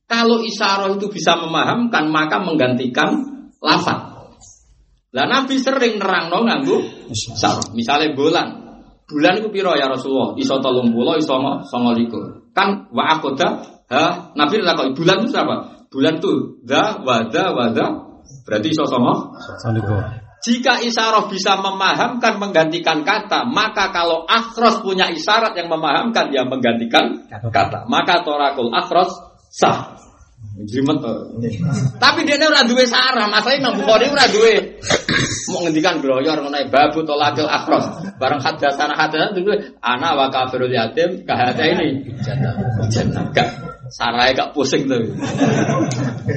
[0.08, 3.12] Kalau isyarah itu bisa memahamkan, maka menggantikan
[3.60, 4.16] lafaz.
[5.12, 6.76] Lah Nabi sering nerang no nganggu
[7.12, 7.74] isyarah.
[7.74, 8.46] Misalnya bulan,
[9.08, 10.36] bulan itu piro ya Rasulullah?
[10.36, 11.34] Iso telung pulau, iso
[11.68, 12.52] songo likur.
[12.52, 13.48] Kan wa akoda,
[13.88, 15.88] ha, Nabi kok bulan itu siapa?
[15.88, 17.86] Bulan itu da, wada, wada,
[18.44, 19.32] berarti iso songo.
[19.36, 20.27] Assalamualaikum.
[20.38, 27.26] Jika isyarah bisa memahamkan menggantikan kata, maka kalau akhros punya isyarat yang memahamkan yang menggantikan
[27.26, 29.10] kata, maka torakul akhros
[29.50, 29.98] sah.
[30.58, 31.14] Jrimet to.
[31.98, 34.78] Tapi dia ora duwe sarah, masalah Imam Bukhari ora duwe.
[35.50, 38.06] Mau ngendikan gloyor ngono ae, babu tolakil akhros.
[38.22, 42.06] Barang hadasana hadasana duwe ana wa kafirul yatim kahata ini.
[42.22, 42.54] Jannah.
[43.90, 45.00] Sarai gak pusing tuh.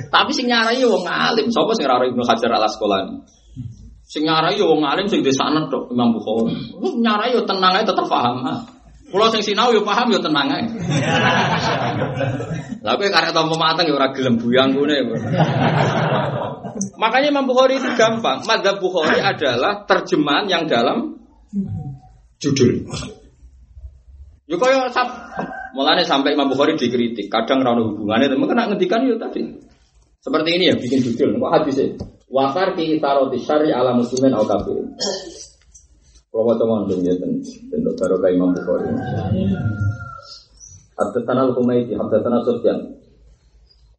[0.10, 3.41] Tapi sing nyarai wong alim, sapa sing ora Ibnu Hajar Al Asqalani?
[4.12, 6.52] Sing nyarai yo wong alim sing desanet tok Imam Bukhari.
[6.76, 8.44] Wong nyarai yo tenang ae tetep paham.
[8.44, 8.60] ah.
[9.08, 10.68] Kulo sing sinau yo paham yo tenang ae.
[12.84, 15.16] Lah kowe karek tampa mateng yo ora gelem buyang ngene.
[17.00, 18.44] Makanya Imam Bukhari itu gampang.
[18.44, 21.16] Madzhab Bukhari adalah terjemahan yang dalam
[22.44, 22.84] judul.
[24.44, 25.08] Yo kaya sap
[25.72, 29.40] mulane sampai Imam Bukhari dikritik, kadang ora ono hubungane temen kena ngendikan yo tadi.
[30.20, 31.40] Seperti ini ya bikin judul.
[31.40, 31.96] Kok hadisnya?
[32.32, 34.88] Wasar ki itaroti syari ala muslimin au kafirin.
[36.32, 37.12] Kalau teman tuh ya
[37.68, 38.88] bentuk baru kayak Imam Bukhari.
[40.96, 42.80] Haddatana al-Humaiti, haddatana Sufyan.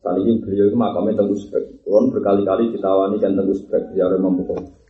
[0.01, 1.85] Kali ini beliau itu makamnya tenggu spek.
[1.85, 4.82] Kulon berkali-kali ditawani kan tenggu spek di Imam Bukhari.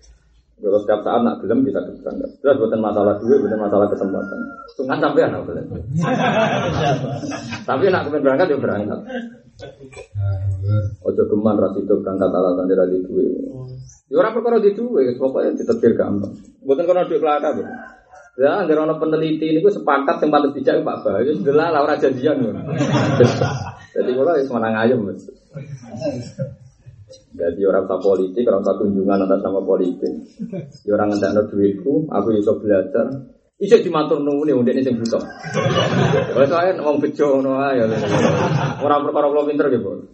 [0.62, 2.30] Kalau setiap saat nak gelem bisa berangkat.
[2.38, 4.38] Jelas bukan masalah duit, bukan masalah kesempatan.
[4.78, 5.64] Sungan sampai anak boleh.
[7.68, 9.00] Tapi nak kemudian berangkat ya berangkat.
[11.02, 13.42] Ojo geman ras itu berangkat alasan dia di duit.
[14.06, 16.30] Ya orang perkara di duit, pokoknya ditetir gampang.
[16.62, 17.66] Bukan karena duit kelaka bro.
[18.32, 21.20] Ya, anggar ono peneliti ini gue sepakat yang paling bijak Pak Bah.
[21.20, 22.40] Ya sudah lah, orang janjian.
[23.98, 25.28] Jadi kalau ya semanang aja mas.
[27.32, 30.12] Jadi orang tak politik, orang tak kunjungan atas sama politik.
[30.88, 33.06] Orang ngendak duitku, aku bisa belajar.
[33.56, 35.22] Bisa dimatur nunggu nih, udah ini yang butuh.
[36.34, 37.86] Kalau saya ngomong bejo, no ya.
[38.82, 40.12] Orang perkara belum pinter gitu.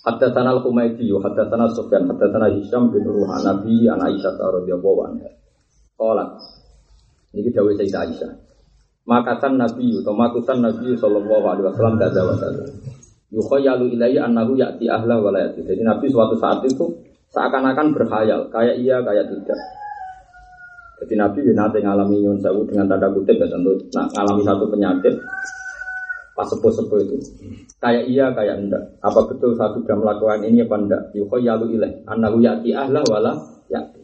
[0.00, 5.00] Hatta tanal kumaiti, hatta tanal Sufyan, hatta tanal Hisham bin Ruhan Nabi, anak Aisyah radhiyallahu
[5.06, 5.30] anha.
[5.94, 6.40] Kolat.
[7.36, 8.32] Ini dawai Sayyidah Aisyah.
[9.06, 12.68] Makatan Nabi, otomatusan Nabi Sallallahu Alaihi Wasallam gak ada wasallam.
[13.30, 15.62] Yukhayalu ilayya annahu ya'ti ahla wa la ya'ti.
[15.62, 16.82] Jadi Nabi suatu saat itu
[17.30, 19.58] seakan-akan berkhayal, kayak iya, kayak tidak.
[21.00, 25.14] Jadi Nabi nanti ngalami nyun sewu dengan tanda kutip ya tentu nah, ngalami satu penyakit
[26.36, 27.16] pas sepuh-sepuh itu.
[27.80, 28.82] Kayak iya, kayak enggak.
[29.00, 31.02] Apa betul satu sudah melakukan ini apa enggak?
[31.16, 33.32] Yukhayalu ilayya annahu ya'ti ahla wa la
[33.72, 34.00] ya'ti.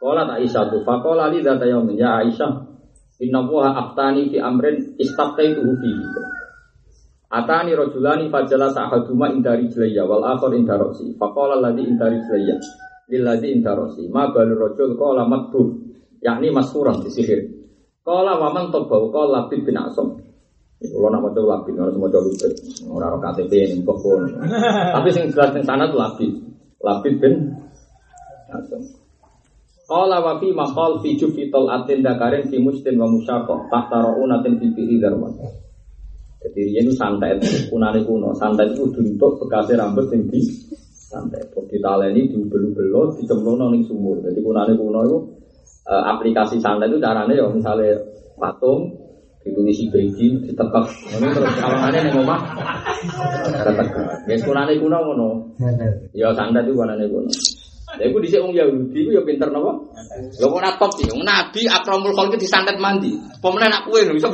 [0.00, 2.52] Qala Aisyah tu faqala li dzata yaumin ya Aisyah
[3.20, 6.04] inna wa aftani fi amrin istaqaituhu fihi.
[7.30, 11.14] Atani rajulani fajala sa'ahaduma indari jlayya wal akhar inda rasi.
[11.14, 12.58] Faqala alladhi indari jlayya
[13.06, 14.10] lil ladzi inda rasi.
[14.10, 15.78] Ma balu rajul qala matbu
[16.18, 17.46] yakni masfuran disihir.
[18.02, 20.18] Qala wa man tabau qala labid bin asam.
[20.80, 22.56] Kalau nak maca labid, harus maca lupit.
[22.88, 24.32] Ora ora KTP ning pokon.
[24.96, 26.32] Tapi sing jelas ning sana tuh labid.
[26.80, 27.34] Labid bin
[28.48, 28.80] asam.
[29.86, 34.66] Qala wa fi maqal fi jufi atin dakarin fi mustin wa musyaqah tahta ra'unatin fi
[34.72, 35.36] bi'i darwan.
[36.40, 37.36] Jadi dia itu santai,
[37.68, 38.32] kunane kuno.
[38.32, 40.40] Santai itu untuk bekasnya rambut yang di
[40.96, 41.44] santai.
[41.52, 44.24] Di taleni, di belu-belu, di cemlono ning sumur.
[44.24, 45.18] Jadi kunane kuno itu
[45.84, 47.92] eh, aplikasi santai itu caranya ya misalnya
[48.40, 48.88] patung
[49.44, 50.88] ditulisi beji, ditekak.
[51.12, 52.40] Ini terus kawangannya ning omah
[53.60, 54.24] ketekak.
[54.24, 55.28] Guys kunane kuno ngono.
[56.16, 57.28] Ya santai itu kunane kuno.
[57.98, 59.76] Ya iku dhisik wong Yahudi iku ya pinter napa?
[60.40, 60.94] Lha kok ora top.
[61.10, 63.12] Wong Nabi akramul khalqi disantet mandi.
[63.42, 64.30] Pemene nak kowe lho iso.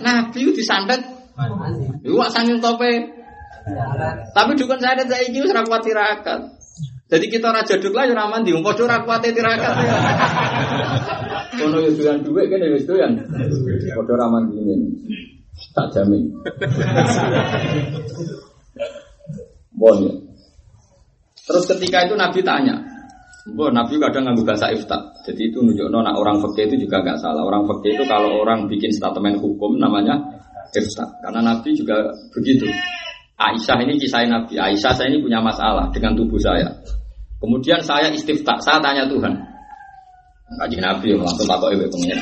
[0.00, 1.16] Nabi disantet
[2.00, 3.12] Iku wak sanging tope.
[4.32, 6.40] Tapi dukun saya saya ini ora kuat tirakat.
[7.06, 9.74] Jadi kita raja duk lah ora mandi, wong padha ora kuat tirakat.
[11.60, 13.20] Kono yo doyan dhuwit kene wis doyan.
[13.20, 14.88] Padha ora mandi ini.
[15.76, 16.24] Tak jamin.
[19.76, 20.14] Bon ya.
[21.46, 22.74] Terus ketika itu Nabi tanya,
[23.46, 24.98] Bo, Nabi kadang ngambil bahasa ifta.
[25.22, 27.46] Jadi itu nunjukno nak orang fakih itu juga nggak salah.
[27.46, 30.18] Orang fakih itu kalau orang bikin statement hukum namanya
[30.74, 31.06] ifta.
[31.22, 32.66] Karena Nabi juga begitu.
[33.38, 34.58] Aisyah ini kisah Nabi.
[34.58, 36.74] Aisyah saya ini punya masalah dengan tubuh saya.
[37.38, 39.30] Kemudian saya istifta, saya tanya Tuhan.
[40.46, 42.18] Kaji Nabi langsung takut ibu pengen.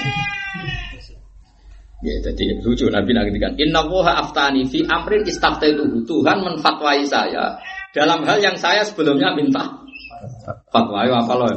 [2.05, 3.56] Ya, jadi lucu Nabi ngertikan.
[3.56, 5.88] Inna woha aftani fi amrin istaftaitu.
[6.05, 7.56] Tuhan menfatwai saya
[7.96, 9.84] dalam hal yang saya sebelumnya minta
[10.72, 11.48] fatwa ayo apa loh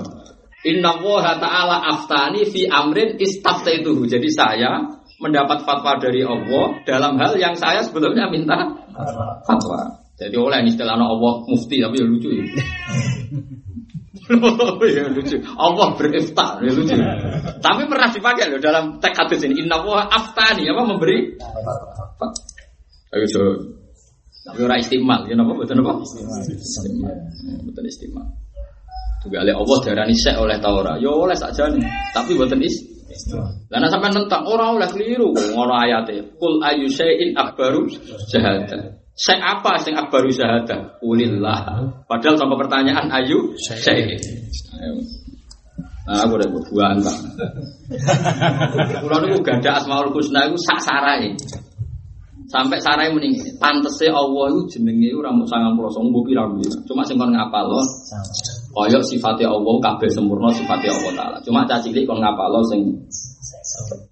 [0.66, 4.84] Inna woha ta'ala aftani fi amrin istaftaituhu Jadi saya
[5.22, 8.58] mendapat fatwa dari Allah Dalam hal yang saya sebelumnya minta
[9.46, 12.46] fatwa Jadi oleh istilah Allah mufti Tapi ya lucu ya
[14.98, 15.38] ya lucu.
[15.56, 16.96] Allah berifta, ya lucu.
[17.64, 19.64] Tapi pernah dipakai loh dalam teks hadis ini.
[19.64, 21.38] Inna wa aftani apa memberi?
[23.16, 23.52] Ayo coba.
[24.48, 26.00] Tapi ora istimal, ya napa betul napa?
[26.04, 27.16] Istimal.
[27.68, 28.26] Betul istimal.
[29.24, 30.98] Juga oleh Allah darani sek oleh Taura.
[31.02, 31.84] Ya oleh saja nih.
[32.14, 32.76] Tapi betul is.
[33.72, 36.38] Lah nek sampean nentang ora oleh keliru ngono ayate.
[36.38, 37.90] Kul ayu syai'in akbaru
[38.30, 39.00] syahada.
[39.18, 41.02] Sek apa sing akbaru syahada?
[41.02, 41.82] Ulillah.
[42.06, 44.22] Padahal sama pertanyaan ayu syai'in.
[46.08, 47.18] Nah, aku udah berbuah entah.
[49.04, 51.36] Kulo niku gada asmaul husna iku sak sarai.
[52.48, 56.80] Sampai sarai mending pantese Allah itu jenenge ora mung 99 mbok pira-pira.
[56.88, 57.84] Cuma sing kon ngapalo
[58.74, 61.38] Koyok sifatnya Allah kabeh sempurna sifatnya Allah taala.
[61.42, 62.82] Cuma cilik kon ngapalo sing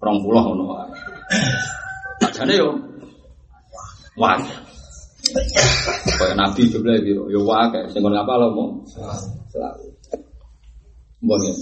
[0.24, 0.90] ngono wae.
[2.24, 2.70] Sajane yo
[4.16, 4.38] wah.
[6.16, 9.92] Kaya Nabi juga biro, yo wah kayak sing kon ngapalo mau selalu.
[11.26, 11.54] Ya.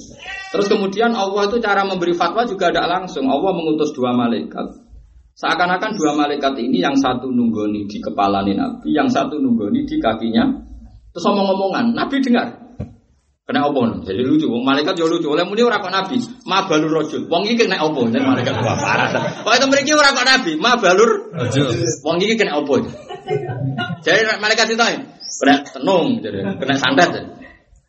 [0.52, 3.26] Terus kemudian Allah itu cara memberi fatwa juga ada langsung.
[3.30, 4.82] Allah mengutus dua malaikat.
[5.34, 10.46] Seakan-akan dua malaikat ini yang satu nunggoni di kepala Nabi, yang satu nunggoni di kakinya.
[11.10, 12.63] Terus omong-omongan, Nabi dengar.
[13.44, 14.00] Kena apa?
[14.08, 15.28] Jadi lucu, wong malaikat yo lucu.
[15.28, 16.16] Oleh muni ora kok nabi,
[16.48, 17.28] ma balur rajul.
[17.28, 18.00] Wong iki kena apa?
[18.08, 19.08] Jadi malaikat wah parah.
[19.44, 21.68] Kok itu mriki ora kok nabi, ma balur Rajul.
[22.08, 22.74] Wong iki kena apa?
[24.00, 27.12] Jadi malaikat itu kena tenung, jadi kena santet.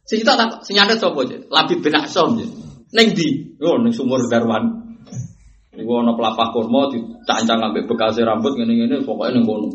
[0.04, 1.24] Si kita tak si nyantet sapa?
[1.24, 2.52] Labib bin Aksom jadi.
[2.92, 4.84] Neng di, oh neng sumur Darwan.
[5.72, 9.72] Iku ana pelapah kurma dicancang ambek bekas rambut ngene-ngene pokoknya neng kono.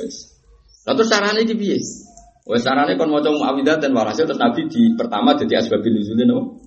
[0.00, 0.32] Wes.
[0.88, 1.76] Lah terus carane iki?
[2.42, 6.58] Wes carane kon maca Muawidah dan Warasil terus Nabi di pertama jadi asbabil nuzulin no.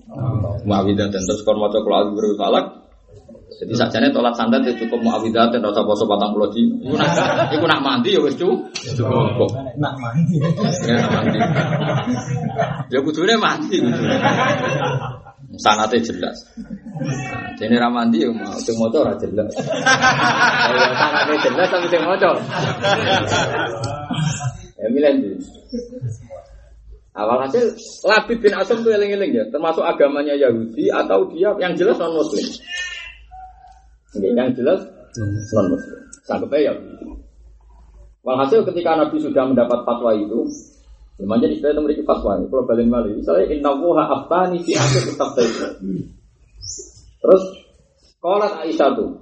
[0.64, 2.88] Muawidah dan terus kon maca kula azbir falak.
[3.56, 6.64] Jadi sajane tolak santet ya cukup Muawidah dan rasa poso 40 di.
[6.80, 7.11] Iku nak
[7.52, 9.52] iku nak mandi ya wis cukup.
[9.76, 10.35] Nak mandi.
[10.88, 11.39] Ya nak mandi.
[12.95, 14.15] Ya kudune mandi kudune.
[15.60, 16.35] Sanate jelas.
[17.60, 19.52] Jadi ramandi ya mau sing maca ora jelas.
[19.60, 22.31] Ya sanate jelas tapi sing maca.
[24.76, 25.35] Ya milen tuh.
[27.15, 31.95] Awal hasil Labib bin Asam tuh eling-eling ya, termasuk agamanya Yahudi atau dia yang jelas
[31.95, 32.43] non Muslim.
[34.19, 34.84] yang jelas
[35.15, 35.99] non Muslim.
[36.27, 36.76] Sanggup ya.
[38.26, 40.49] Walhasil ketika Nabi sudah mendapat fatwa itu,
[41.15, 42.35] Namanya istilah itu memiliki fatwa.
[42.43, 45.31] Kalau balik balik, misalnya inna wuha aftani fi akhir kitab
[47.23, 47.43] Terus,
[48.19, 49.15] kolat Aisyah tuh,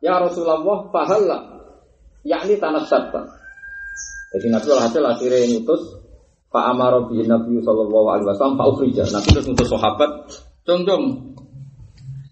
[0.00, 1.40] ya Rasulullah fahallah,
[2.24, 3.43] yakni tanah sarta.
[4.34, 5.82] Jadi Nabi alhasil akhirnya ngutus
[6.50, 9.06] Pak Amaro bin Nabi Sallallahu Alaihi Wasallam Pak Ukhrija.
[9.10, 10.10] Nabi terus ngutus sahabat,
[10.66, 11.04] cung cung.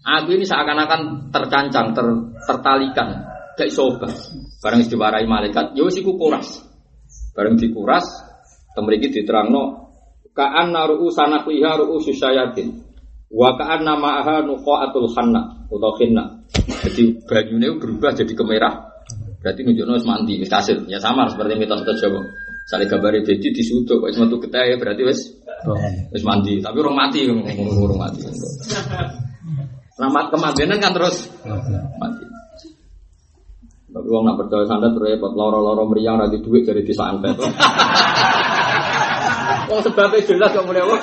[0.03, 2.07] Aku ini seakan-akan tercancang, ter,
[2.43, 3.23] tertalikan,
[3.55, 4.11] kayak sobat.
[4.59, 6.59] Barang diwarai malaikat, ya wis iku kuras.
[7.35, 8.03] Bareng dikuras,
[8.75, 9.83] temeriki diterangno
[10.35, 12.83] kaan naru'u sanakliha ru'u susyayatin.
[13.31, 16.45] Wa kaan nama aha nuqaatul khanna atau khinna.
[16.85, 18.92] Jadi banyune berubah jadi kemerah.
[19.43, 20.87] Berarti nunjukno wis mandi, wis kasil.
[20.87, 22.23] Ya sama seperti mitos mitos Jawa.
[22.63, 25.19] Sale gambare bedi disutuk, wis metu keteh berarti wis
[26.15, 26.63] wis mandi.
[26.63, 28.23] Tapi urung mati, urung mati.
[29.99, 31.27] Selamat kematian kan terus
[31.99, 32.23] mati.
[33.93, 37.37] Tapi wong nak percaya santet repot loro-loro meriang ra duit dari disantet.
[39.63, 41.01] Wong sebabnya jelas kok mulai wong.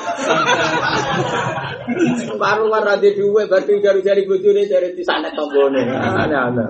[2.39, 5.83] Baru ra di duit berarti jari-jari bojone dari disantet tombone.
[5.87, 6.69] Aneh-aneh.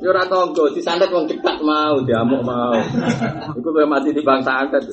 [0.00, 2.76] Yo ora tonggo disantet wong cepat mau diamuk mau.
[3.56, 4.84] Iku kowe mati di bangsa santet.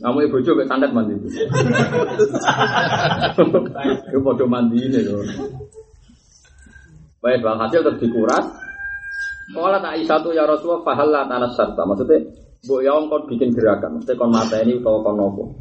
[0.00, 1.14] Kamu ibu coba santet mandi.
[4.08, 5.24] Iku padha mandine lho.
[7.20, 8.48] Baik, bang hasil terus dikuras.
[9.52, 11.84] Kalau tak satu ya Rasulullah fahalah tanah sarta.
[11.84, 12.24] Maksudnya,
[12.64, 14.00] bu ya kon bikin gerakan.
[14.00, 15.52] Maksudnya kon mata ini atau kon nopo.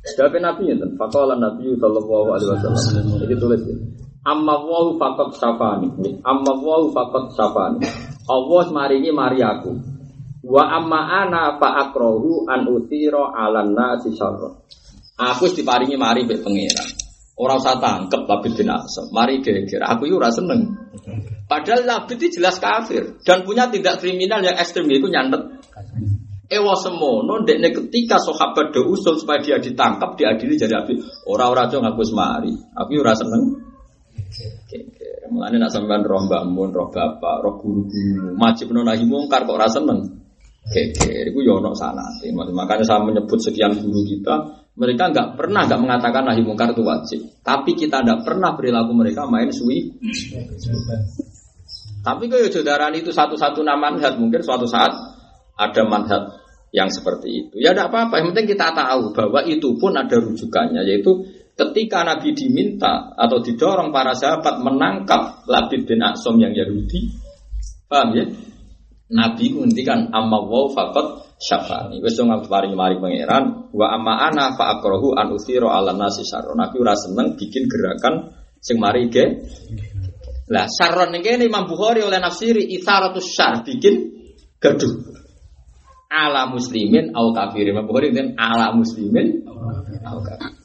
[0.00, 3.20] Jadi Nabi itu, fakola Nabi Sallallahu Alaihi Wasallam.
[3.20, 3.76] Jadi tulis ya.
[4.20, 5.88] Amma wahu fakot safani.
[6.24, 7.84] Amma wahu fakot safani.
[8.28, 9.72] Allah maringi mari aku.
[10.44, 14.56] Wa amma ana fa akrohu an utiro alan nasi syarra.
[15.20, 16.88] Aku diparingi mari mbek pangeran.
[17.40, 19.08] Ora usah tangkep Labid bin Asam.
[19.12, 19.80] Mari geger.
[19.84, 20.76] Aku itu ora seneng.
[21.48, 25.59] Padahal Labid jelas kafir dan punya tindak kriminal yang ekstrim itu nyantet.
[26.50, 30.98] Ewa semono ndekne ketika sahabat do usul supaya dia ditangkap diadili jadi api.
[31.30, 32.50] Ora-ora aja ngaku semari.
[32.74, 33.70] Aku ora seneng.
[35.30, 39.70] Mulane nak sampean roh mbah mun, roh bapak, roh guru-guru, wajib nahi mungkar kok ora
[39.70, 40.02] seneng.
[40.74, 42.34] Geger, itu ya ono sanate.
[42.34, 47.20] Makanya saya menyebut sekian guru kita, mereka nggak pernah nggak mengatakan nahi mungkar itu wajib.
[47.46, 49.86] Tapi kita tidak pernah perilaku mereka main suwi.
[52.02, 54.90] Tapi kalau jodaran itu satu-satu nama manhaj, mungkin suatu saat
[55.54, 56.39] ada manhaj
[56.70, 57.54] yang seperti itu.
[57.58, 61.26] Ya tidak apa-apa, yang penting kita tahu bahwa itu pun ada rujukannya, yaitu
[61.58, 67.10] ketika Nabi diminta atau didorong para sahabat menangkap Labid bin Aksom yang Yahudi,
[67.90, 68.24] paham ya?
[69.10, 71.98] Nabi ngendikan amma wa faqat syafani.
[71.98, 76.54] Wis dong paring mari pangeran wa amma ana fa an uthira ala nasi syarron.
[76.54, 78.30] Nabi ora seneng bikin gerakan
[78.62, 79.24] sing mari ge.
[80.54, 84.14] Lah syarron ini Imam Bukhari oleh nafsiri itharatus syar bikin
[84.62, 85.19] gaduh.
[86.10, 87.78] Ala muslimin au kafirin.
[87.86, 89.46] Bukhari dengan ala muslimin
[90.02, 90.58] au kafir.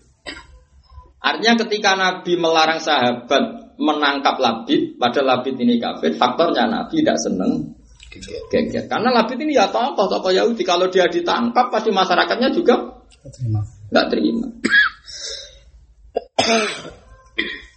[1.22, 7.74] Artinya ketika Nabi melarang sahabat menangkap Labid, padahal Labid ini kafir, faktornya Nabi tidak seneng
[8.14, 8.86] geger.
[8.86, 10.62] Karena Labid ini ya tokoh, tokoh Yahudi.
[10.62, 12.78] Kalau dia ditangkap, pasti masyarakatnya juga
[13.26, 13.62] Terima.
[13.90, 14.48] nggak terima.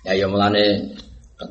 [0.05, 0.93] ya ya mulane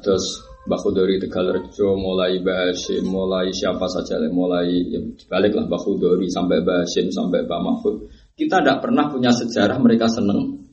[0.06, 4.99] terus Mbak Khudori Tegalrejo mulai Basim, mulai siapa saja mulai ya,
[5.31, 7.95] baliklah Mbak Khudori sampai Basim sampai Pak Mahfud.
[8.35, 10.68] Kita tidak pernah punya sejarah mereka seneng.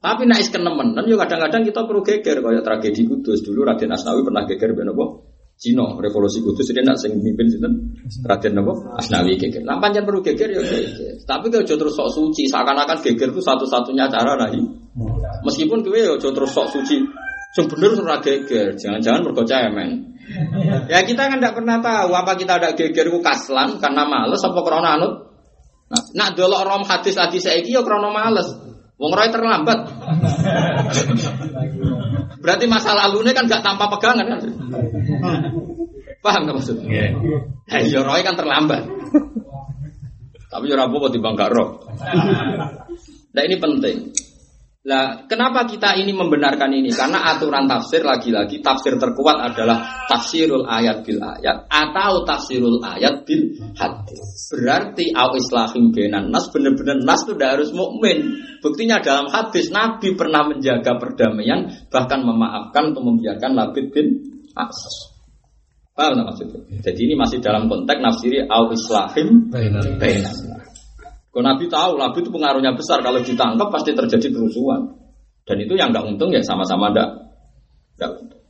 [0.00, 4.48] Tapi naik kenemenan, yo kadang-kadang kita perlu geger kayak tragedi Kudus dulu Raden Asnawi pernah
[4.48, 5.06] geger ben apa?
[5.60, 8.00] Cina, revolusi Kudus dia nak sing mimpin sinten?
[8.24, 8.98] Raden apa?
[8.98, 9.62] Asnawi geger.
[9.62, 11.20] Lah pancen perlu geger ya geger.
[11.22, 14.62] Tapi kalau terus sok suci, seakan-akan geger itu satu-satunya cara nahi.
[15.44, 16.96] Meskipun kowe ya terus sok suci,
[17.52, 20.16] sing bener ora geger, jangan-jangan mergo cemen.
[20.88, 24.60] Ya kita kan tidak pernah tahu apa kita ada geger ku kaslan karena males apa
[24.64, 25.12] krana anut.
[25.92, 28.48] Nah, nak delok rom hadis hadis saiki ya krana males.
[28.96, 29.78] Wong roy terlambat.
[32.38, 34.38] Berarti masa lalunya kan gak tanpa pegangan kan?
[36.22, 37.10] Paham gak maksudnya?
[37.66, 38.86] Nah, ya roy kan terlambat.
[40.52, 41.82] Tapi ya rabu kok dibangga roh.
[43.32, 44.12] Nah ini penting.
[44.82, 46.90] Nah, kenapa kita ini membenarkan ini?
[46.90, 49.78] Karena aturan tafsir lagi-lagi tafsir terkuat adalah
[50.10, 54.50] tafsirul ayat bil ayat atau tafsirul ayat bil hadis.
[54.50, 58.42] Berarti au islahim benan nas benar-benar nas itu harus mukmin.
[58.58, 64.06] Buktinya dalam hadis Nabi pernah menjaga perdamaian bahkan memaafkan atau membiarkan Labid bin
[64.58, 65.14] Aksos.
[65.94, 66.58] Paham maksudnya?
[66.82, 70.58] Jadi ini masih dalam konteks nafsiri au islahim benan.
[71.32, 73.00] Kalau Nabi tahu, Nabi itu pengaruhnya besar.
[73.00, 75.00] Kalau ditangkap pasti terjadi kerusuhan.
[75.48, 77.08] Dan itu yang nggak untung ya sama-sama nggak
[77.98, 78.42] nggak untung.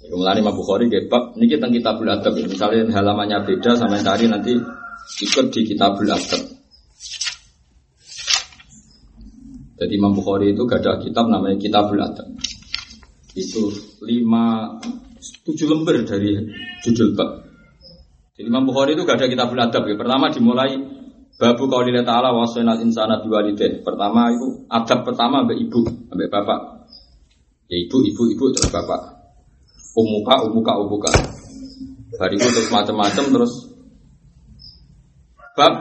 [0.00, 2.32] Ya, mulai Imam Bukhari gebab, ini kita kitabul adab.
[2.34, 2.48] ya.
[2.48, 4.52] Misalnya halamannya beda sama yang tadi nanti
[5.22, 6.40] ikut di kitabul adab.
[9.80, 12.28] Jadi Imam Bukhari itu gak ada kitab namanya kitabul adab.
[13.32, 13.72] Itu
[14.04, 14.76] lima
[15.44, 16.36] tujuh lembar dari
[16.84, 17.44] judul bab.
[18.36, 19.96] Jadi Imam Bukhari itu gak ada kitabul adab ya.
[19.96, 20.99] Pertama dimulai
[21.40, 23.80] babu qaulillah ta'ala wasainal insana biwalidayh.
[23.80, 25.80] Pertama itu adab pertama ambek ibu,
[26.12, 26.84] ambek bapak.
[27.72, 29.00] Ya ibu, ibu, ibu terus bapak.
[29.96, 31.10] Umuka, umuka, umuka.
[32.20, 33.52] Bariku terus macam-macam terus
[35.56, 35.72] bab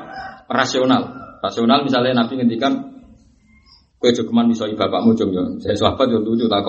[0.47, 1.03] rasional.
[1.43, 3.03] Rasional misalnya Nabi ngendikan
[3.99, 5.43] kue jogeman misoi bapakmu jom yo.
[5.59, 6.63] Saya sahabat yo tak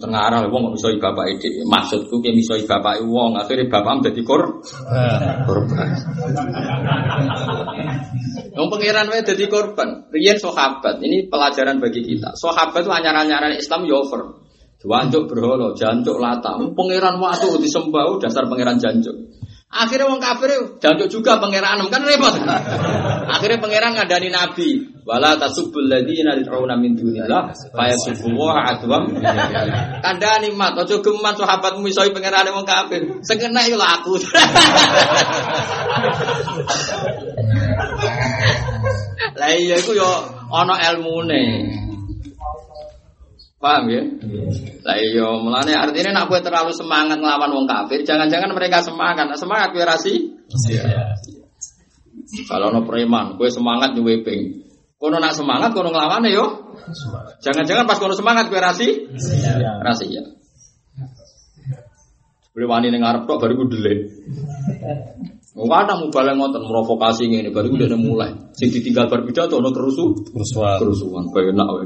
[0.00, 1.60] Mboten ngarah wong kok misoi bapak iki.
[1.68, 4.64] Maksudku ki misoi bapak wong akhirnya bapak dadi kor
[5.44, 5.88] korban.
[8.56, 10.08] Wong pangeran wae dadi korban.
[10.08, 12.32] Riyen sahabat, ini pelajaran bagi kita.
[12.32, 14.40] Sahabat itu anyaran-anyaran Islam yo over.
[14.80, 16.56] Jancuk berhala, jancuk lata.
[16.56, 19.12] Wong Pangeran waktu disembah dasar pangeran jancuk.
[19.70, 20.50] Akhirnya wong kafir
[20.82, 22.34] jancuk juga pangeran kan repot.
[23.38, 24.82] Akhirnya pangeran ngadani nabi.
[25.06, 29.14] Wala tasubbul ladzina yad'una min dunillah fayasubbullaha adwam.
[30.02, 33.22] Kandhani mat aja geman sahabatmu iso pangerane wong kafir.
[33.22, 34.18] Sing kena iku laku.
[39.38, 40.10] Lah iya iku yo
[40.50, 41.42] ana ilmune.
[43.60, 44.00] Paham ya?
[44.80, 49.28] Lah iya mulane artinya nak kowe terlalu semangat ngelawan wong kafir, jangan-jangan mereka semangat.
[49.28, 50.32] Nah, semangat kowe rasi.
[52.48, 54.64] Kalau no preman, kowe semangat nyuwe ping.
[54.96, 56.72] Kono nak semangat, kono ngelawan yo.
[57.44, 59.12] Jangan-jangan pas kono semangat kowe rasi.
[59.84, 60.24] Rasi ya.
[62.56, 64.08] Beli wani ning ngarep tok baru ku delik.
[65.52, 68.32] Wong kadang mubaleng ngoten provokasi ngene baru udah mulai.
[68.56, 70.80] Sing ditinggal bar pidato ono kerusu, Kerusuhan.
[70.80, 71.24] kerusuhan.
[71.28, 71.84] Penak wae.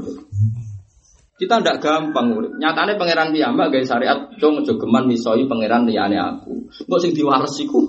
[1.35, 2.55] Kita ndak gampang urip.
[2.55, 6.55] Nyatane pangeran piyambak gawe syariat cung jogeman misoi pangeran liyane aku.
[6.87, 7.83] Engko sing diwales iku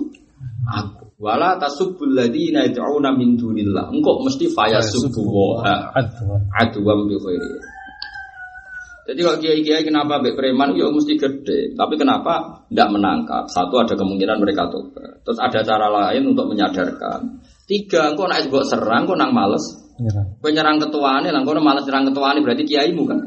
[0.67, 1.07] aku.
[1.17, 3.87] Wala tasubbul ladzina yad'una min dunillah.
[3.87, 5.63] Engko mesti fayasubbu wa
[5.95, 6.35] Adwa.
[6.59, 7.77] aduwam bi khairi.
[9.07, 13.47] Jadi kalau kiai-kiai kenapa mbek preman ya mesti gede, tapi kenapa tidak menangkap?
[13.47, 15.23] Satu ada kemungkinan mereka tobat.
[15.23, 17.39] Terus ada cara lain untuk menyadarkan.
[17.63, 19.63] Tiga, engkau naik buat serang, engkau nang males.
[19.97, 20.27] Nyerang.
[20.41, 23.19] Kau nyerang ketuane, lah kau males nyerang ketuane berarti kiaimu kan?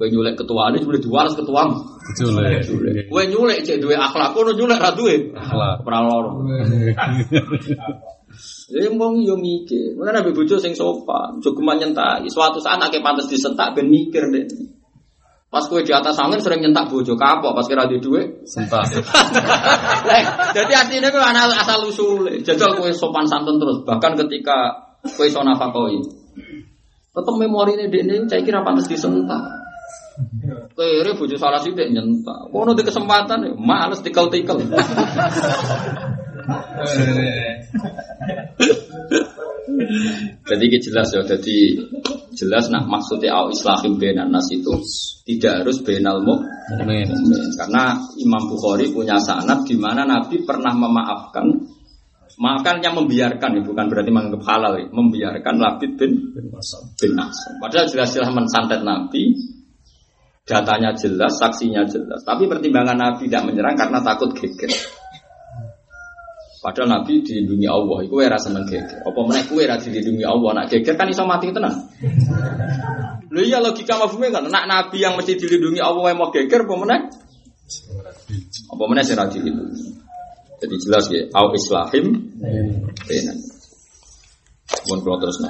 [0.00, 1.68] Kowe nyulek ketua ini boleh diwales ketua.
[1.68, 2.64] Betul ya.
[3.04, 5.36] Kowe nyulek cek duwe akhlak kono nyulek ra duwe.
[5.36, 5.84] Akhlak.
[5.84, 6.30] Ora loro.
[8.70, 9.98] Ya wong yo mikir.
[9.98, 12.30] Mulane ambek bojo sing sopan, cukup nyentaki.
[12.30, 14.46] Suatu saat akeh pantes disentak ben mikir deh.
[15.50, 18.46] Pas kowe di atas angin sering nyentak bojo kapok pas kira di duit.
[18.46, 18.86] Sentak.
[20.56, 22.38] Jadi aslinya kowe ana asal usule.
[22.46, 25.98] Jajal kowe sopan santun terus, bahkan ketika kowe iso nafakoi.
[27.10, 29.42] Tetep memori ini dene saya kira pantes disentak.
[30.76, 32.52] Kere bojo salah sithik nyentak.
[32.52, 34.62] Kono di kesempatan males tikel-tikel.
[40.50, 41.58] Jadi jelas ya, jadi
[42.34, 44.70] jelas nak maksudnya au islahim benan nas itu
[45.24, 47.10] tidak harus benal Mukmin.
[47.54, 51.79] Karena Imam Bukhari punya sanad di mana Nabi pernah memaafkan
[52.40, 57.60] maafkan yang membiarkan ya, bukan berarti menganggap halal ya, membiarkan Labid bin bin Asam.
[57.60, 59.36] Padahal jelas-jelas mensantet Nabi
[60.48, 62.24] datanya jelas, saksinya jelas.
[62.24, 64.72] Tapi pertimbangan Nabi tidak menyerang karena takut geger.
[66.60, 69.04] Padahal Nabi dilindungi Allah, itu era seneng geger.
[69.04, 71.72] Apa meneh kowe ra dilindungi Allah, nak geger kan iso mati tenan.
[73.30, 76.74] Lho iya logika mafhume kan, nak Nabi yang mesti dilindungi Allah yang mau geger apa
[76.76, 77.00] meneh?
[78.72, 80.09] Apa sing ra dilindungi.
[80.60, 82.36] Jadi jelas ya, au islahim
[83.08, 83.38] benan.
[84.88, 85.48] Mun kula terusno.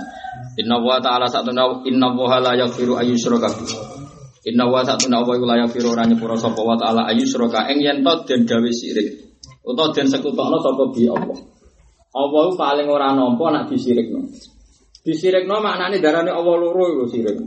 [0.57, 3.77] Inna wa ta'ala satuna inna wa la yaghfiru ayyushraka bihi.
[4.49, 8.13] Inna wa satuna wa la yaghfiru ora nyepura sapa wa ta'ala ayyushraka ing yen to
[8.25, 9.35] den gawe sirik.
[9.67, 11.39] Utawa den sekutokno sapa bi Allah.
[12.11, 14.31] Allah paling ora nampa nek disirikno.
[15.05, 17.39] Disirikno maknane darane Allah loro iku sirik.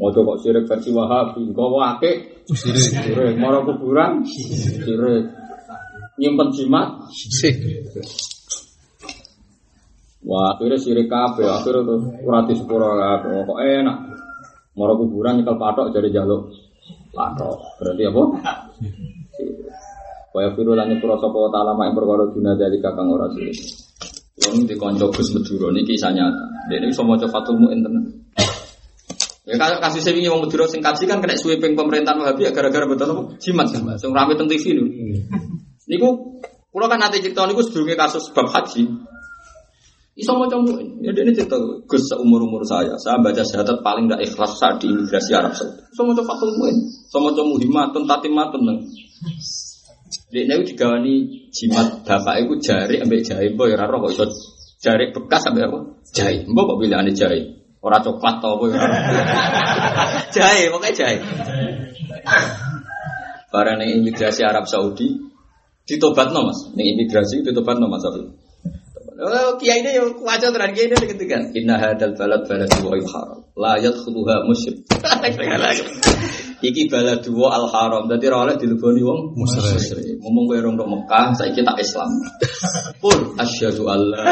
[0.00, 2.16] Ojo kok sirik versi Wahabi, kok akeh
[2.50, 3.36] Sirik.
[3.36, 5.28] mara kuburan sirik.
[6.20, 7.56] Nyimpen jimat Sik.
[10.20, 13.48] Wah, akhirnya sirik kabeh, akhirnya tuh ora disepuro kabeh.
[13.48, 13.98] Kok enak.
[14.76, 16.52] Moro kuburan nyekel patok jadi jaluk
[17.10, 17.56] patok.
[17.80, 18.22] Berarti apa?
[20.30, 23.56] Kaya firu lan nyepuro sapa ta'ala mak perkara dina dari kakang ora sirik.
[24.46, 26.70] Wong di kanca Gus Madura niki kisah nyata.
[26.70, 28.04] Dene iso maca Fathul Muin tenan.
[29.42, 32.86] Ya kalau kasus ini wong Madura sing kaji kan kena sweeping pemerintahan Wahabi ya gara-gara
[32.86, 33.22] betul apa?
[33.42, 33.66] Jimat.
[33.74, 34.88] Sing rame teng TV niku.
[35.90, 36.38] Niku
[36.70, 38.86] kula kan nanti cerita niku sedurunge kasus bab haji.
[40.14, 41.02] Iso maca muin.
[41.02, 44.86] Ya dene cerita Gus seumur umur saya, saya baca syahadat paling tidak ikhlas saat di
[44.86, 45.82] imigrasi Arab Saudi.
[45.90, 46.76] Iso maca Fathul Muin.
[46.86, 48.62] Iso maca muhimatun tatimatun.
[50.30, 51.14] Dek niku digawani
[51.50, 54.24] jimat bapak iku jari ambek jahe mbok ya ora kok iso
[54.78, 55.78] jari bekas ambek apa?
[56.14, 56.46] Jahe.
[56.46, 57.40] Mbok kok pilihane jahe.
[57.80, 58.96] Ora coklat to apa ya ora.
[60.36, 61.16] Jahe, pokoknya jahe.
[63.50, 65.29] Barang imigrasi Arab Saudi
[65.90, 66.70] ditobatno Mas.
[66.78, 68.30] Ning imigrasi ditobatno Mas Afif.
[69.20, 73.04] Oh, kiai ini yang kuaca teran kiai ini ketika Inna hadal balad balad dua al
[73.04, 73.40] haram.
[73.52, 74.88] La yadkhuluha musyrik.
[76.64, 78.08] Iki balad dua al haram.
[78.08, 80.24] Jadi oleh dileboni wong Musyrik.
[80.24, 82.08] Ngomong gue orang Mekah Saya kita Islam.
[83.02, 84.24] Pun asyhadu Allah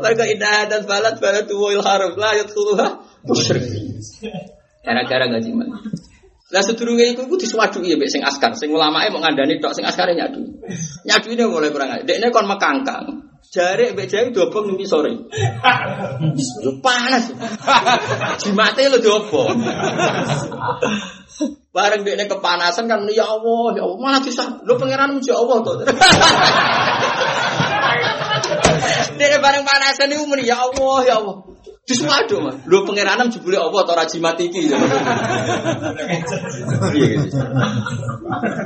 [0.00, 2.12] Mereka inna hadal balad balad dua al haram.
[2.16, 2.86] La yadkhuluha
[3.28, 3.64] musyrik
[4.84, 5.68] Gara-gara gak jimat
[6.54, 9.82] lah sedurunge iku iku diswadui ya mbek sing askar, sing ulamae mau ngandani tok sing
[9.82, 10.44] askare nyadu.
[11.02, 12.06] Nyadu ini mulai kurang aja.
[12.06, 13.26] Dekne kon mekangkang.
[13.50, 15.10] Jare mbek jare diobong ning sore.
[16.78, 17.34] Panas.
[18.38, 19.56] Jimate lho diobong.
[21.74, 24.62] Bareng dekne kepanasan kan ya Allah, ya Allah malah bisa.
[24.62, 25.72] Lho pangeran muji Allah to.
[29.18, 31.53] Dekne bareng panasan niku muni ya Allah, ya Allah.
[31.84, 32.56] Diswadu mah.
[32.64, 34.72] Lho pangeranan jebule Allah ta ora jimat iki.
[34.72, 34.76] Gitu.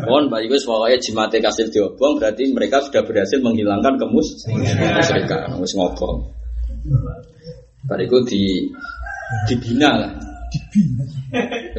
[0.06, 5.74] Mohon Pak Iku pokoknya jimate kasil diobong berarti mereka sudah berhasil menghilangkan kemus kemusyrikan wis
[5.74, 6.30] ngobong.
[7.90, 8.70] Bariku di
[9.50, 10.12] dibina lah.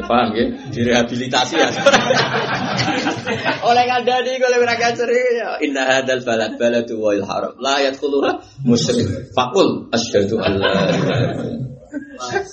[0.09, 0.45] Paham ya?
[0.69, 1.69] Direhabilitasi ya.
[3.65, 5.49] Oleh ngandani oleh ora kaceri ya.
[5.61, 9.33] Inna hadal balad baladu wal haram la yadkhuluha musyrik.
[9.33, 11.69] Fakul asyhadu an la ilaha illallah.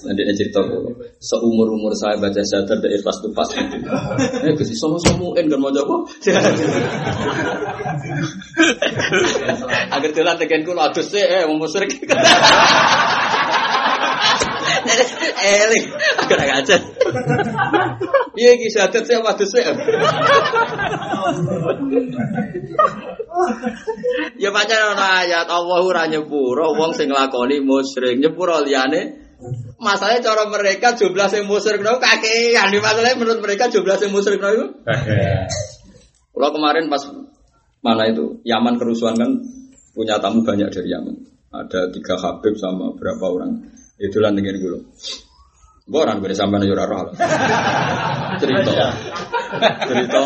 [0.06, 0.96] Nanti dia cerita kok.
[1.20, 3.50] Seumur umur saya baca syahadat dari ikhlas itu pas.
[4.46, 6.06] Eh, kasi sama samuin kan mau coba.
[9.92, 11.98] Agar tuh tekan kulo adus sih, eh mau musyrik.
[15.60, 15.86] Eling,
[16.20, 16.76] agak aja.
[18.36, 19.64] Iya, iki syahadat saya adus sih.
[24.36, 28.20] Ya pancen ana ayat Allah ora nyepuro wong sing nglakoni musyrik.
[28.20, 29.26] Nyepuro liyane
[29.76, 32.72] Masalahnya cara mereka jumlah sing musyrik niku kakean.
[32.80, 34.80] Masalahnya menurut mereka jumlah sing musyrik niku.
[36.32, 37.04] Kalau kemarin pas
[37.84, 39.30] mana itu Yaman kerusuhan kan
[39.92, 41.16] punya tamu banyak dari Yaman.
[41.52, 43.75] Ada tiga Habib sama berapa orang.
[43.96, 44.80] Itulah dengan gue.
[45.86, 47.14] Gue orang gue sampai nih roh.
[48.42, 48.92] Cerita,
[49.88, 50.22] cerita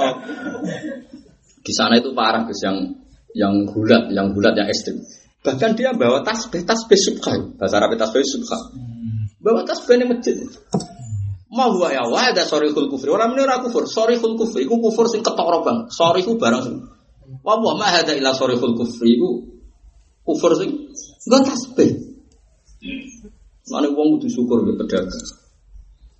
[1.60, 2.90] di sana itu parah Gus yang
[3.36, 4.98] yang gulat, yang gulat yang ekstrim.
[5.40, 7.54] Bahkan dia bawa tasbih, tasbih subha.
[7.54, 8.58] Bahasa Arab tasbih subha.
[9.38, 10.36] Bawa tasbih di masjid.
[11.50, 13.10] Mau gua ya wa ada sorry kul kufri.
[13.10, 14.66] Orang ini ora kufur, sorry kul kufri.
[14.66, 15.86] Iku kufur sing ketara bang.
[15.90, 16.76] Sorry ku barang sing.
[17.46, 19.18] Wa wa ma hada ila sorry kul kufri.
[19.18, 19.28] Iku
[20.26, 20.90] kufur sing
[21.26, 21.90] enggak tasbih.
[23.70, 25.22] Mana wong kudu syukur be pedagang.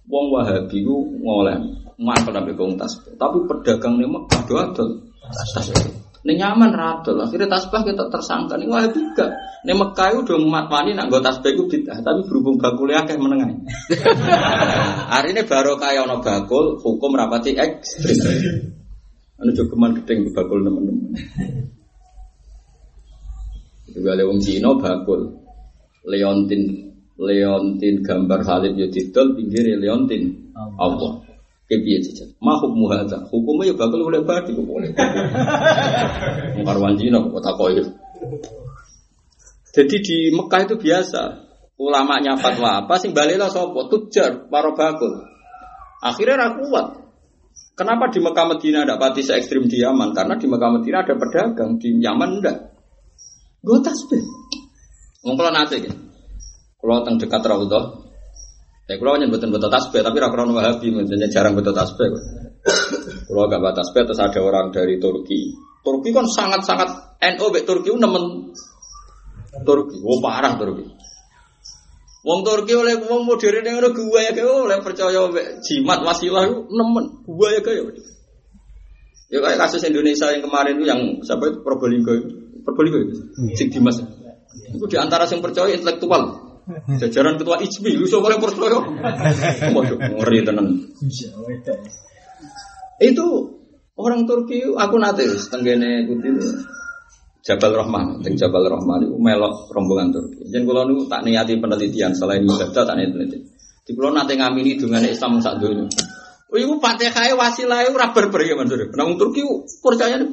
[0.07, 1.59] Wong Wahabi ku ngoleh
[1.99, 3.13] ngapal sampai kong tasbih.
[3.19, 4.89] Tapi pedagang nih mah ado adol
[5.21, 6.01] tasbih.
[6.21, 7.17] Ini nyaman radol.
[7.25, 8.61] Akhirnya tasbih kita tersangka.
[8.61, 9.31] Ini Wahabi gak.
[9.65, 11.97] Ini Mekah itu udah mat wani nak gue tasbih itu bid'ah.
[12.05, 13.49] Tapi berhubung bakul ya kayak menengah.
[15.09, 18.21] Hari ini baru kayak ono bakul hukum rapati ekstrim.
[19.41, 21.17] Anu jogeman gedeng bakul teman-teman.
[23.89, 25.41] Itu gak wong Cina bakul.
[26.05, 26.90] Leontin
[27.21, 31.21] Leontin gambar salib yo didol pinggir Leontin Allah.
[31.71, 32.35] Kepiye jajan?
[32.43, 33.23] Ma hukmu hadza?
[33.31, 34.91] Hukumnya ya bakal boleh badi kok boleh.
[36.67, 37.85] Karwan Cina kok koyo.
[39.71, 41.47] Jadi di Mekah itu biasa.
[41.79, 43.87] Ulamanya fatwa apa sing balela sapa?
[43.87, 45.15] Tujar para bakul.
[46.03, 46.87] Akhirnya ra kuat.
[47.79, 50.11] Kenapa di Mekah Medina ada pati se ekstrim di Yaman?
[50.11, 52.59] Karena di Mekah Medina ada pedagang, di Yaman enggak.
[53.63, 54.21] Gue tasbih.
[55.25, 56.10] Ngomong nate gitu.
[56.81, 57.85] Kalau teng dekat Raudhah,
[58.89, 62.09] ya kalau hanya betul betul tasbih, tapi rakron wahabi, maksudnya jarang betul tasbih.
[63.29, 65.55] Kalau gak batas tasbih, terus ada orang dari Turki.
[65.81, 66.89] Turki kan sangat sangat
[67.21, 68.53] NO, be Turki nemen
[69.65, 70.89] Turki, oh parah Turki.
[72.21, 76.53] Wong Turki oleh wong modern yang ada gua ya kayak oleh percaya be jimat wasilah
[76.69, 77.97] nemen gua ya kayak.
[79.33, 82.29] Ya kayak kasus Indonesia yang kemarin itu yang siapa itu Probolinggo itu,
[82.67, 83.15] Probolinggo itu,
[83.55, 84.03] Sing Dimas.
[84.75, 86.50] Itu di antara yang percaya intelektual.
[87.01, 88.79] Jajaran ketua IJMI, lu yang percaya.
[90.17, 90.67] Ngeri tenan.
[93.01, 93.27] Itu
[93.97, 96.37] orang Turki, aku nanti setenggene putih
[97.41, 100.45] Jabal Rahman, teng Jabal Rahman itu melok rombongan Turki.
[100.53, 103.43] Jadi kalau nu tak niati penelitian selain ibadah tak niati penelitian.
[103.81, 105.89] Di kalau nanti ngamini dengan Islam sak dunia.
[106.51, 108.91] Oh, ibu fatihah wasilah itu rabar pergi Mansur.
[108.93, 109.41] Namun Turki
[109.81, 110.29] percaya nih.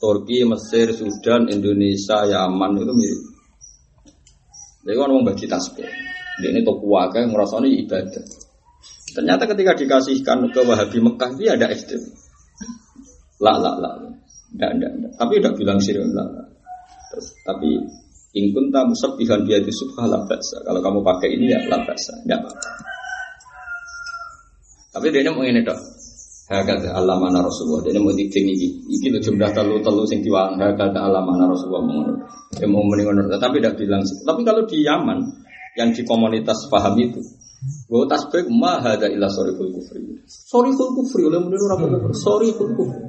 [0.00, 3.20] Turki, Mesir, Sudan, Indonesia, Yaman itu mirip.
[4.80, 5.88] Jadi kan mau bagi tasbih.
[6.40, 8.24] Dia ini toko wakai merasa ini ibadah.
[9.10, 12.00] Ternyata ketika dikasihkan ke Wahabi Mekah dia ada ekstrim.
[13.44, 13.94] Lah lah lah.
[14.56, 15.12] Enggak, enggak.
[15.20, 16.26] Tapi udah bilang sirun lah.
[17.12, 17.68] Terus, tapi
[18.38, 20.62] ingkun tamu sepihan dia di subhah la basa.
[20.64, 22.16] Kalau kamu pakai ini ya la basa.
[22.24, 22.70] Enggak apa-apa.
[24.90, 25.99] Tapi dia ini ini dong.
[26.50, 27.86] Hakata alamana Rasulullah.
[27.86, 28.68] Dia mau dikting ini.
[28.90, 30.58] Ini lo jumlah telu-telu sing diwang.
[30.58, 32.16] Hakata alamana Rasulullah mengenur.
[32.58, 33.30] Dia mau mengenur.
[33.38, 34.02] Tapi tidak bilang.
[34.02, 35.18] Tapi kalau di Yaman,
[35.78, 37.22] yang di komunitas paham itu,
[37.60, 40.00] Gue tasbih ma hada sorry full kufri.
[40.24, 42.14] Sorry full kufri oleh menurut kufri.
[42.16, 43.04] Sorry full kufri.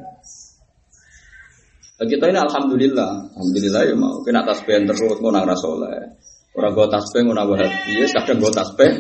[2.02, 4.20] Kita ini alhamdulillah, alhamdulillah ya mau.
[4.26, 5.48] Kena tasbih terus mau nang.
[6.52, 8.92] Orang gue tasbih mau nang wahabi, ya kadang gue tasbih.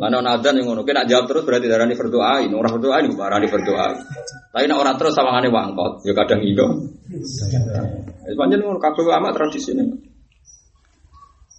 [0.00, 3.86] Karena adzan yang ngono, kena jawab terus berarti berdoa ini, orang berdoa ini barani berdoa.
[4.48, 6.64] Tapi nak orang terus sama ngane wangkot, ya kadang iya.
[8.24, 9.84] Sepanjang ngono kabeh amat tradisi ini.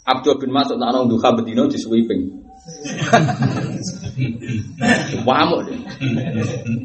[0.01, 2.41] Abdul bin Mas'ud nak nang duha bedino di sweeping.
[5.25, 5.79] Wamuk deh.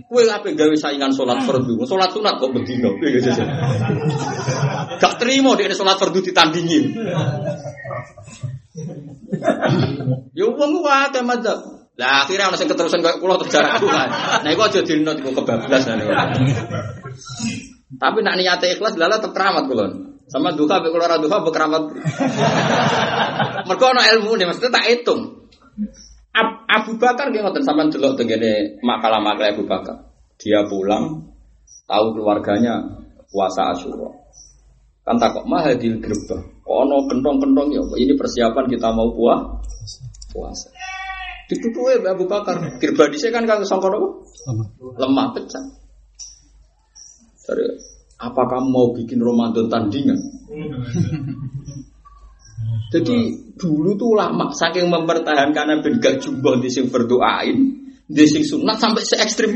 [0.08, 1.76] Kue apa gawe saingan sholat fardu?
[1.84, 2.96] Sholat sunat kok bedino?
[4.96, 6.96] Gak terima dia sholat fardu ditandingin.
[10.32, 11.76] Ya wong wae madzhab.
[11.96, 14.08] Lah akhirnya ana sing keterusan kayak kula terjarak kan.
[14.44, 15.88] Nah iku aja dino iku kebablas
[17.96, 19.86] Tapi nak niate ikhlas lala tetep keramat kula.
[20.28, 21.82] Sama duka mek kula ora duka keramat.
[23.64, 25.35] Mergo ana ilmu nih mesti tak hitung.
[26.36, 30.12] Ab, Abu Bakar nggih ngoten sampean delok tengene makalah-makalah Abu Bakar.
[30.36, 31.32] Dia pulang
[31.88, 32.84] tahu keluarganya
[33.32, 34.12] puasa Asyura.
[35.00, 36.44] Kan takut mah hadil gerbah.
[36.66, 39.40] Ono kentong-kentong ya, ini persiapan kita mau puah
[40.34, 40.68] puasa.
[41.48, 42.60] Ditutuke Abu Bakar.
[42.82, 44.08] Gerbah dhisik kan kang sangka apa?
[44.98, 45.64] Lemah pecah.
[47.46, 47.64] Jadi,
[48.18, 50.18] apa kamu mau bikin Ramadan tandingan?
[52.92, 57.56] Jadi dulu tuh lama saking mempertahankan ben gak jumbo di sing berdoain,
[58.04, 59.52] di sing sunat sampai se ekstrim.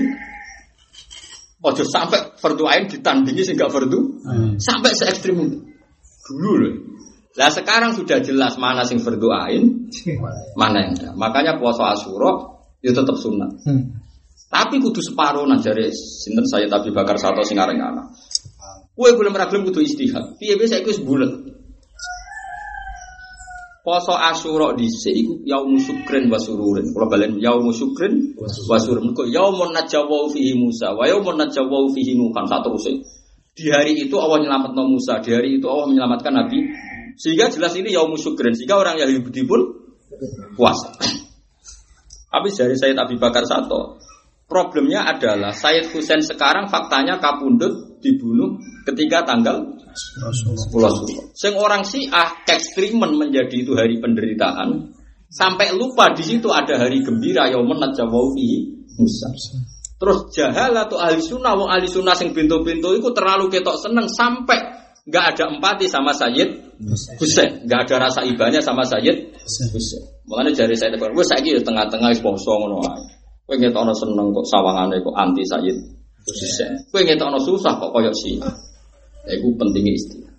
[1.60, 4.56] Ojo sampai berdoain ditandingi sing gak berdu, hmm.
[4.56, 5.58] sampai se ekstrim itu.
[6.24, 6.74] Dulu loh.
[7.36, 9.92] Lah sekarang sudah jelas mana sing berdoain,
[10.58, 11.14] mana yang enggak.
[11.14, 12.32] Makanya puasa Asyura
[12.80, 13.52] itu tetap sunat.
[13.68, 14.00] Hmm.
[14.50, 18.10] Tapi kudu separuh nah jare sinten saya tapi bakar satu sing areng anak.
[18.96, 20.40] Kue belum ragilum kudu istihad.
[20.42, 21.59] Piye biasa iku bulat.
[23.80, 26.92] Poso Asyura dhisik iku yaum syukrin wa sururin.
[26.92, 29.16] Kula balen yaum syukrin wa sururin.
[29.16, 33.00] Kok yaumun najawau fihi Musa wa yaumun najawau fihi Nuhan satu usai.
[33.56, 36.64] Di hari itu Allah menyelamatkan Musa, di hari itu Allah menyelamatkan Nabi.
[37.20, 38.56] Sehingga jelas ini yaum syukrin.
[38.56, 39.60] Sehingga orang Yahudi pun
[40.56, 40.96] puasa.
[42.30, 43.99] Habis dari Sayyid Abi Bakar Sato,
[44.50, 50.26] problemnya adalah Sayyid Husain sekarang faktanya kapundut dibunuh ketika tanggal 10
[50.74, 51.24] Rasulullah.
[51.38, 54.90] Sing orang Syiah ekstrimen menjadi itu hari penderitaan
[55.30, 59.30] sampai lupa di situ ada hari gembira yaumun najawau fihi Musa.
[60.00, 64.58] Terus jahal atau ahli sunnah, wong ahli sunnah sing pintu-pintu itu terlalu ketok seneng sampai
[65.06, 66.80] nggak ada empati sama Sayyid
[67.20, 70.02] Husain, nggak ada rasa ibanya sama Sayyid Husain.
[70.24, 73.19] Makanya jari saya tegur, saya tengah-tengah is poso ngono ae.
[73.50, 75.74] Kowe ngetokno seneng kok sawangane kok anti Sayyid
[76.22, 76.86] Husain.
[76.94, 78.46] Kowe ngetokno susah kok koyok Syiah.
[79.26, 80.30] Ya itu pentingnya istilah.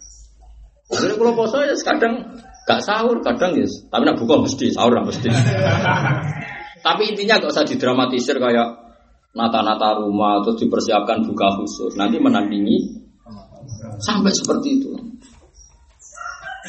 [0.96, 3.68] Jadi kalau poso ya kadang gak sahur, kadang ya.
[3.68, 5.28] Tapi nak buka mesti sahur lah mesti.
[6.88, 8.80] Tapi intinya gak usah didramatisir kayak
[9.36, 12.00] nata-nata rumah terus dipersiapkan buka khusus.
[12.00, 12.96] Nanti menandingi
[14.00, 14.92] sampai seperti itu.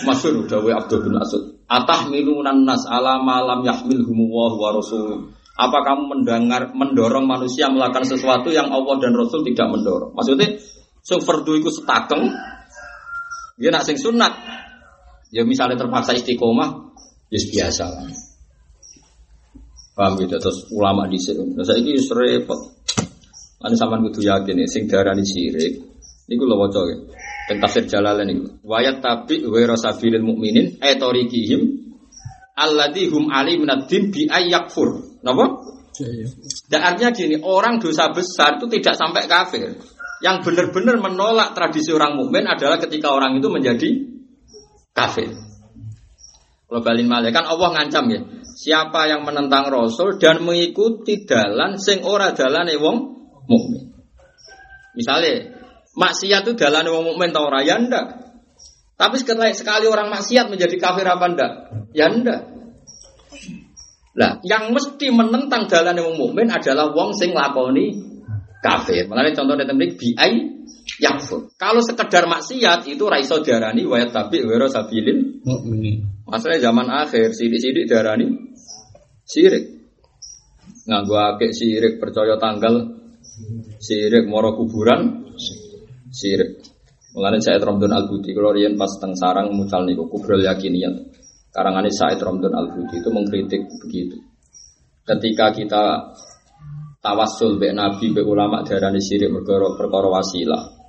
[0.03, 1.63] Masyur Dawe Abdul bin Asud.
[1.71, 5.31] Atah milunan nas ala malam yahmilhumu wa rasul.
[5.53, 10.17] Apa kamu mendengar mendorong manusia melakukan sesuatu yang Allah dan Rasul tidak mendorong?
[10.17, 10.57] Maksudnya,
[11.05, 12.33] sing fardu iku setakeng,
[13.61, 14.33] dia nak sing sunat.
[15.33, 16.93] Ya misalnya terpaksa istiqomah,
[17.29, 17.85] ya biasa.
[19.93, 21.53] Paham gitu, terus ulama di sini.
[21.53, 22.61] Nah, saya ini repot.
[23.63, 25.85] Ane sampean kudu yakin ya, sing darani sirik.
[26.33, 26.97] Niku lho waca ya.
[27.47, 27.85] Teng tafsir
[28.25, 28.57] niku.
[28.65, 31.93] Wayat tabi wa rasabilil mukminin etorikihim
[32.57, 35.12] alladzi hum ali minad-din bi ayyakfur.
[35.23, 35.45] Napa?
[36.67, 39.79] Dan artinya gini, orang dosa besar itu tidak sampai kafir.
[40.23, 43.91] Yang benar-benar menolak tradisi orang mukmin adalah ketika orang itu menjadi
[44.95, 45.35] kafir.
[46.73, 48.21] Kalau balin malih kan Allah ngancam ya.
[48.53, 52.97] Siapa yang menentang Rasul dan mengikuti dalan sing ora dalane wong
[53.45, 53.93] mukmin.
[54.97, 55.57] Misalnya,
[55.97, 58.23] maksiat itu dalane wong mukmin ta ora ya ndak.
[58.97, 61.53] Tapi sekali, sekali orang maksiat menjadi kafir apa ndak?
[61.93, 62.52] Ya ndak.
[64.13, 67.97] Lah, yang mesti menentang jalan yang mukmin adalah wong sing lakoni
[68.61, 69.09] kafir.
[69.09, 70.33] Mulane contoh di tempat biai
[71.01, 71.51] yakfur.
[71.57, 75.43] Kalau sekedar maksiat itu raiso darani wayat tapi wero sabilin.
[76.29, 78.53] Masalahnya zaman akhir sidik-sidik darani
[79.27, 79.83] sirik.
[80.87, 83.03] Nganggo akeh sirik percaya tanggal
[83.81, 85.33] sirik moro kuburan
[86.13, 86.63] sirik.
[87.13, 91.13] Mulane saya Ramdan Al Budi kalau riyen pas teng sarang mucal niku kubrul yakiniyat.
[91.53, 94.17] Karangannya Said Ramdan Al Budi itu mengkritik begitu.
[95.05, 95.85] Ketika kita
[97.05, 100.81] tawassul be nabi be ulama darani sirik perkara perkara wasilah.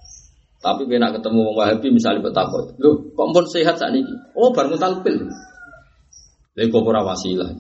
[0.64, 4.07] Tapi kena ketemu wong Wahabi misalnya bertakut, loh kok pun sehat saat ini?
[4.31, 5.27] Oh baru talpil.
[6.56, 7.52] Lha kok ora wasilah.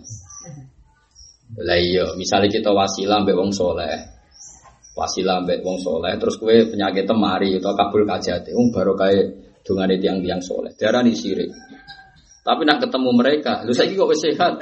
[1.59, 3.99] Lah iya, misalnya kita wasilah mbek wong soleh.
[4.95, 9.25] Wasilah mbek wong soleh, terus kue penyakit temari atau kabul kajate, wong baru kayak
[9.67, 10.71] dungane tiang-tiang soleh.
[10.71, 11.51] Darani sirik.
[12.43, 14.53] Tapi nak ketemu mereka, lu saya kok sehat.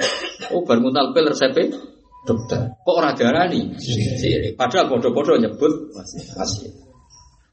[0.54, 1.74] Oh, bar mutal pil resepnya
[2.22, 2.78] dokter.
[2.86, 3.74] Kok ora darani?
[3.82, 4.54] Sirik.
[4.54, 6.70] Padahal bodoh-bodoh nyebut masih.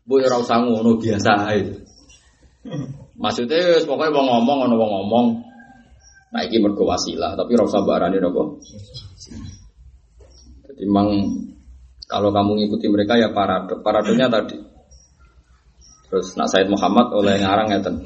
[0.06, 1.62] Bu ora usah ngono biasa ae.
[3.18, 5.28] Maksudnya pokoknya wong ngomong wong ngomong.
[6.30, 8.42] Nah iki mergo wasilah, tapi ora usah barani napa.
[10.70, 11.26] Jadi memang
[12.06, 13.82] kalau kamu ngikuti mereka ya parade.
[13.82, 14.58] Paradenya tadi.
[16.10, 18.02] Terus nak Said Muhammad oleh ngarang ngeten.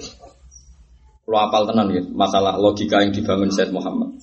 [1.23, 4.19] Lo apal tenan gitu, masalah logika yang dibangun Said Muhammad.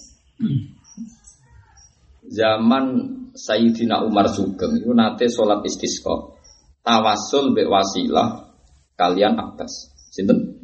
[2.29, 2.85] Zaman
[3.33, 6.37] Sayyidina Umar Sugeng itu nate sholat istisqa.
[6.85, 8.53] Tawasul be wasilah
[9.01, 9.97] kalian Abbas.
[10.13, 10.61] Sinten?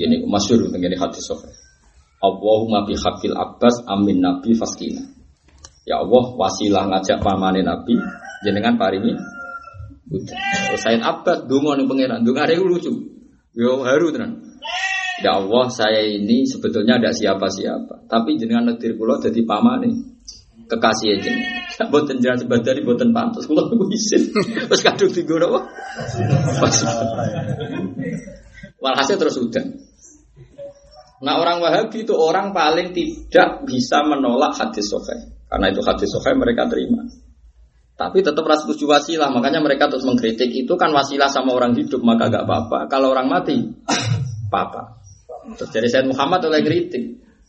[0.00, 1.52] Ini masyhur tentang hadis sahih.
[2.18, 5.04] Allahumma bi hakil Abbas amin Nabi faskina.
[5.84, 7.96] Ya Allah wasilah ngajak pamane Nabi
[8.44, 9.16] jenengan paringi
[10.08, 12.88] Terus Sayyid Abbas donga ning pangeran, dongane lucu.
[13.52, 14.40] Yo haru tenan.
[15.18, 19.90] Ya Allah, saya ini sebetulnya ada siapa-siapa, tapi jenengan nedir kula dadi pamane.
[20.70, 21.88] Kekasih jenengan.
[21.92, 24.30] Boten jenengan sebadari boten pantes kula niku isin.
[24.70, 25.60] Terus kadung digo napa?
[28.78, 29.74] Walhasil terus udan.
[31.18, 35.34] Nah orang Wahabi itu orang paling tidak bisa menolak hadis sahih.
[35.50, 37.02] Karena itu hadis sahih mereka terima.
[37.98, 41.98] Tapi tetap ras setuju wasilah, makanya mereka terus mengkritik itu kan wasilah sama orang hidup
[42.06, 42.86] maka gak apa-apa.
[42.86, 43.58] Kalau orang mati,
[44.46, 45.02] apa-apa.
[45.56, 47.04] Terus dari Said Muhammad oleh kritik.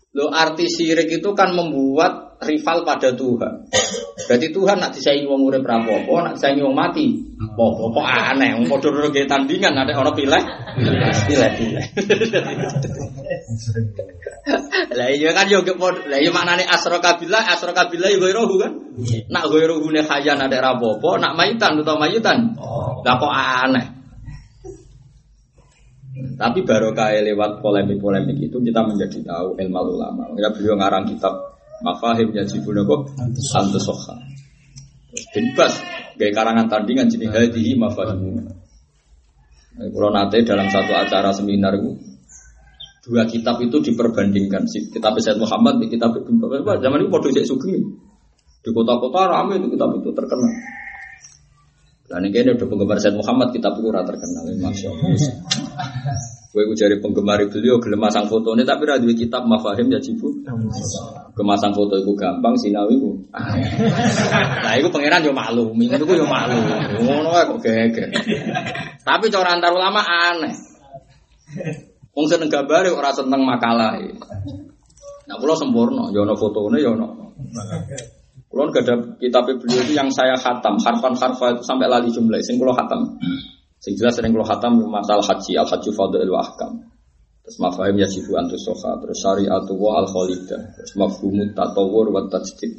[0.10, 3.70] Lo arti syirik itu kan membuat rival pada Tuhan.
[4.26, 7.14] Berarti Tuhan nak disaingi wong urip ra apa nak disaingi wong mati.
[7.38, 10.44] Apa kok aneh, wong padha nggih tandingan ada orang pilih.
[11.30, 11.86] Pilih pilih.
[14.98, 15.62] Lah iya kan yo.
[15.62, 18.72] Lah iya maknane asroka billah, asroka billah ghairuhu kan.
[19.30, 22.58] Nak ghairuhu ne khayan ada rapopo, nak mayitan utawa mayitan.
[23.06, 23.99] Lah kok aneh.
[26.40, 30.24] Tapi baru kayak lewat polemik-polemik itu kita menjadi tahu ilmu ulama.
[30.36, 33.02] Ya beliau ngarang kitab Mafahim Yajibun kok
[33.40, 34.16] Santu Sokha.
[35.10, 35.74] Bebas
[36.20, 38.46] gaya karangan tandingan jadi hadihi mafahim.
[39.80, 41.80] Kalau nanti dalam satu acara seminar
[43.08, 44.68] dua kitab itu diperbandingkan.
[44.68, 46.84] Si kitab Said Muhammad di kitab Ibn Bapak.
[46.84, 47.84] Zaman itu Syekh Sugeng.
[48.60, 50.52] Di kota-kota ramai itu kitab itu terkenal.
[52.10, 54.44] Dan ini kayaknya udah penggemar Said Muhammad kitab itu rata terkenal.
[54.58, 55.14] Masya Allah.
[56.50, 60.34] Gue cari penggemar beliau gelem masang foto ini tapi radio kitab mafahim ya cipu.
[61.38, 63.14] Kemasang foto itu gampang sinawi itu.
[63.30, 66.58] Nah itu pangeran yo malu, minggu itu yo malu.
[67.06, 68.10] Ngono kok geger.
[69.06, 70.58] Tapi cara antar ulama aneh.
[72.18, 74.02] Wong seneng gambar ora seneng makalah.
[75.30, 76.82] Nah kula sempurna, yo ono fotone
[78.50, 82.42] Kula gak ada kitab beliau itu yang saya khatam, harfan harfa itu sampai lali jumlah.
[82.42, 83.22] Sing kula khatam.
[83.78, 86.82] Sing jelas sering kula khatam masalah haji, al haji fadl wa ahkam.
[87.46, 92.74] Terus mafahim yajibu antus soha, terus syariatu wa al khalidah, terus mafhumut tatawur wa tajdid.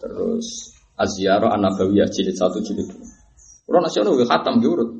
[0.00, 3.68] Terus azyara an-nabawiyah jilid 1 jilid 2.
[3.68, 4.90] Kula nasional gue khatam diurut.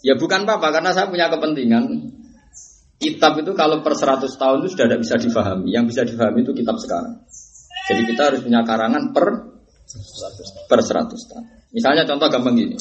[0.00, 1.84] Ya bukan apa-apa karena saya punya kepentingan
[3.00, 5.72] Kitab itu kalau per 100 tahun itu sudah tidak bisa difahami.
[5.72, 7.24] Yang bisa difahami itu kitab sekarang.
[7.90, 9.26] Jadi kita harus punya karangan per
[10.70, 11.44] per 100 tahun.
[11.74, 12.78] Misalnya contoh gampang gini.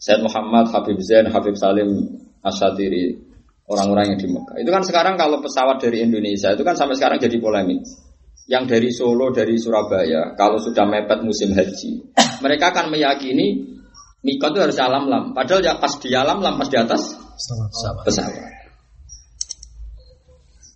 [0.00, 1.88] Said Muhammad, Habib Zain, Habib Salim,
[2.44, 3.16] Asyadiri,
[3.68, 4.56] orang-orang yang di Mekah.
[4.60, 7.84] Itu kan sekarang kalau pesawat dari Indonesia itu kan sampai sekarang jadi polemik.
[8.44, 12.12] Yang dari Solo, dari Surabaya, kalau sudah mepet musim haji,
[12.44, 13.72] mereka akan meyakini
[14.24, 15.36] Mikot itu harus alam lam.
[15.36, 17.12] Padahal ya pas di alam lam, pas di atas
[18.08, 18.63] pesawat.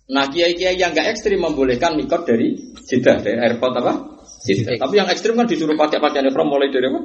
[0.09, 2.57] Nah kiai-kiai yang nggak ekstrim membolehkan mikot dari
[2.89, 3.93] Jeddah, dari airport apa?
[4.41, 4.81] Jeddah.
[4.81, 6.99] Tapi yang ekstrim kan disuruh pakai pakaian ihram mulai dari apa?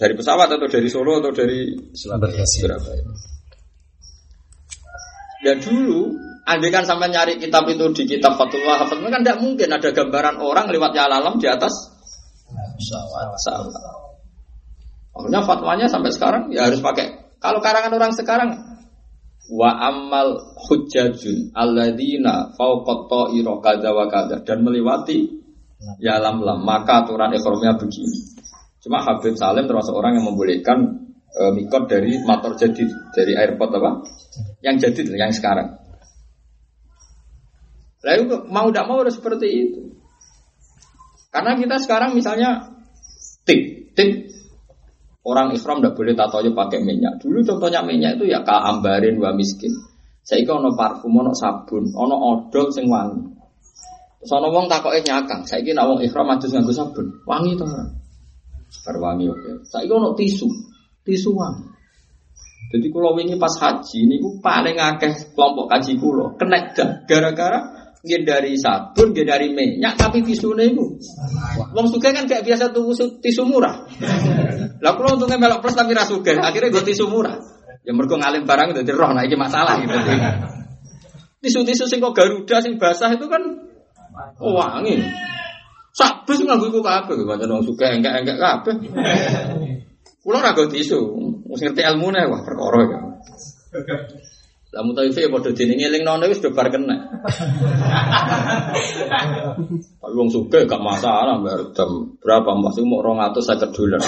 [0.00, 2.40] Dari pesawat atau dari Solo atau dari Surabaya.
[5.42, 6.16] Dan dulu,
[6.48, 10.38] andai kan sampai nyari kitab itu di kitab Fatul Wahab, kan tidak mungkin ada gambaran
[10.40, 11.92] orang lewat alam di atas
[12.78, 13.26] pesawat.
[13.36, 13.74] pesawat.
[15.12, 17.36] Makanya fatwanya sampai sekarang ya harus pakai.
[17.36, 18.71] Kalau karangan orang sekarang
[19.52, 25.28] wa amal hujjajun alladzina fauqat ta'ira kadza wa kadza dan melewati
[26.00, 28.32] ya lam lam maka aturan ekonominya begini.
[28.82, 33.90] Cuma Habib Salim termasuk orang yang membolehkan e, mikot dari motor jadid dari airport apa?
[34.64, 35.78] Yang jadid yang sekarang.
[38.02, 39.80] Lalu mau tidak mau harus seperti itu.
[41.30, 42.74] Karena kita sekarang misalnya
[43.46, 44.31] tik tik
[45.22, 47.22] orang ikhram tidak boleh tatonya pakai minyak.
[47.22, 49.70] Dulu contohnya minyak itu ya ambarin wa miskin.
[50.22, 53.26] Saya ono parfum, ono sabun, ono odol sing wangi.
[54.22, 55.42] Terus ono wong takoke nyakang.
[55.42, 57.82] Saya kira wong ikhram adus nganggo sabun, wangi to ora?
[58.86, 59.66] Berwangi oke.
[59.66, 60.46] Saya kira ono tisu,
[61.02, 61.66] tisu wangi.
[62.72, 66.72] Jadi kalau wingi pas haji ini paling akeh kelompok kaji kulo kena
[67.04, 70.98] gara-gara Nggih dari sabun, nggih dari minyak, tapi tisune itu.
[71.70, 72.90] Wong sugih kan gak biasa tuh
[73.22, 73.86] tisu murah.
[74.82, 77.38] Lah kula untungnya melok plus tapi ra sugih, akhirnya gue tisu murah.
[77.86, 79.94] Ya mergo ngalim barang dadi roh, nah iki masalah gitu.
[81.42, 83.42] Tisu-tisu sing kok Garuda sing basah itu kan
[84.42, 84.98] wangi.
[85.94, 88.74] Sak bus nganggo iku kabeh, pancen wong sugih enggak-enggak kabeh.
[90.26, 90.98] Kula ra tisu,
[91.46, 92.98] wis ngerti ilmune wah perkara ya.
[94.72, 96.96] Lah mutawife ya padha dene ngeling nono wis do kena.
[100.00, 104.00] Tapi wong suge gak masalah bayar jam berapa masih mau 250 dolar.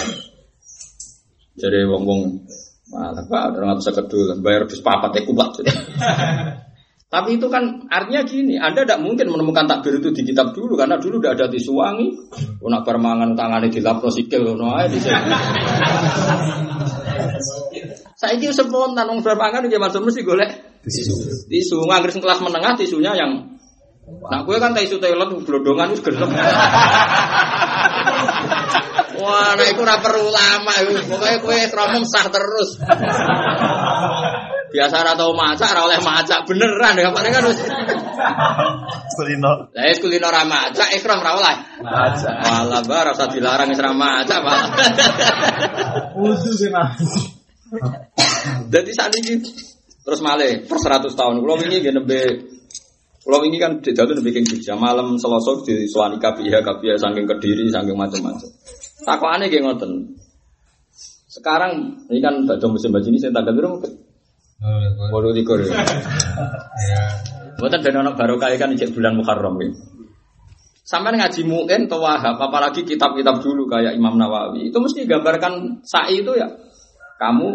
[1.54, 2.48] Jadi wong-wong
[2.88, 5.60] malah Pak 250 dolar bayar bis papat ya kuat.
[7.12, 10.98] Tapi itu kan artinya gini, Anda tidak mungkin menemukan takbir itu di kitab dulu karena
[10.98, 12.10] dulu tidak ada tisu wangi.
[12.58, 14.98] Nak permangan tangannya di lapro sikil, no di
[18.14, 20.50] Saya itu spontan, nong berpangan dia masuk mesti golek
[20.86, 21.14] tisu.
[21.50, 23.54] Tisu nganggur kelas menengah tisunya yang
[24.04, 26.28] Nah, gue kan tisu toilet blodongan wis gelem.
[29.14, 31.00] Wah, nah itu ora perlu lama itu.
[31.08, 32.76] Pokoknya gue romong sah terus.
[34.74, 37.64] Biasa ora tau masak, ora oleh masak beneran ya paling kan wis.
[39.16, 39.72] Kulino.
[39.72, 41.56] Lah wis kulino ora masak, ikram ora oleh.
[41.80, 42.34] Masak.
[42.44, 44.60] Malah bar ora dilarang wis ora masak, Pak.
[46.12, 47.32] Wudu sih mas.
[48.70, 49.40] Jadi saat ini
[50.04, 51.40] terus malih per 100 tahun.
[51.40, 52.20] Kalau ini gini nembe
[53.24, 57.24] kalau ini kan di jatuh nembe king Jogja malam Selasa di suani kabiha kabiha saking
[57.24, 58.48] kediri saking macam-macam.
[59.04, 60.20] Takut aneh kayak ngoten.
[61.28, 63.88] Sekarang ini kan pada musim baju ini saya tanggal berapa?
[65.10, 65.66] Waduh tiga ya.
[66.78, 67.02] Ya.
[67.58, 69.72] Buatan ben ono barokah kan cek bulan Muharram ya.
[70.84, 76.20] Sampai ngaji mungkin atau wahab, apalagi kitab-kitab dulu kayak Imam Nawawi, itu mesti gambarkan sa'i
[76.20, 76.44] itu ya.
[77.16, 77.48] Kamu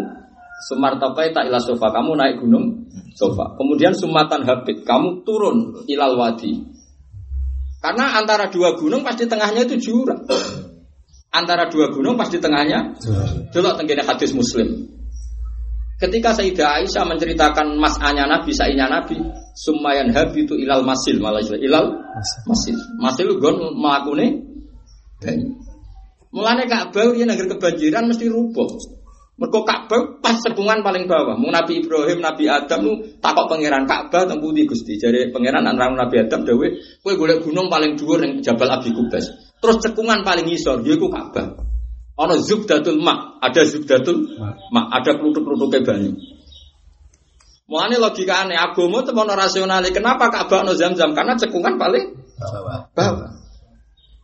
[0.70, 3.56] sumartapai tak ilah sofa, kamu naik gunung sofa.
[3.56, 6.60] Kemudian sumatan habit, kamu turun ilal wadi.
[7.80, 10.28] Karena antara dua gunung pasti tengahnya itu jurang.
[11.32, 12.96] Antara dua gunung pasti tengahnya.
[13.56, 15.00] Delok tenggene hadis Muslim.
[16.00, 19.20] Ketika Sayyidah Aisyah menceritakan mas'anya Nabi, sa'inya Nabi,
[19.52, 21.92] sumayan habitu ilal masil, malah ilal
[22.48, 22.76] masil.
[23.04, 24.48] Masil gon melakune
[25.20, 25.60] banyu.
[26.32, 28.70] Mulane Ka'bah dia negeri kebanjiran mesti rubuh.
[29.40, 31.40] Mergo Ka'bah pas sepungan paling bawah.
[31.40, 32.94] Mau Nabi Ibrahim, Nabi Adam lu
[33.24, 35.00] takok pangeran Ka'bah teng pundi Gusti.
[35.00, 36.68] Jare pangeran antara Nabi Adam dawe,
[37.00, 39.32] kowe golek gunung paling dhuwur ning Jabal Abi Kubas.
[39.64, 41.56] Terus cekungan paling ngisor yaiku Ka'bah.
[42.20, 44.28] Ono zubdatul mak, ada zubdatul
[44.76, 46.12] mak, ada peluduk-peluduknya banyu.
[47.72, 49.88] Mulane logika aneh, agama itu mau rasional.
[49.88, 51.16] Kenapa Ka'bah no zam-zam?
[51.16, 52.12] Karena cekungan paling
[52.92, 53.39] bawah.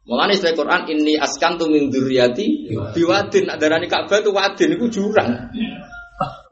[0.06, 5.50] Mulane istilah Quran ini askan tu min dzurriyyati biwadin adarani Ka'bah itu wadin itu jurang.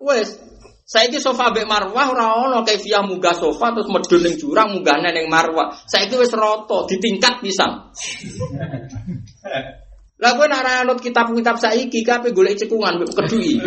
[0.02, 0.42] Wes,
[0.90, 5.30] saiki sofa mbek Marwah ora ono kaifiah munggah sofa terus medun ning jurang munggahne ning
[5.30, 5.70] Marwah.
[5.86, 7.94] Saiki wis rata ditingkat pisan.
[10.24, 13.60] Lah kowe ora anut kitab-kitab saiki kabeh golek cekungan mbek kedui.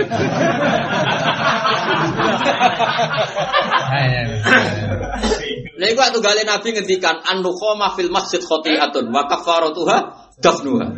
[5.76, 9.96] Lha iku tunggale Nabi ngendikan an-nukhama fil masjid khati'atun wa kafaratuha
[10.40, 10.96] dafnuha.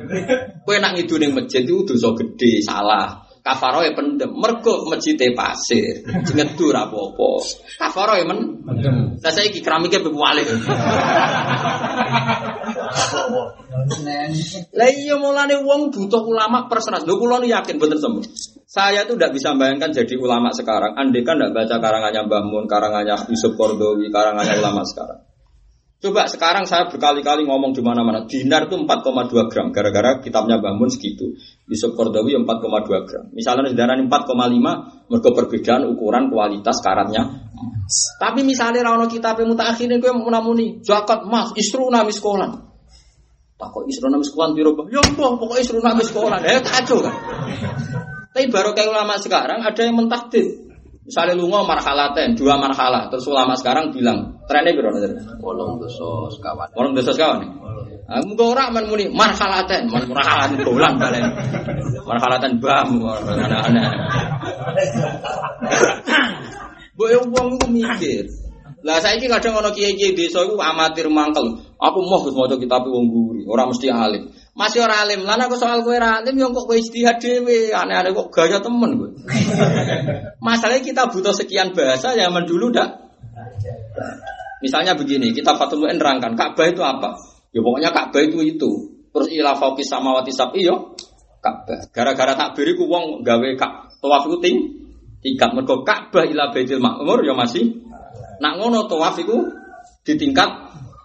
[0.63, 3.27] Kowe nak ngidu ning masjid itu dosa gede, salah.
[3.43, 7.31] Kafaro ya pendem, mergo masjidnya pasir, ngedur apa-apa.
[7.81, 8.61] Kafaro ya men,
[9.19, 10.47] nah saya iki keramiknya bebualik.
[14.75, 17.05] Lah iya mulane wong butuh ulama persenas.
[17.05, 18.25] Lho kula yakin bener semua.
[18.69, 20.93] Saya tuh tidak bisa bayangkan jadi ulama sekarang.
[20.93, 25.25] Andai kan tidak baca karangannya Mbah Mun, karangannya Yusuf Kordowi, karangannya ulama sekarang.
[25.99, 28.23] Coba sekarang saya berkali-kali ngomong di mana-mana.
[28.29, 29.73] Dinar itu 4,2 gram.
[29.73, 31.33] Gara-gara kitabnya Mbah Mun segitu.
[31.65, 33.25] Yusuf Kordowi 4,2 gram.
[33.33, 37.49] Misalnya darah 4,5, mereka perbedaan ukuran kualitas karatnya.
[38.21, 42.68] Tapi misalnya rano kitab yang gue mau namuni zakat mas isruna miskolan.
[43.59, 46.41] Tak kok isruna miskolan biro Ya mbah pokoknya isruna miskolan.
[46.47, 47.15] Eh kacau kan.
[48.31, 50.47] Tapi baru kayak ulama sekarang ada yang mentakdir.
[51.03, 55.41] Misalnya lu ngomong marhalaten, dua marhalah, terus ulama sekarang bilang trennya berapa nih?
[55.41, 56.69] Wolong dosa sekawan.
[56.77, 57.51] Orang desa sekawan nih.
[58.09, 61.25] Aku gak orang men muni marhalaten, man marhalaten bulan balen.
[62.05, 62.89] Marhalaten bam,
[63.25, 63.93] anak-anak.
[67.01, 68.29] Boy wong iku mikir.
[68.89, 71.61] Lah saiki kadang ana kiai-kiai desa iku amatir mangkel.
[71.77, 74.33] Aku mau Gus maca kitab wong guri, ora mesti alim.
[74.57, 75.29] Masih ora alim.
[75.29, 77.69] Lah aku soal kowe ora alim yo kok kowe ijtihad dhewe.
[77.69, 79.13] Aneh-aneh kok gaya temen kowe.
[80.49, 83.13] Masalahnya kita butuh sekian bahasa zaman dulu dak.
[84.65, 87.13] Misalnya begini, kita Fathul Mu'in nerangkan Ka'bah itu apa?
[87.53, 88.71] Ya pokoknya Ka'bah itu itu.
[89.13, 90.97] Terus ila fauqis samawati sab'i yo
[91.45, 91.93] Ka'bah.
[91.93, 94.57] Gara-gara takbir iku wong gawe kak tawaf iku ting
[95.21, 97.88] tingkat mergo Ka'bah ila Baitul Ma'mur ya masih
[98.39, 99.47] nak ngono tawaf iku
[100.07, 100.51] ditingkat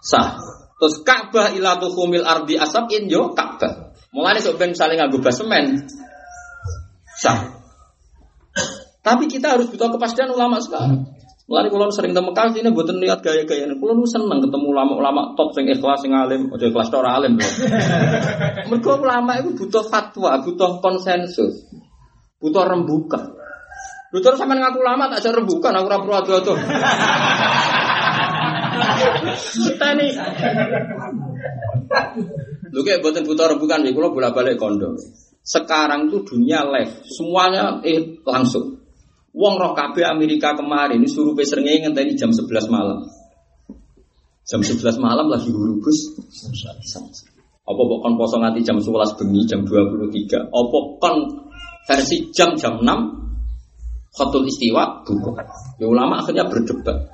[0.00, 0.38] sah.
[0.74, 3.94] Terus Ka'bah ila tuhumil ardi asabin yo Ka'bah.
[4.14, 5.86] Mulane sok ben saling nganggo basemen
[7.18, 7.62] sah.
[9.04, 11.04] Tapi kita harus butuh kepastian ulama sekarang.
[11.44, 13.76] Mulai kalau sering temu Mekah ini buatan niat gaya-gaya ini.
[13.76, 17.36] Kalau seneng ketemu ulama-ulama top sing ikhlas sing alim, ojo ikhlas ora alim.
[18.72, 21.68] Mereka ulama itu butuh fatwa, butuh konsensus,
[22.40, 23.43] butuh rembukan.
[24.14, 26.54] Lu terus sampean ngaku ulama tak bisa rembukan, aku ora perlu ado-ado.
[29.58, 30.10] Kita nih.
[32.70, 34.94] Lu kayak buatan butuh rembukan, kalau bolak-balik kondom.
[35.42, 38.78] Sekarang tuh dunia live, semuanya eh langsung.
[39.34, 43.02] Wong roh KB Amerika kemarin ini suruh pesernya ngenteni jam 11 malam.
[44.46, 46.14] Jam 11 malam lagi hurubus.
[47.66, 50.54] Apa kon poso nganti jam 11 bengi jam 23.
[50.54, 51.16] Apa kon
[51.82, 53.24] versi jam jam 6
[54.14, 55.30] khotul istiwa buku.
[55.82, 57.10] Ya ulama akhirnya berdebat.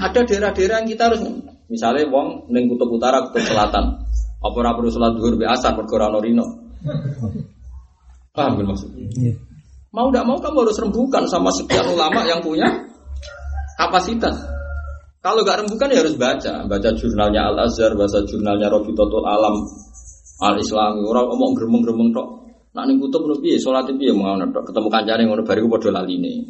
[0.00, 1.20] Ada daerah-daerah yang kita harus
[1.68, 4.06] misalnya wong ning kutub utara, kutub selatan.
[4.40, 6.46] Apa ora perlu salat zuhur be asar perkara ana rino.
[8.32, 9.36] Paham kan maksudnya?
[9.92, 12.64] Mau tidak mau kamu harus rembukan sama sekian ulama yang punya
[13.76, 14.38] kapasitas.
[15.20, 19.68] Kalau nggak rembukan ya harus baca, baca jurnalnya Al Azhar, baca jurnalnya Robitotul Alam
[20.40, 21.04] Al Islami.
[21.04, 22.39] Orang ngomong gremeng-gremeng tok.
[22.70, 24.62] Nak ning kutub ngono piye, salat piye mau ngono.
[24.62, 26.46] Ketemu kancane ngono bariku padha laline.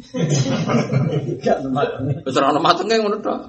[2.21, 3.39] Wis ora ono matenge ngono tok.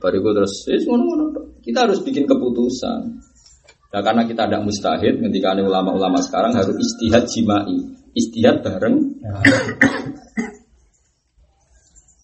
[0.00, 1.44] Bariku terus wis ngono-ngono tok.
[1.60, 3.00] Kita harus bikin keputusan.
[3.92, 7.76] Nah, karena kita ada mustahid, ketika ulama-ulama sekarang harus istihad jimai,
[8.16, 9.20] istihad bareng.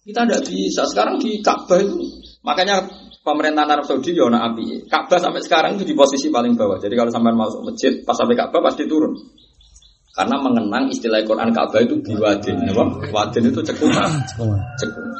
[0.09, 0.89] Kita tidak bisa.
[0.89, 2.01] Sekarang di Ka'bah itu
[2.49, 2.89] Makanya
[3.21, 4.89] pemerintahan Arab Saudi ya ana api.
[4.89, 6.81] Ka'bah sampai sekarang itu di posisi paling bawah.
[6.81, 9.13] Jadi kalau sampai masuk masjid pas sampai Ka'bah pasti turun.
[10.19, 13.07] Karena mengenang istilah Quran Ka'bah itu biwadin, apa?
[13.15, 14.11] Wadin itu cekungan.
[14.75, 15.15] Cekungan.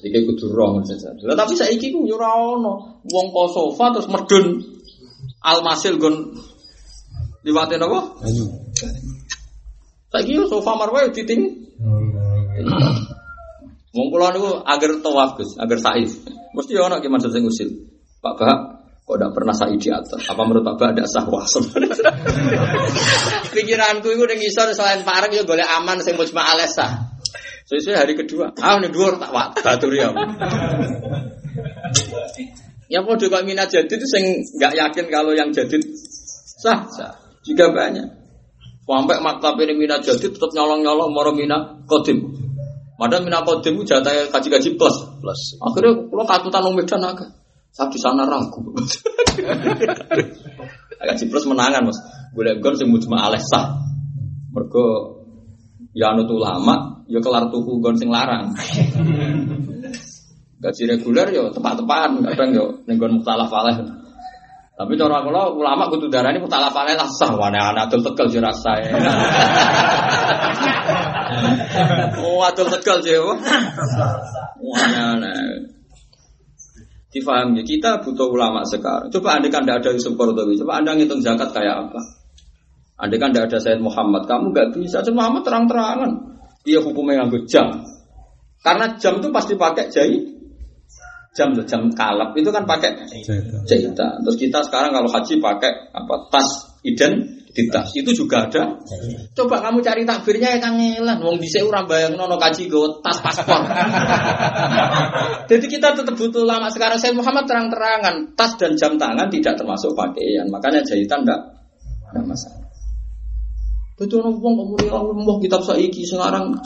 [0.00, 1.12] Jadi kayak kudu rong saja.
[1.28, 3.04] Lah tapi saiki ku yo ora ono.
[3.04, 4.64] Wong kok sofa terus medun
[5.44, 6.32] almasil gon
[7.44, 8.24] liwatin apa?
[8.24, 8.48] Ayo.
[10.08, 11.68] Saiki yo sofa marwah diting.
[13.92, 16.08] Wong kula niku agar tawaf Gus, agar sa'i.
[16.56, 17.68] Mesti ono ki maksud sing usil.
[18.24, 18.79] Pak Bah,
[19.10, 20.22] kok tidak pernah sa'i di atas?
[20.30, 22.14] Apa menurut Pak Bah ada sah sebenarnya?
[23.50, 27.10] Pikiranku itu ning isor selain pareng yo golek aman sing mujma alesa.
[27.66, 30.14] Sesuai hari kedua, ah ini dua tak wak batur ya.
[32.90, 35.82] Yang mau kok minat jadid itu sing nggak yakin kalau yang jadid
[36.62, 38.06] sah sah juga banyak.
[38.86, 42.30] Sampai maktab ini minat jadid tetap nyolong nyolong moro minat kodim.
[42.98, 44.96] Padahal minat kodim jatah kaji kaji plus.
[45.18, 45.40] Plus.
[45.62, 47.39] Akhirnya kalau katutan wong Medan agak.
[47.70, 48.74] Saya di sana ragu.
[51.00, 51.98] Kaji plus menangan mas.
[52.34, 53.78] Boleh gon sing mujma aleh sah.
[54.50, 55.16] Mergo
[55.94, 58.54] ya anut ulama, ya kelar tuku gon sing larang.
[60.60, 63.80] Gaji reguler yo tepat-tepatan, kadang yo ning gon mukhtalaf alaih.
[64.80, 68.40] Tapi cara kula ulama kudu darani mukhtalaf alaih lah sah wane anak adol tegal yo
[68.42, 68.72] rasa.
[72.20, 73.38] Oh, adol tegal yo.
[74.58, 75.79] Wane anak.
[77.10, 79.10] Difaham ya, kita butuh ulama sekarang.
[79.10, 82.00] Coba anda kan tidak ada Yusuf Qardawi, coba anda ngitung zakat kayak apa?
[83.00, 85.02] Anda kan tidak ada Sayyid Muhammad, kamu nggak bisa.
[85.02, 86.12] Sayyid Muhammad terang-terangan.
[86.62, 87.82] Dia hukumnya nganggo jam.
[88.60, 90.22] Karena jam itu pasti pakai jahit.
[91.32, 92.90] Jam jam kalap itu kan pakai
[93.64, 94.20] jahitan.
[94.26, 96.78] Terus kita sekarang kalau haji pakai apa tas
[97.50, 98.78] identitas itu juga ada.
[99.34, 101.18] Coba kamu cari takbirnya ya kangelan.
[101.18, 103.58] Wong bisa orang bayang nono kaji go tas paspor.
[105.50, 107.02] Jadi kita tetap butuh lama sekarang.
[107.02, 110.46] Saya Muhammad terang-terangan tas dan jam tangan tidak termasuk pakaian.
[110.46, 111.40] Makanya jahitan enggak
[112.14, 112.70] ada masalah.
[114.00, 116.56] Itu orang wong kemudian Allah kitab saiki sekarang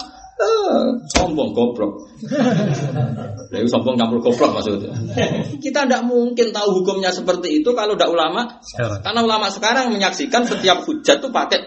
[1.14, 2.10] sombong goblok.
[3.54, 4.90] Lalu sombong campur goblok maksudnya.
[5.64, 8.58] Kita tidak mungkin tahu hukumnya seperti itu kalau tidak ulama.
[8.66, 9.00] Sekarang.
[9.02, 11.58] Karena ulama sekarang menyaksikan setiap hujat itu pakai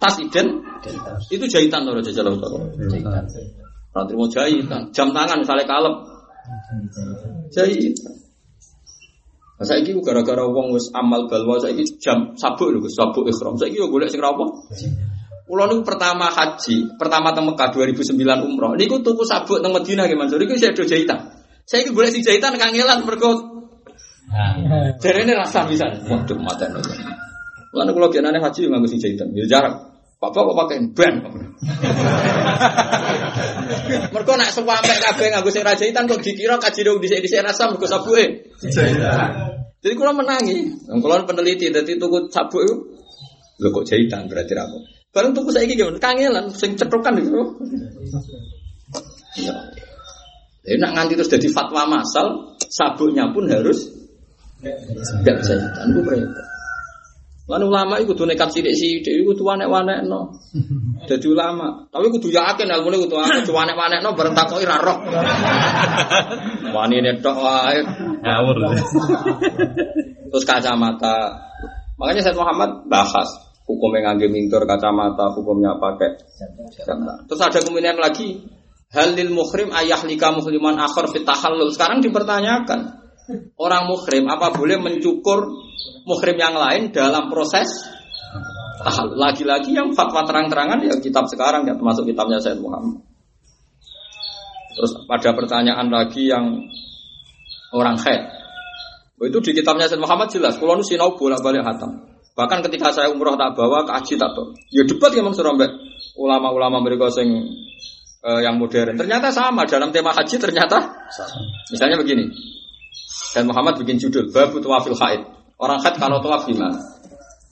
[0.00, 0.64] tas iden
[1.28, 2.32] itu jahitan loh jajal
[3.90, 5.94] Nanti mau jahitan, jam tangan misalnya kalep,
[7.50, 8.20] jahitan.
[9.60, 13.60] Nah, saya ini gara-gara wong wis amal balwa saya ini jam sabuk lho, sabuk ikhram.
[13.60, 14.40] Saya ini golek sing apa?
[15.50, 18.78] Kulo niku pertama haji, pertama teng Mekah 2009 umroh.
[18.78, 20.38] Niku tuku sabuk teng Madinah nggih Mansur.
[20.38, 21.26] Iku saya jahitan.
[21.66, 23.58] Saya iki golek sing jahitan kangelan mergo
[25.02, 25.90] jarene rasa bisa.
[26.06, 26.78] Waduh mata nih.
[27.74, 29.90] Lalu kalau genane haji nganggo sing jahitan, ya jarak.
[30.22, 31.14] Bapak kok pakai ban?
[34.14, 37.90] Mergo nak sampe kabeh nganggo sing ra jahitan kok dikira kaji dong dhisik-dhisik rasa mergo
[37.90, 38.54] sabuke.
[39.82, 42.74] Jadi kalau menangi, kalau peneliti, jadi tuku sabuk itu,
[43.64, 44.99] lo kok jahitan berarti apa?
[45.10, 45.98] Barang tuku saya gimana?
[45.98, 47.42] Kangelan, sing cetrokan itu.
[49.42, 49.54] Ya.
[50.62, 53.90] Jadi nak nganti terus jadi fatwa masal, sabuknya pun harus
[54.62, 55.86] tidak jahitan.
[55.90, 56.46] Itu repot.
[57.50, 60.38] Lan ulama itu kudu nekat sidik sidik, itu kudu wanek wanek no.
[61.10, 65.10] Jadi ulama, tapi kudu yakin ilmu kudu wanek wanek wanek no, bareng takoi rarok.
[66.70, 67.82] Wani netok wae.
[68.22, 68.56] Ngawur.
[70.30, 71.42] Terus kacamata.
[71.98, 76.18] Makanya Said Muhammad bahas hukum yang ngangge mintur kacamata, hukumnya pakai.
[77.30, 78.42] Terus ada kemudian lagi
[78.90, 81.70] halil muhrim ayah lika muhliman akhir fit tahallul.
[81.70, 82.98] Sekarang dipertanyakan
[83.54, 85.46] orang muhrim apa boleh mencukur
[86.04, 87.86] muhrim yang lain dalam proses.
[89.14, 93.04] Lagi-lagi yang fatwa terang-terangan ya kitab sekarang ya termasuk kitabnya Said Muhammad.
[94.72, 96.64] Terus ada pertanyaan lagi yang
[97.76, 98.22] orang haid.
[99.20, 100.56] Oh, itu di kitabnya Said Muhammad jelas.
[100.56, 102.09] Kalau nu sinau bolak-balik hatam.
[102.34, 104.54] Bahkan ketika saya umroh tak bawa ke haji tak tahu.
[104.70, 105.70] Ya debat ya Mansur Ambek
[106.16, 107.28] ulama-ulama mereka sing
[108.22, 108.96] eh, yang modern.
[108.96, 110.78] Ternyata sama dalam tema haji ternyata
[111.70, 112.30] Misalnya begini.
[113.34, 115.22] Dan Muhammad bikin judul Babu Tawafil Haid.
[115.60, 116.80] Orang haid kalau tawaf gimana?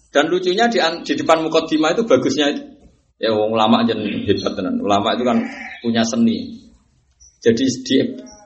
[0.08, 2.62] Dan lucunya di, di depan mukaddimah itu bagusnya itu.
[3.20, 4.80] Ya ulama aja hebat tenan.
[4.80, 5.44] Ulama itu kan
[5.84, 6.56] punya seni.
[7.44, 7.96] Jadi di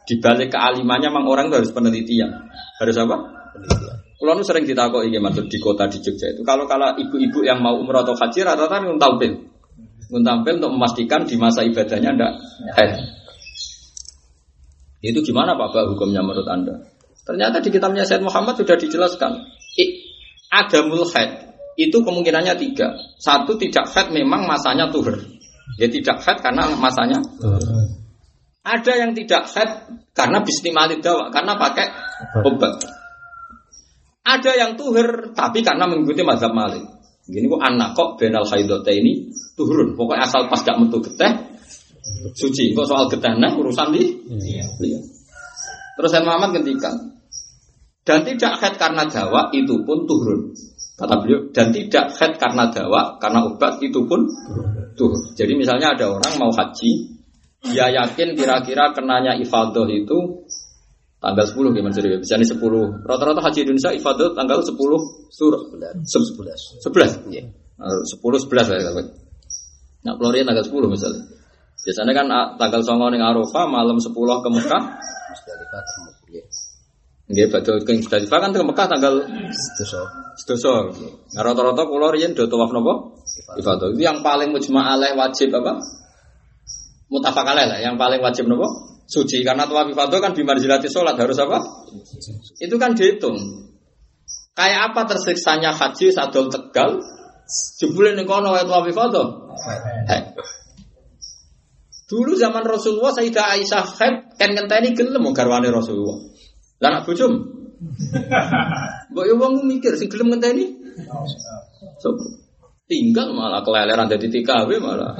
[0.02, 2.50] di balik kealimannya memang orang itu harus penelitian.
[2.82, 3.16] Harus apa?
[3.54, 3.96] Penelitian.
[4.22, 7.58] Kalau nu sering ditakoki iki maksud di kota di Jogja itu kalau kalau ibu-ibu yang
[7.58, 9.50] mau umroh atau haji rata-rata ngun tampil.
[10.14, 12.32] Untuk memastikan di masa ibadahnya ndak
[12.78, 13.02] haid.
[15.02, 16.86] Itu gimana Pak Pak hukumnya menurut Anda?
[17.26, 19.42] Ternyata di kitabnya Said Muhammad sudah dijelaskan.
[19.74, 19.84] I,
[20.54, 22.94] adamul haid itu kemungkinannya tiga.
[23.18, 25.18] Satu tidak haid memang masanya tuhur.
[25.82, 27.18] Ya tidak haid karena masanya
[28.62, 29.70] Ada yang tidak head
[30.14, 31.90] karena bismillah dawa, karena pakai
[32.46, 33.01] obat.
[34.22, 36.86] Ada yang tuhur tapi karena mengikuti mazhab Malik.
[37.26, 39.94] Gini kok anak kok benal haidote ini turun.
[39.98, 41.58] Pokoknya asal pas gak metu geteh
[42.34, 42.74] suci.
[42.74, 44.66] Kok soal geteh nah urusan di Iya.
[44.78, 45.00] Iya.
[45.98, 47.12] Terus saya Muhammad ngendikan
[48.02, 50.50] dan tidak head karena dawa itu pun turun.
[50.98, 54.26] Kata beliau dan tidak head karena dawa karena obat itu pun
[54.98, 55.22] turun.
[55.38, 56.90] Jadi misalnya ada orang mau haji,
[57.70, 60.42] dia yakin kira-kira kenanya ifadah itu
[61.22, 64.74] tanggal 10 gimana jadi misalnya 10 rata-rata haji Indonesia ifadah tanggal 10
[65.30, 67.42] sur 11 11 Iya.
[67.78, 68.90] 10 11 lah ya
[70.02, 71.22] Nah, Florian tanggal 10 misalnya.
[71.82, 74.82] Biasanya kan ah, tanggal 9 ning Arafah, malam 10 ke Mekah,
[75.30, 76.44] Musdalifah terus ya.
[77.30, 79.14] Nggih badhe ke Musdalifah kan ke Mekah tanggal
[79.50, 80.02] Sedoso.
[80.38, 80.74] sedoso.
[81.38, 83.14] Nah, rata-rata kula riyen do tawaf napa?
[83.62, 83.94] Ifadah.
[83.94, 85.78] Itu yang paling mujma' alaih wajib apa?
[87.10, 88.66] Mutafak alaih lah, yang paling wajib napa?
[89.06, 91.58] Suci karena tawaf ifadah kan bimarjilati salat harus apa?
[92.62, 93.36] Itu kan dihitung.
[94.52, 97.00] Kayak apa tersiksanya haji sadol tegal?
[97.80, 99.26] Jebule ning kono wae tawaf ifadah.
[100.08, 100.22] Heh.
[102.12, 106.20] Dulu zaman Rasulullah Sayyidah Aisyah head kan ngenteni gelem garwane Rasulullah.
[106.84, 107.32] Lah anak bojom.
[109.12, 110.76] Mbok yo wong mikir sing gelem ngenteni.
[112.04, 112.12] So,
[112.84, 115.16] tinggal malah keleleran jadi TKW malah.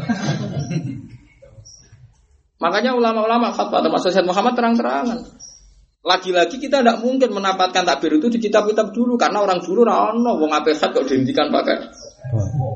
[2.62, 5.18] Makanya ulama-ulama fatwa termasuk Syed Muhammad terang-terangan.
[6.02, 10.50] Lagi-lagi kita tidak mungkin mendapatkan takbir itu di kitab-kitab dulu karena orang dulu rano wong
[10.54, 11.78] ape khat kok dihentikan pakai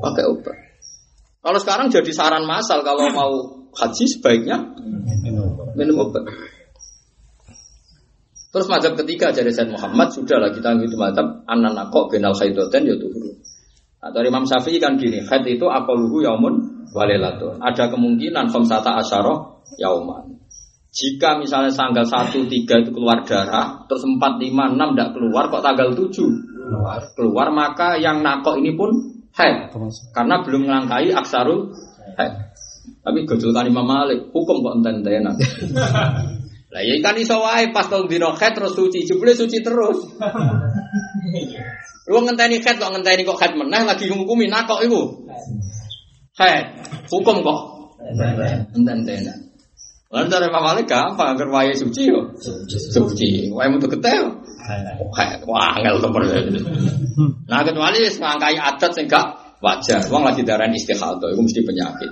[0.03, 0.55] pakai obat.
[1.39, 3.31] Kalau sekarang jadi saran masal kalau mau
[3.75, 4.75] haji sebaiknya
[5.75, 6.23] minum obat.
[8.51, 12.87] Terus mazhab ketiga dari Said Muhammad sudah lah kita gitu mazhab anak kok benal khaidoten
[12.87, 13.35] ya tuhuru.
[13.97, 17.59] Nah, dari Imam Syafi'i kan gini, haid itu akoluhu yaumun walilatun.
[17.59, 20.39] Ada kemungkinan khamsata asyara yauman.
[20.97, 25.61] Jika misalnya tanggal 1, 3 itu keluar darah, terus 4, 5, 6 tidak keluar, kok
[25.61, 26.09] tanggal 7
[26.67, 28.91] keluar, keluar maka yang nakok ini pun
[29.37, 29.71] haid.
[30.11, 31.71] Karena belum melangkai aksarul
[32.19, 32.33] haid.
[33.03, 35.35] Tapi gojolkan Imam Malik, hukum kok enten-entenan.
[36.73, 40.03] Lah ya kan iso wae pas tau dino haid terus suci, jebule suci terus.
[42.11, 45.23] Lu ngenteni haid kok ngenteni kok haid meneh lagi ngukumi nakok iku.
[46.35, 46.65] Haid,
[47.07, 47.59] hukum kok
[48.75, 49.46] enten-entenan.
[50.07, 52.31] Lalu dari Imam Malik gampang, agar wae suci yo.
[52.71, 54.27] Suci, wae metu yo.
[54.67, 56.23] Haid, wah angel temen.
[57.47, 60.03] Nah kecuali wis ngangkai adat sing gak wajar.
[60.07, 62.11] Wong lagi darah istihadah, itu mesti penyakit.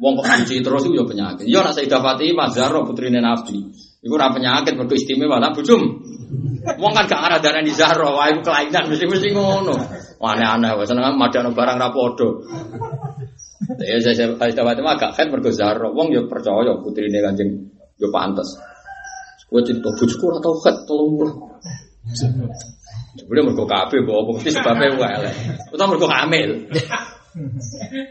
[0.00, 1.44] Wong kok suci terus itu ya penyakit.
[1.48, 3.62] Yo nak Sayyidah Fatimah Zahra putrine Nabi.
[4.04, 5.80] Iku ora penyakit mergo istimewa lah bujum.
[6.76, 9.76] Wong kan gak arah darani Zahra, wae iku kelainan mesti-mesti ngono.
[10.20, 12.28] Wah, Aneh-aneh wae seneng madano barang ra padha.
[13.80, 15.88] Ya saya Sayyidah Fatimah agak khat mergo Zahra.
[15.90, 17.70] Wong yo percaya putrine Kanjeng
[18.00, 18.58] yo pantes.
[19.48, 21.30] Kowe cerita bojoku ora tau khat tolong
[23.14, 25.34] Jebule mergo kabeh mbok apa mesti sebabe wae elek.
[25.70, 26.50] Utawa mergo hamil.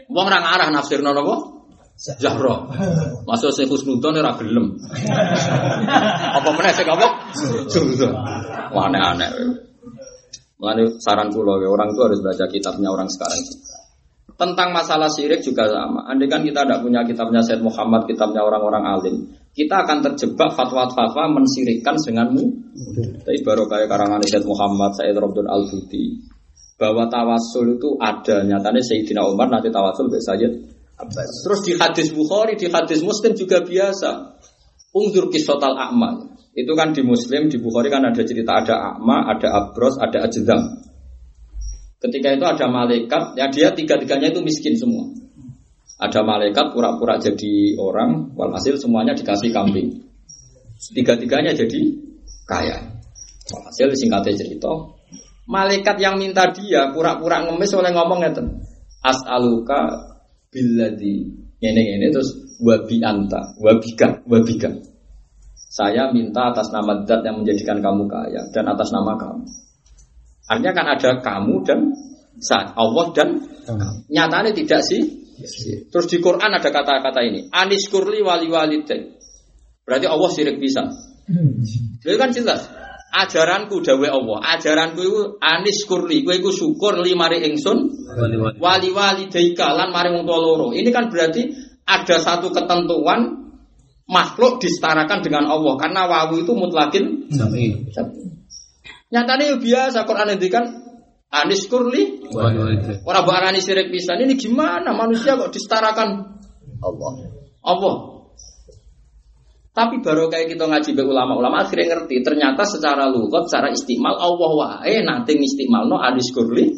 [0.08, 1.36] Wong ora ngarah nafsirno napa?
[1.94, 2.56] Zahra.
[3.28, 4.74] Masuk sing Husnudon ora gelem.
[6.34, 7.06] apa meneh sing apa?
[8.74, 9.30] Wah aneh-aneh.
[10.58, 13.73] Mulane saran kula ya, orang itu harus baca kitabnya orang sekarang juga.
[14.34, 16.10] Tentang masalah syirik juga sama.
[16.10, 19.16] Andai kan kita tidak punya kitabnya Said Muhammad, kitabnya orang-orang alim,
[19.54, 22.42] kita akan terjebak fatwa-fatwa mensirikkan denganmu.
[23.22, 26.18] Tapi baru kayak karangan Said Muhammad, Said Robdun Al Budi,
[26.74, 28.42] bahwa tawasul itu ada.
[28.42, 30.52] Nyatanya Sayyidina Umar nanti tawasul ke Sayyid
[30.98, 31.30] Abbas.
[31.46, 34.34] Terus di hadis Bukhari, di hadis Muslim juga biasa.
[34.94, 36.34] Ungdur kisotal a'ma.
[36.54, 40.62] Itu kan di Muslim, di Bukhari kan ada cerita ada a'ma, ada abros, ada ajdam.
[42.00, 45.08] Ketika itu ada malaikat, ya dia tiga-tiganya itu miskin semua.
[45.98, 50.04] Ada malaikat pura-pura jadi orang, walhasil semuanya dikasih kambing.
[50.92, 51.80] Tiga-tiganya jadi
[52.44, 52.76] kaya.
[53.48, 54.72] Walhasil singkatnya cerita,
[55.48, 58.46] malaikat yang minta dia pura-pura ngemis oleh ngomong ngeten.
[59.04, 60.12] As'aluka
[60.48, 64.70] billadhi ini ini terus wabi anta, wabika, wabika.
[65.54, 69.42] Saya minta atas nama zat yang menjadikan kamu kaya dan atas nama kamu.
[70.44, 71.78] Artinya kan ada kamu dan
[72.40, 73.28] saat Allah dan
[73.64, 74.10] kamu.
[74.12, 75.02] Nyatanya tidak sih.
[75.90, 77.50] Terus di Quran ada kata-kata ini.
[77.50, 79.18] Anis kurli wali walidin.
[79.84, 80.84] Berarti Allah sirik bisa.
[82.04, 82.68] Itu kan jelas.
[83.14, 84.38] Ajaranku dawe Allah.
[84.58, 86.26] Ajaranku itu anis kurli.
[86.26, 87.78] Kue itu syukur limari ingsun.
[88.58, 89.24] Wali wali
[89.58, 90.70] lan mari wong loro.
[90.74, 91.50] Ini kan berarti
[91.84, 93.44] ada satu ketentuan
[94.04, 97.28] makhluk disetarakan dengan Allah karena wawu itu mutlakin.
[99.14, 100.64] Nyatanya ya biasa Quran ngendikan
[101.30, 102.22] anis kurli
[103.06, 106.38] orang barani sirik pisan ini gimana manusia kok disetarakan
[106.82, 107.10] Allah.
[107.62, 107.92] apa?
[109.74, 114.50] Tapi baru kayak kita ngaji be ulama-ulama akhirnya ngerti ternyata secara lugat, secara istimal Allah
[114.54, 116.70] wae nanti istimal no adis kurli.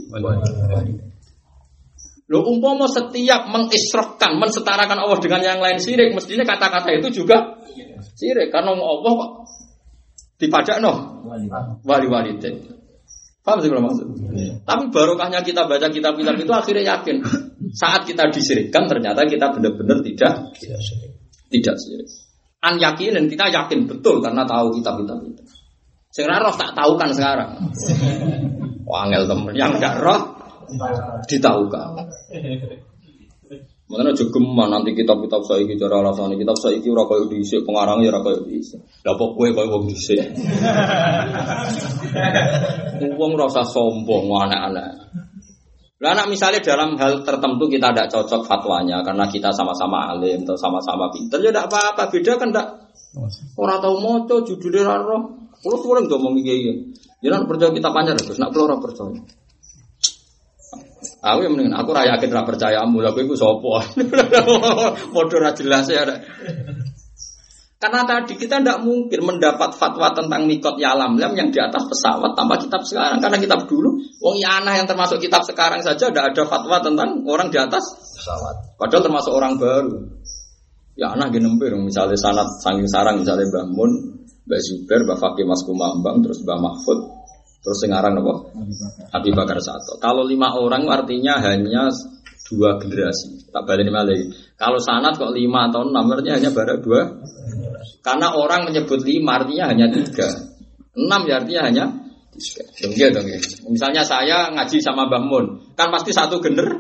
[2.27, 7.61] Lo umpama setiap mengisrohkan, mensetarakan Allah dengan yang lain sirik, mestinya kata-kata itu juga
[8.17, 9.31] sirik karena Allah kok
[10.37, 11.25] dipajak no
[11.85, 12.77] wali-wali itu.
[13.47, 14.07] Paham sih kalau maksud?
[14.67, 17.23] Tapi barokahnya kita baca kitab-kitab itu akhirnya yakin
[17.71, 20.51] saat kita disirikkan ternyata kita benar-benar tidak
[21.47, 22.11] tidak sirik.
[22.59, 25.43] An yakin dan kita yakin betul karena tahu kitab-kitab itu.
[26.11, 27.51] Sekarang roh tak tahu kan sekarang.
[28.91, 30.35] Wangel temen yang gak roh
[31.31, 31.89] ditahukan.
[33.87, 36.91] Makanya juga nanti kitab-kitab saya ini cara alasan kitab saya ini
[37.63, 38.83] pengarangnya ora koyo dhisik.
[39.07, 40.19] Lah kok kowe koyo wong dhisik.
[43.21, 44.91] Wong ora usah sombong anak-anak.
[46.03, 50.59] Lah anak misalnya dalam hal tertentu kita tidak cocok fatwanya karena kita sama-sama alim atau
[50.59, 52.69] sama-sama pinter ya tidak apa-apa beda kan tidak
[53.57, 56.93] orang tahu moco judulnya raro kalau tuh orang ngomong gini
[57.25, 59.17] jangan percaya kita panjang terus nak keluar percaya
[61.25, 63.83] Aku yang mendingan aku raya yakin ra percaya amu lha iku sapa.
[65.15, 66.05] Padha ra jelas ya.
[67.77, 72.33] Karena tadi kita tidak mungkin mendapat fatwa tentang mikot yalam lam yang di atas pesawat
[72.33, 73.21] tanpa kitab sekarang.
[73.21, 77.53] Karena kitab dulu, wong Yana yang termasuk kitab sekarang saja tidak ada fatwa tentang orang
[77.53, 77.85] di atas
[78.17, 78.81] pesawat.
[78.81, 79.93] Padahal termasuk orang baru.
[80.97, 83.93] Ya anak gini nempir, misalnya sanat sanging sarang, misalnya Mbah Mun,
[84.49, 86.99] Mbah Zuber, Mbah Fakih Mas Kumambang, terus Mbah Mahfud,
[87.67, 88.35] terus sekarang apa?
[89.11, 89.99] Habib Bakar Sato.
[89.99, 91.91] Kalau lima orang artinya hanya
[92.47, 93.51] dua generasi.
[93.51, 94.31] Tak balik lagi.
[94.55, 97.03] Kalau sanat kok lima atau enam artinya hanya baru dua.
[98.07, 100.31] Karena orang menyebut lima artinya hanya tiga.
[100.95, 101.85] Enam ya artinya hanya
[102.31, 102.63] tiga.
[102.87, 103.39] Dong ya, dong ya.
[103.67, 106.71] Misalnya saya ngaji sama Mbah Mun, kan pasti satu gener.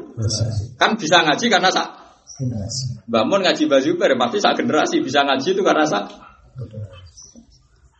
[0.78, 1.82] Kan bisa ngaji karena sa
[3.10, 6.14] Mbah Mun ngaji Mbah Zubair, pasti sak generasi bisa ngaji itu karena sak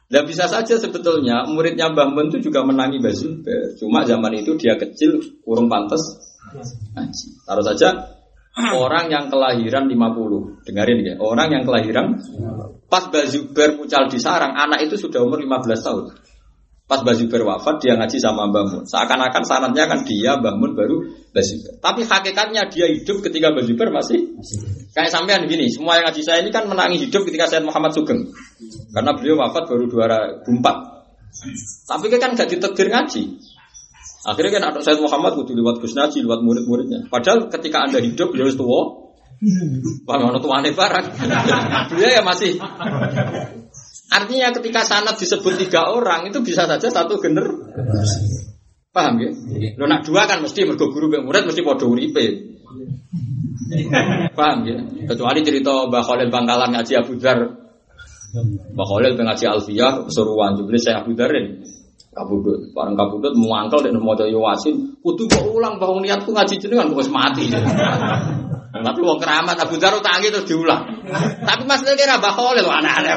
[0.07, 3.75] dan bisa saja sebetulnya muridnya Mbah Mun itu juga menangi Mbah Zubair.
[3.75, 5.99] Cuma zaman itu dia kecil, kurang pantas
[6.95, 7.27] ngaji.
[7.43, 7.89] Taruh saja
[8.87, 10.63] orang yang kelahiran 50.
[10.63, 12.23] Dengarin ya, orang yang kelahiran
[12.87, 16.05] pas Mbah Zubair pucal di sarang, anak itu sudah umur 15 tahun.
[16.87, 18.83] Pas Mbah Zubair wafat, dia ngaji sama Mbah Mun.
[18.87, 21.03] Seakan-akan sanatnya kan dia Mbah Mun baru
[21.35, 21.83] Mbah Zubair.
[21.83, 24.39] Tapi hakikatnya dia hidup ketika Mbah Zubair masih
[24.97, 25.69] kayak sampean gini.
[25.69, 28.33] Semua yang ngaji saya ini kan menangi hidup ketika Sayyid Muhammad Sugeng.
[28.97, 30.49] Karena beliau wafat baru 2004.
[31.85, 33.23] Tapi kan gak ditekdir ngaji.
[34.25, 37.13] Akhirnya kan ada Sayyid Muhammad kudu lewat Gus Naji, lewat murid-muridnya.
[37.13, 39.05] Padahal ketika Anda hidup beliau wis tua.
[40.09, 41.07] Bang ono tuane barang.
[41.93, 42.57] beliau ya masih
[44.07, 47.45] Artinya ketika sanad disebut tiga orang itu bisa saja satu gener.
[48.95, 49.29] Paham ya?
[49.77, 52.56] Lo nak dua kan mesti mergo guru murid mesti padha uripe.
[54.39, 54.77] Paham ya?
[55.11, 57.39] Kecuali cerita Mbah Khalil Bangkalan ngaji Abu Dzar.
[58.75, 61.63] Mbah Khalil ngaji Alfiyah kesuruhan jebule saya Abu Dzarin.
[62.17, 66.89] Kabudut, bareng kabudut muangkel dan mau yo wasin, kudu kok ulang bahwa niatku ngaji jenengan
[66.97, 67.53] wis mati.
[68.77, 71.05] Tapi wong keramat Abu Dzar tangi terus diulang.
[71.45, 73.13] Tapi maksudnya kira Mbah Khalil aneh-aneh.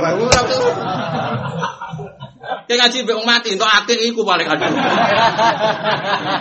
[2.50, 4.70] Kayak ngaji mbek mati entuk akhir iku paling aduh.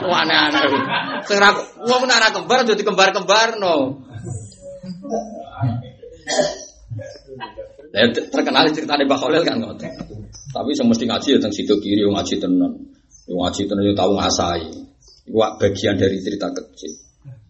[0.09, 0.64] Wah aneh-aneh.
[1.28, 1.52] Sing ra
[1.85, 3.76] wong nek ra kembar dadi kembar-kembarno.
[8.32, 9.93] Terkenal cerita Mbah Khalil kan ngoten.
[10.48, 12.72] Tapi sing mesti ngaji ya teng situ kiri ngaji tenan.
[13.28, 14.64] Ngaji tenan yo tau ngasai.
[15.28, 16.93] Iku bagian dari cerita kecil.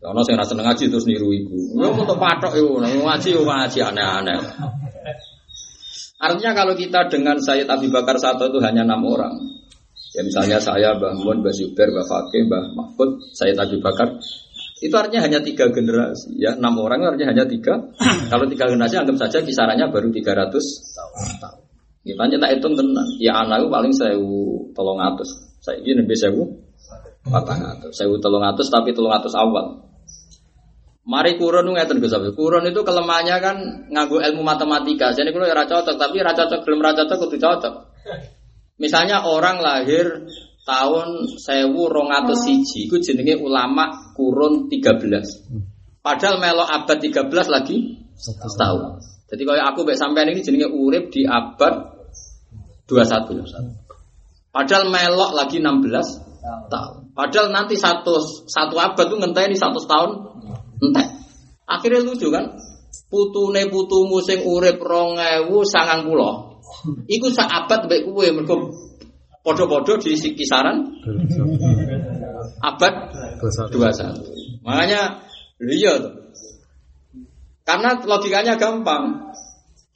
[0.02, 1.78] Ono sing ora seneng ngaji terus niru iku.
[1.78, 4.40] Yo foto patok yo ngaji yo ngaji aneh-aneh.
[6.18, 9.38] Artinya kalau kita dengan Sayyid Abi Bakar Sato itu hanya enam orang.
[10.18, 14.18] Ya misalnya saya, Mbah Mun, Mbah Zubair, Mbah Fakih, Mbah Mahfud, Sayyid Abi Bakar.
[14.82, 16.38] Itu artinya hanya tiga generasi.
[16.38, 17.78] Ya enam orang artinya hanya tiga.
[18.32, 20.54] kalau tiga generasi anggap saja kisarannya baru 300
[21.38, 21.58] tahun.
[22.02, 23.08] Kita hanya tak hitung tenang.
[23.18, 25.28] Ya anak paling sewu tolong atus.
[25.62, 26.42] Saya ini lebih sewu
[27.26, 27.94] patang atus.
[27.94, 29.87] Sewu tolong atus tapi tolong atus awal.
[31.08, 32.36] Mari kurun nu ngeten Gus Abdul.
[32.36, 33.56] Kurun itu kelemahannya kan
[33.88, 35.08] nganggo ilmu matematika.
[35.16, 37.74] Jadi kalau ya cocok, tapi ra cocok belum ra cocok kudu cocok.
[38.76, 40.28] Misalnya orang lahir
[40.68, 46.04] tahun sewu rong atus siji, itu jenenge ulama kurun 13.
[46.04, 49.00] Padahal melo abad 13 lagi setahun.
[49.32, 51.88] Jadi kalau aku baik sampean ini jenenge urip di abad
[52.84, 54.52] 21.
[54.52, 57.16] Padahal melok lagi 16 tahun.
[57.16, 60.10] Padahal nanti satu satu abad tuh ngenteni satu tahun
[60.82, 61.06] entek.
[61.68, 62.56] Akhirnya lucu kan?
[63.12, 66.48] Putune putumu sing urip 2090.
[67.08, 68.56] Iku sak abad kowe mergo
[69.44, 70.84] padha-padha di kisaran
[72.60, 72.94] abad
[73.40, 74.64] 21.
[74.64, 75.24] Makanya
[75.64, 76.12] iya tuh.
[77.64, 79.28] Karena logikanya gampang.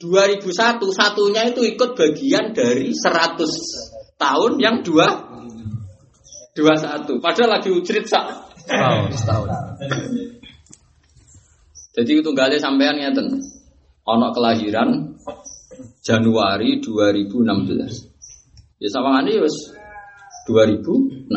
[0.03, 5.07] 2001 satunya itu ikut bagian dari 100 tahun yang dua
[6.59, 7.23] 21.
[7.23, 9.11] Padahal lagi ujrit sak Tahun.
[11.93, 13.37] Jadi itu gale sampean ngeten.
[14.03, 15.13] Ono kelahiran
[16.01, 18.81] Januari 2016.
[18.81, 19.71] Ya sawangane wis
[20.49, 21.29] 2016.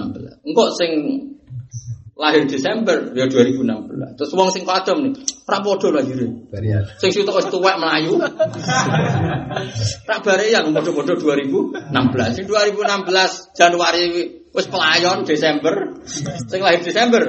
[0.42, 0.90] Engko sing
[2.16, 4.16] lahir Desember ya 2016.
[4.16, 5.12] Terus wong sing kadom nih,
[5.46, 6.26] ora padha lahire.
[6.48, 6.82] Barian.
[6.98, 8.16] Sing sitok wis tuwek melayu.
[10.08, 11.14] Bare yang padha-padha
[11.84, 12.34] 2016.
[12.34, 14.04] Sing 2016 Januari
[14.50, 16.00] wis pelayon Desember.
[16.48, 17.22] Sing lahir Desember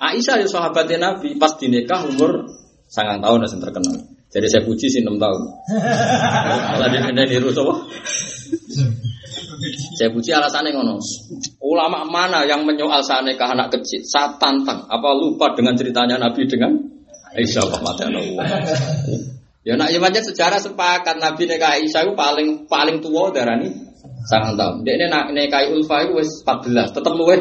[0.00, 2.48] Aisyah ya sahabatnya Nabi pas dinikah umur
[2.88, 3.96] sangat tahun yang terkenal.
[4.32, 5.40] Jadi saya puji sih 6 tahun.
[6.72, 7.76] Malah dia kena niru sapa?
[10.00, 10.96] Saya puji alasannya ngono.
[11.60, 14.00] Ulama mana yang menyoal saya nikah anak kecil?
[14.00, 14.88] Saya tantang.
[14.88, 16.72] Apa lupa dengan ceritanya Nabi dengan
[17.36, 18.48] Aisyah Muhammadiyah
[19.64, 23.93] Ya nak ya sejarah sepakat Nabi nikah Aisyah itu paling paling tua darani
[24.24, 24.84] sangat tahun.
[24.84, 27.36] Dia ini nak nikah Ulfa itu wis 14, tetap luwe.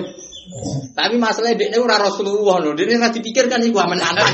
[0.93, 2.75] Tapi masalahnya dia ini ora Rasulullah loh.
[2.75, 4.27] Dia ini ora dipikirkan iku aman anak.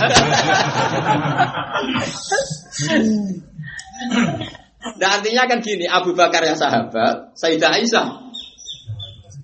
[5.00, 8.08] Nah artinya kan gini, Abu Bakar yang sahabat, Sayyidah Aisyah.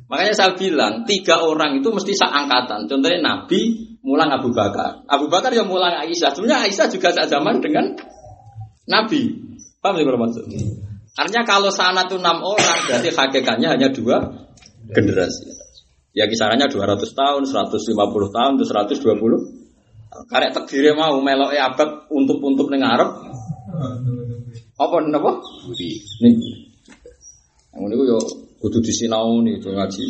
[0.05, 2.87] Makanya saya bilang tiga orang itu mesti seangkatan.
[2.87, 6.33] Contohnya Nabi mulang Abu Bakar, Abu Bakar yang mulang Aisyah.
[6.33, 7.93] Sebenarnya Aisyah juga zaman dengan
[8.89, 9.21] Nabi.
[9.81, 10.45] Paham sih kalau maksud?
[11.15, 14.19] Artinya kalau sana tuh enam orang, berarti hakikatnya hanya dua
[14.91, 15.47] generasi.
[16.15, 19.55] Ya kisarannya 200 tahun, 150 tahun, terus 120.
[20.31, 23.09] Karek tekdire mau melok abad untuk-untuk ning ngarep.
[24.79, 25.43] Apa napa?
[25.67, 25.99] Budi.
[26.23, 26.47] Niku.
[27.75, 28.19] Yang niku yo
[28.63, 30.05] kudu disinau nih itu ngaji.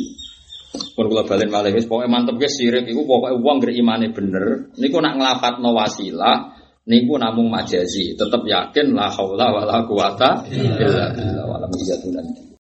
[0.94, 4.69] Pun kula balen malih wis pokoke mantep ge sirik iku pokoke wong ngger imane bener.
[4.77, 6.55] Niku nak nglafatno wasilah
[6.86, 8.14] niku namung majazi.
[8.14, 11.45] Tetep yakin la haula wala quwata illa billah.
[11.45, 11.66] Wala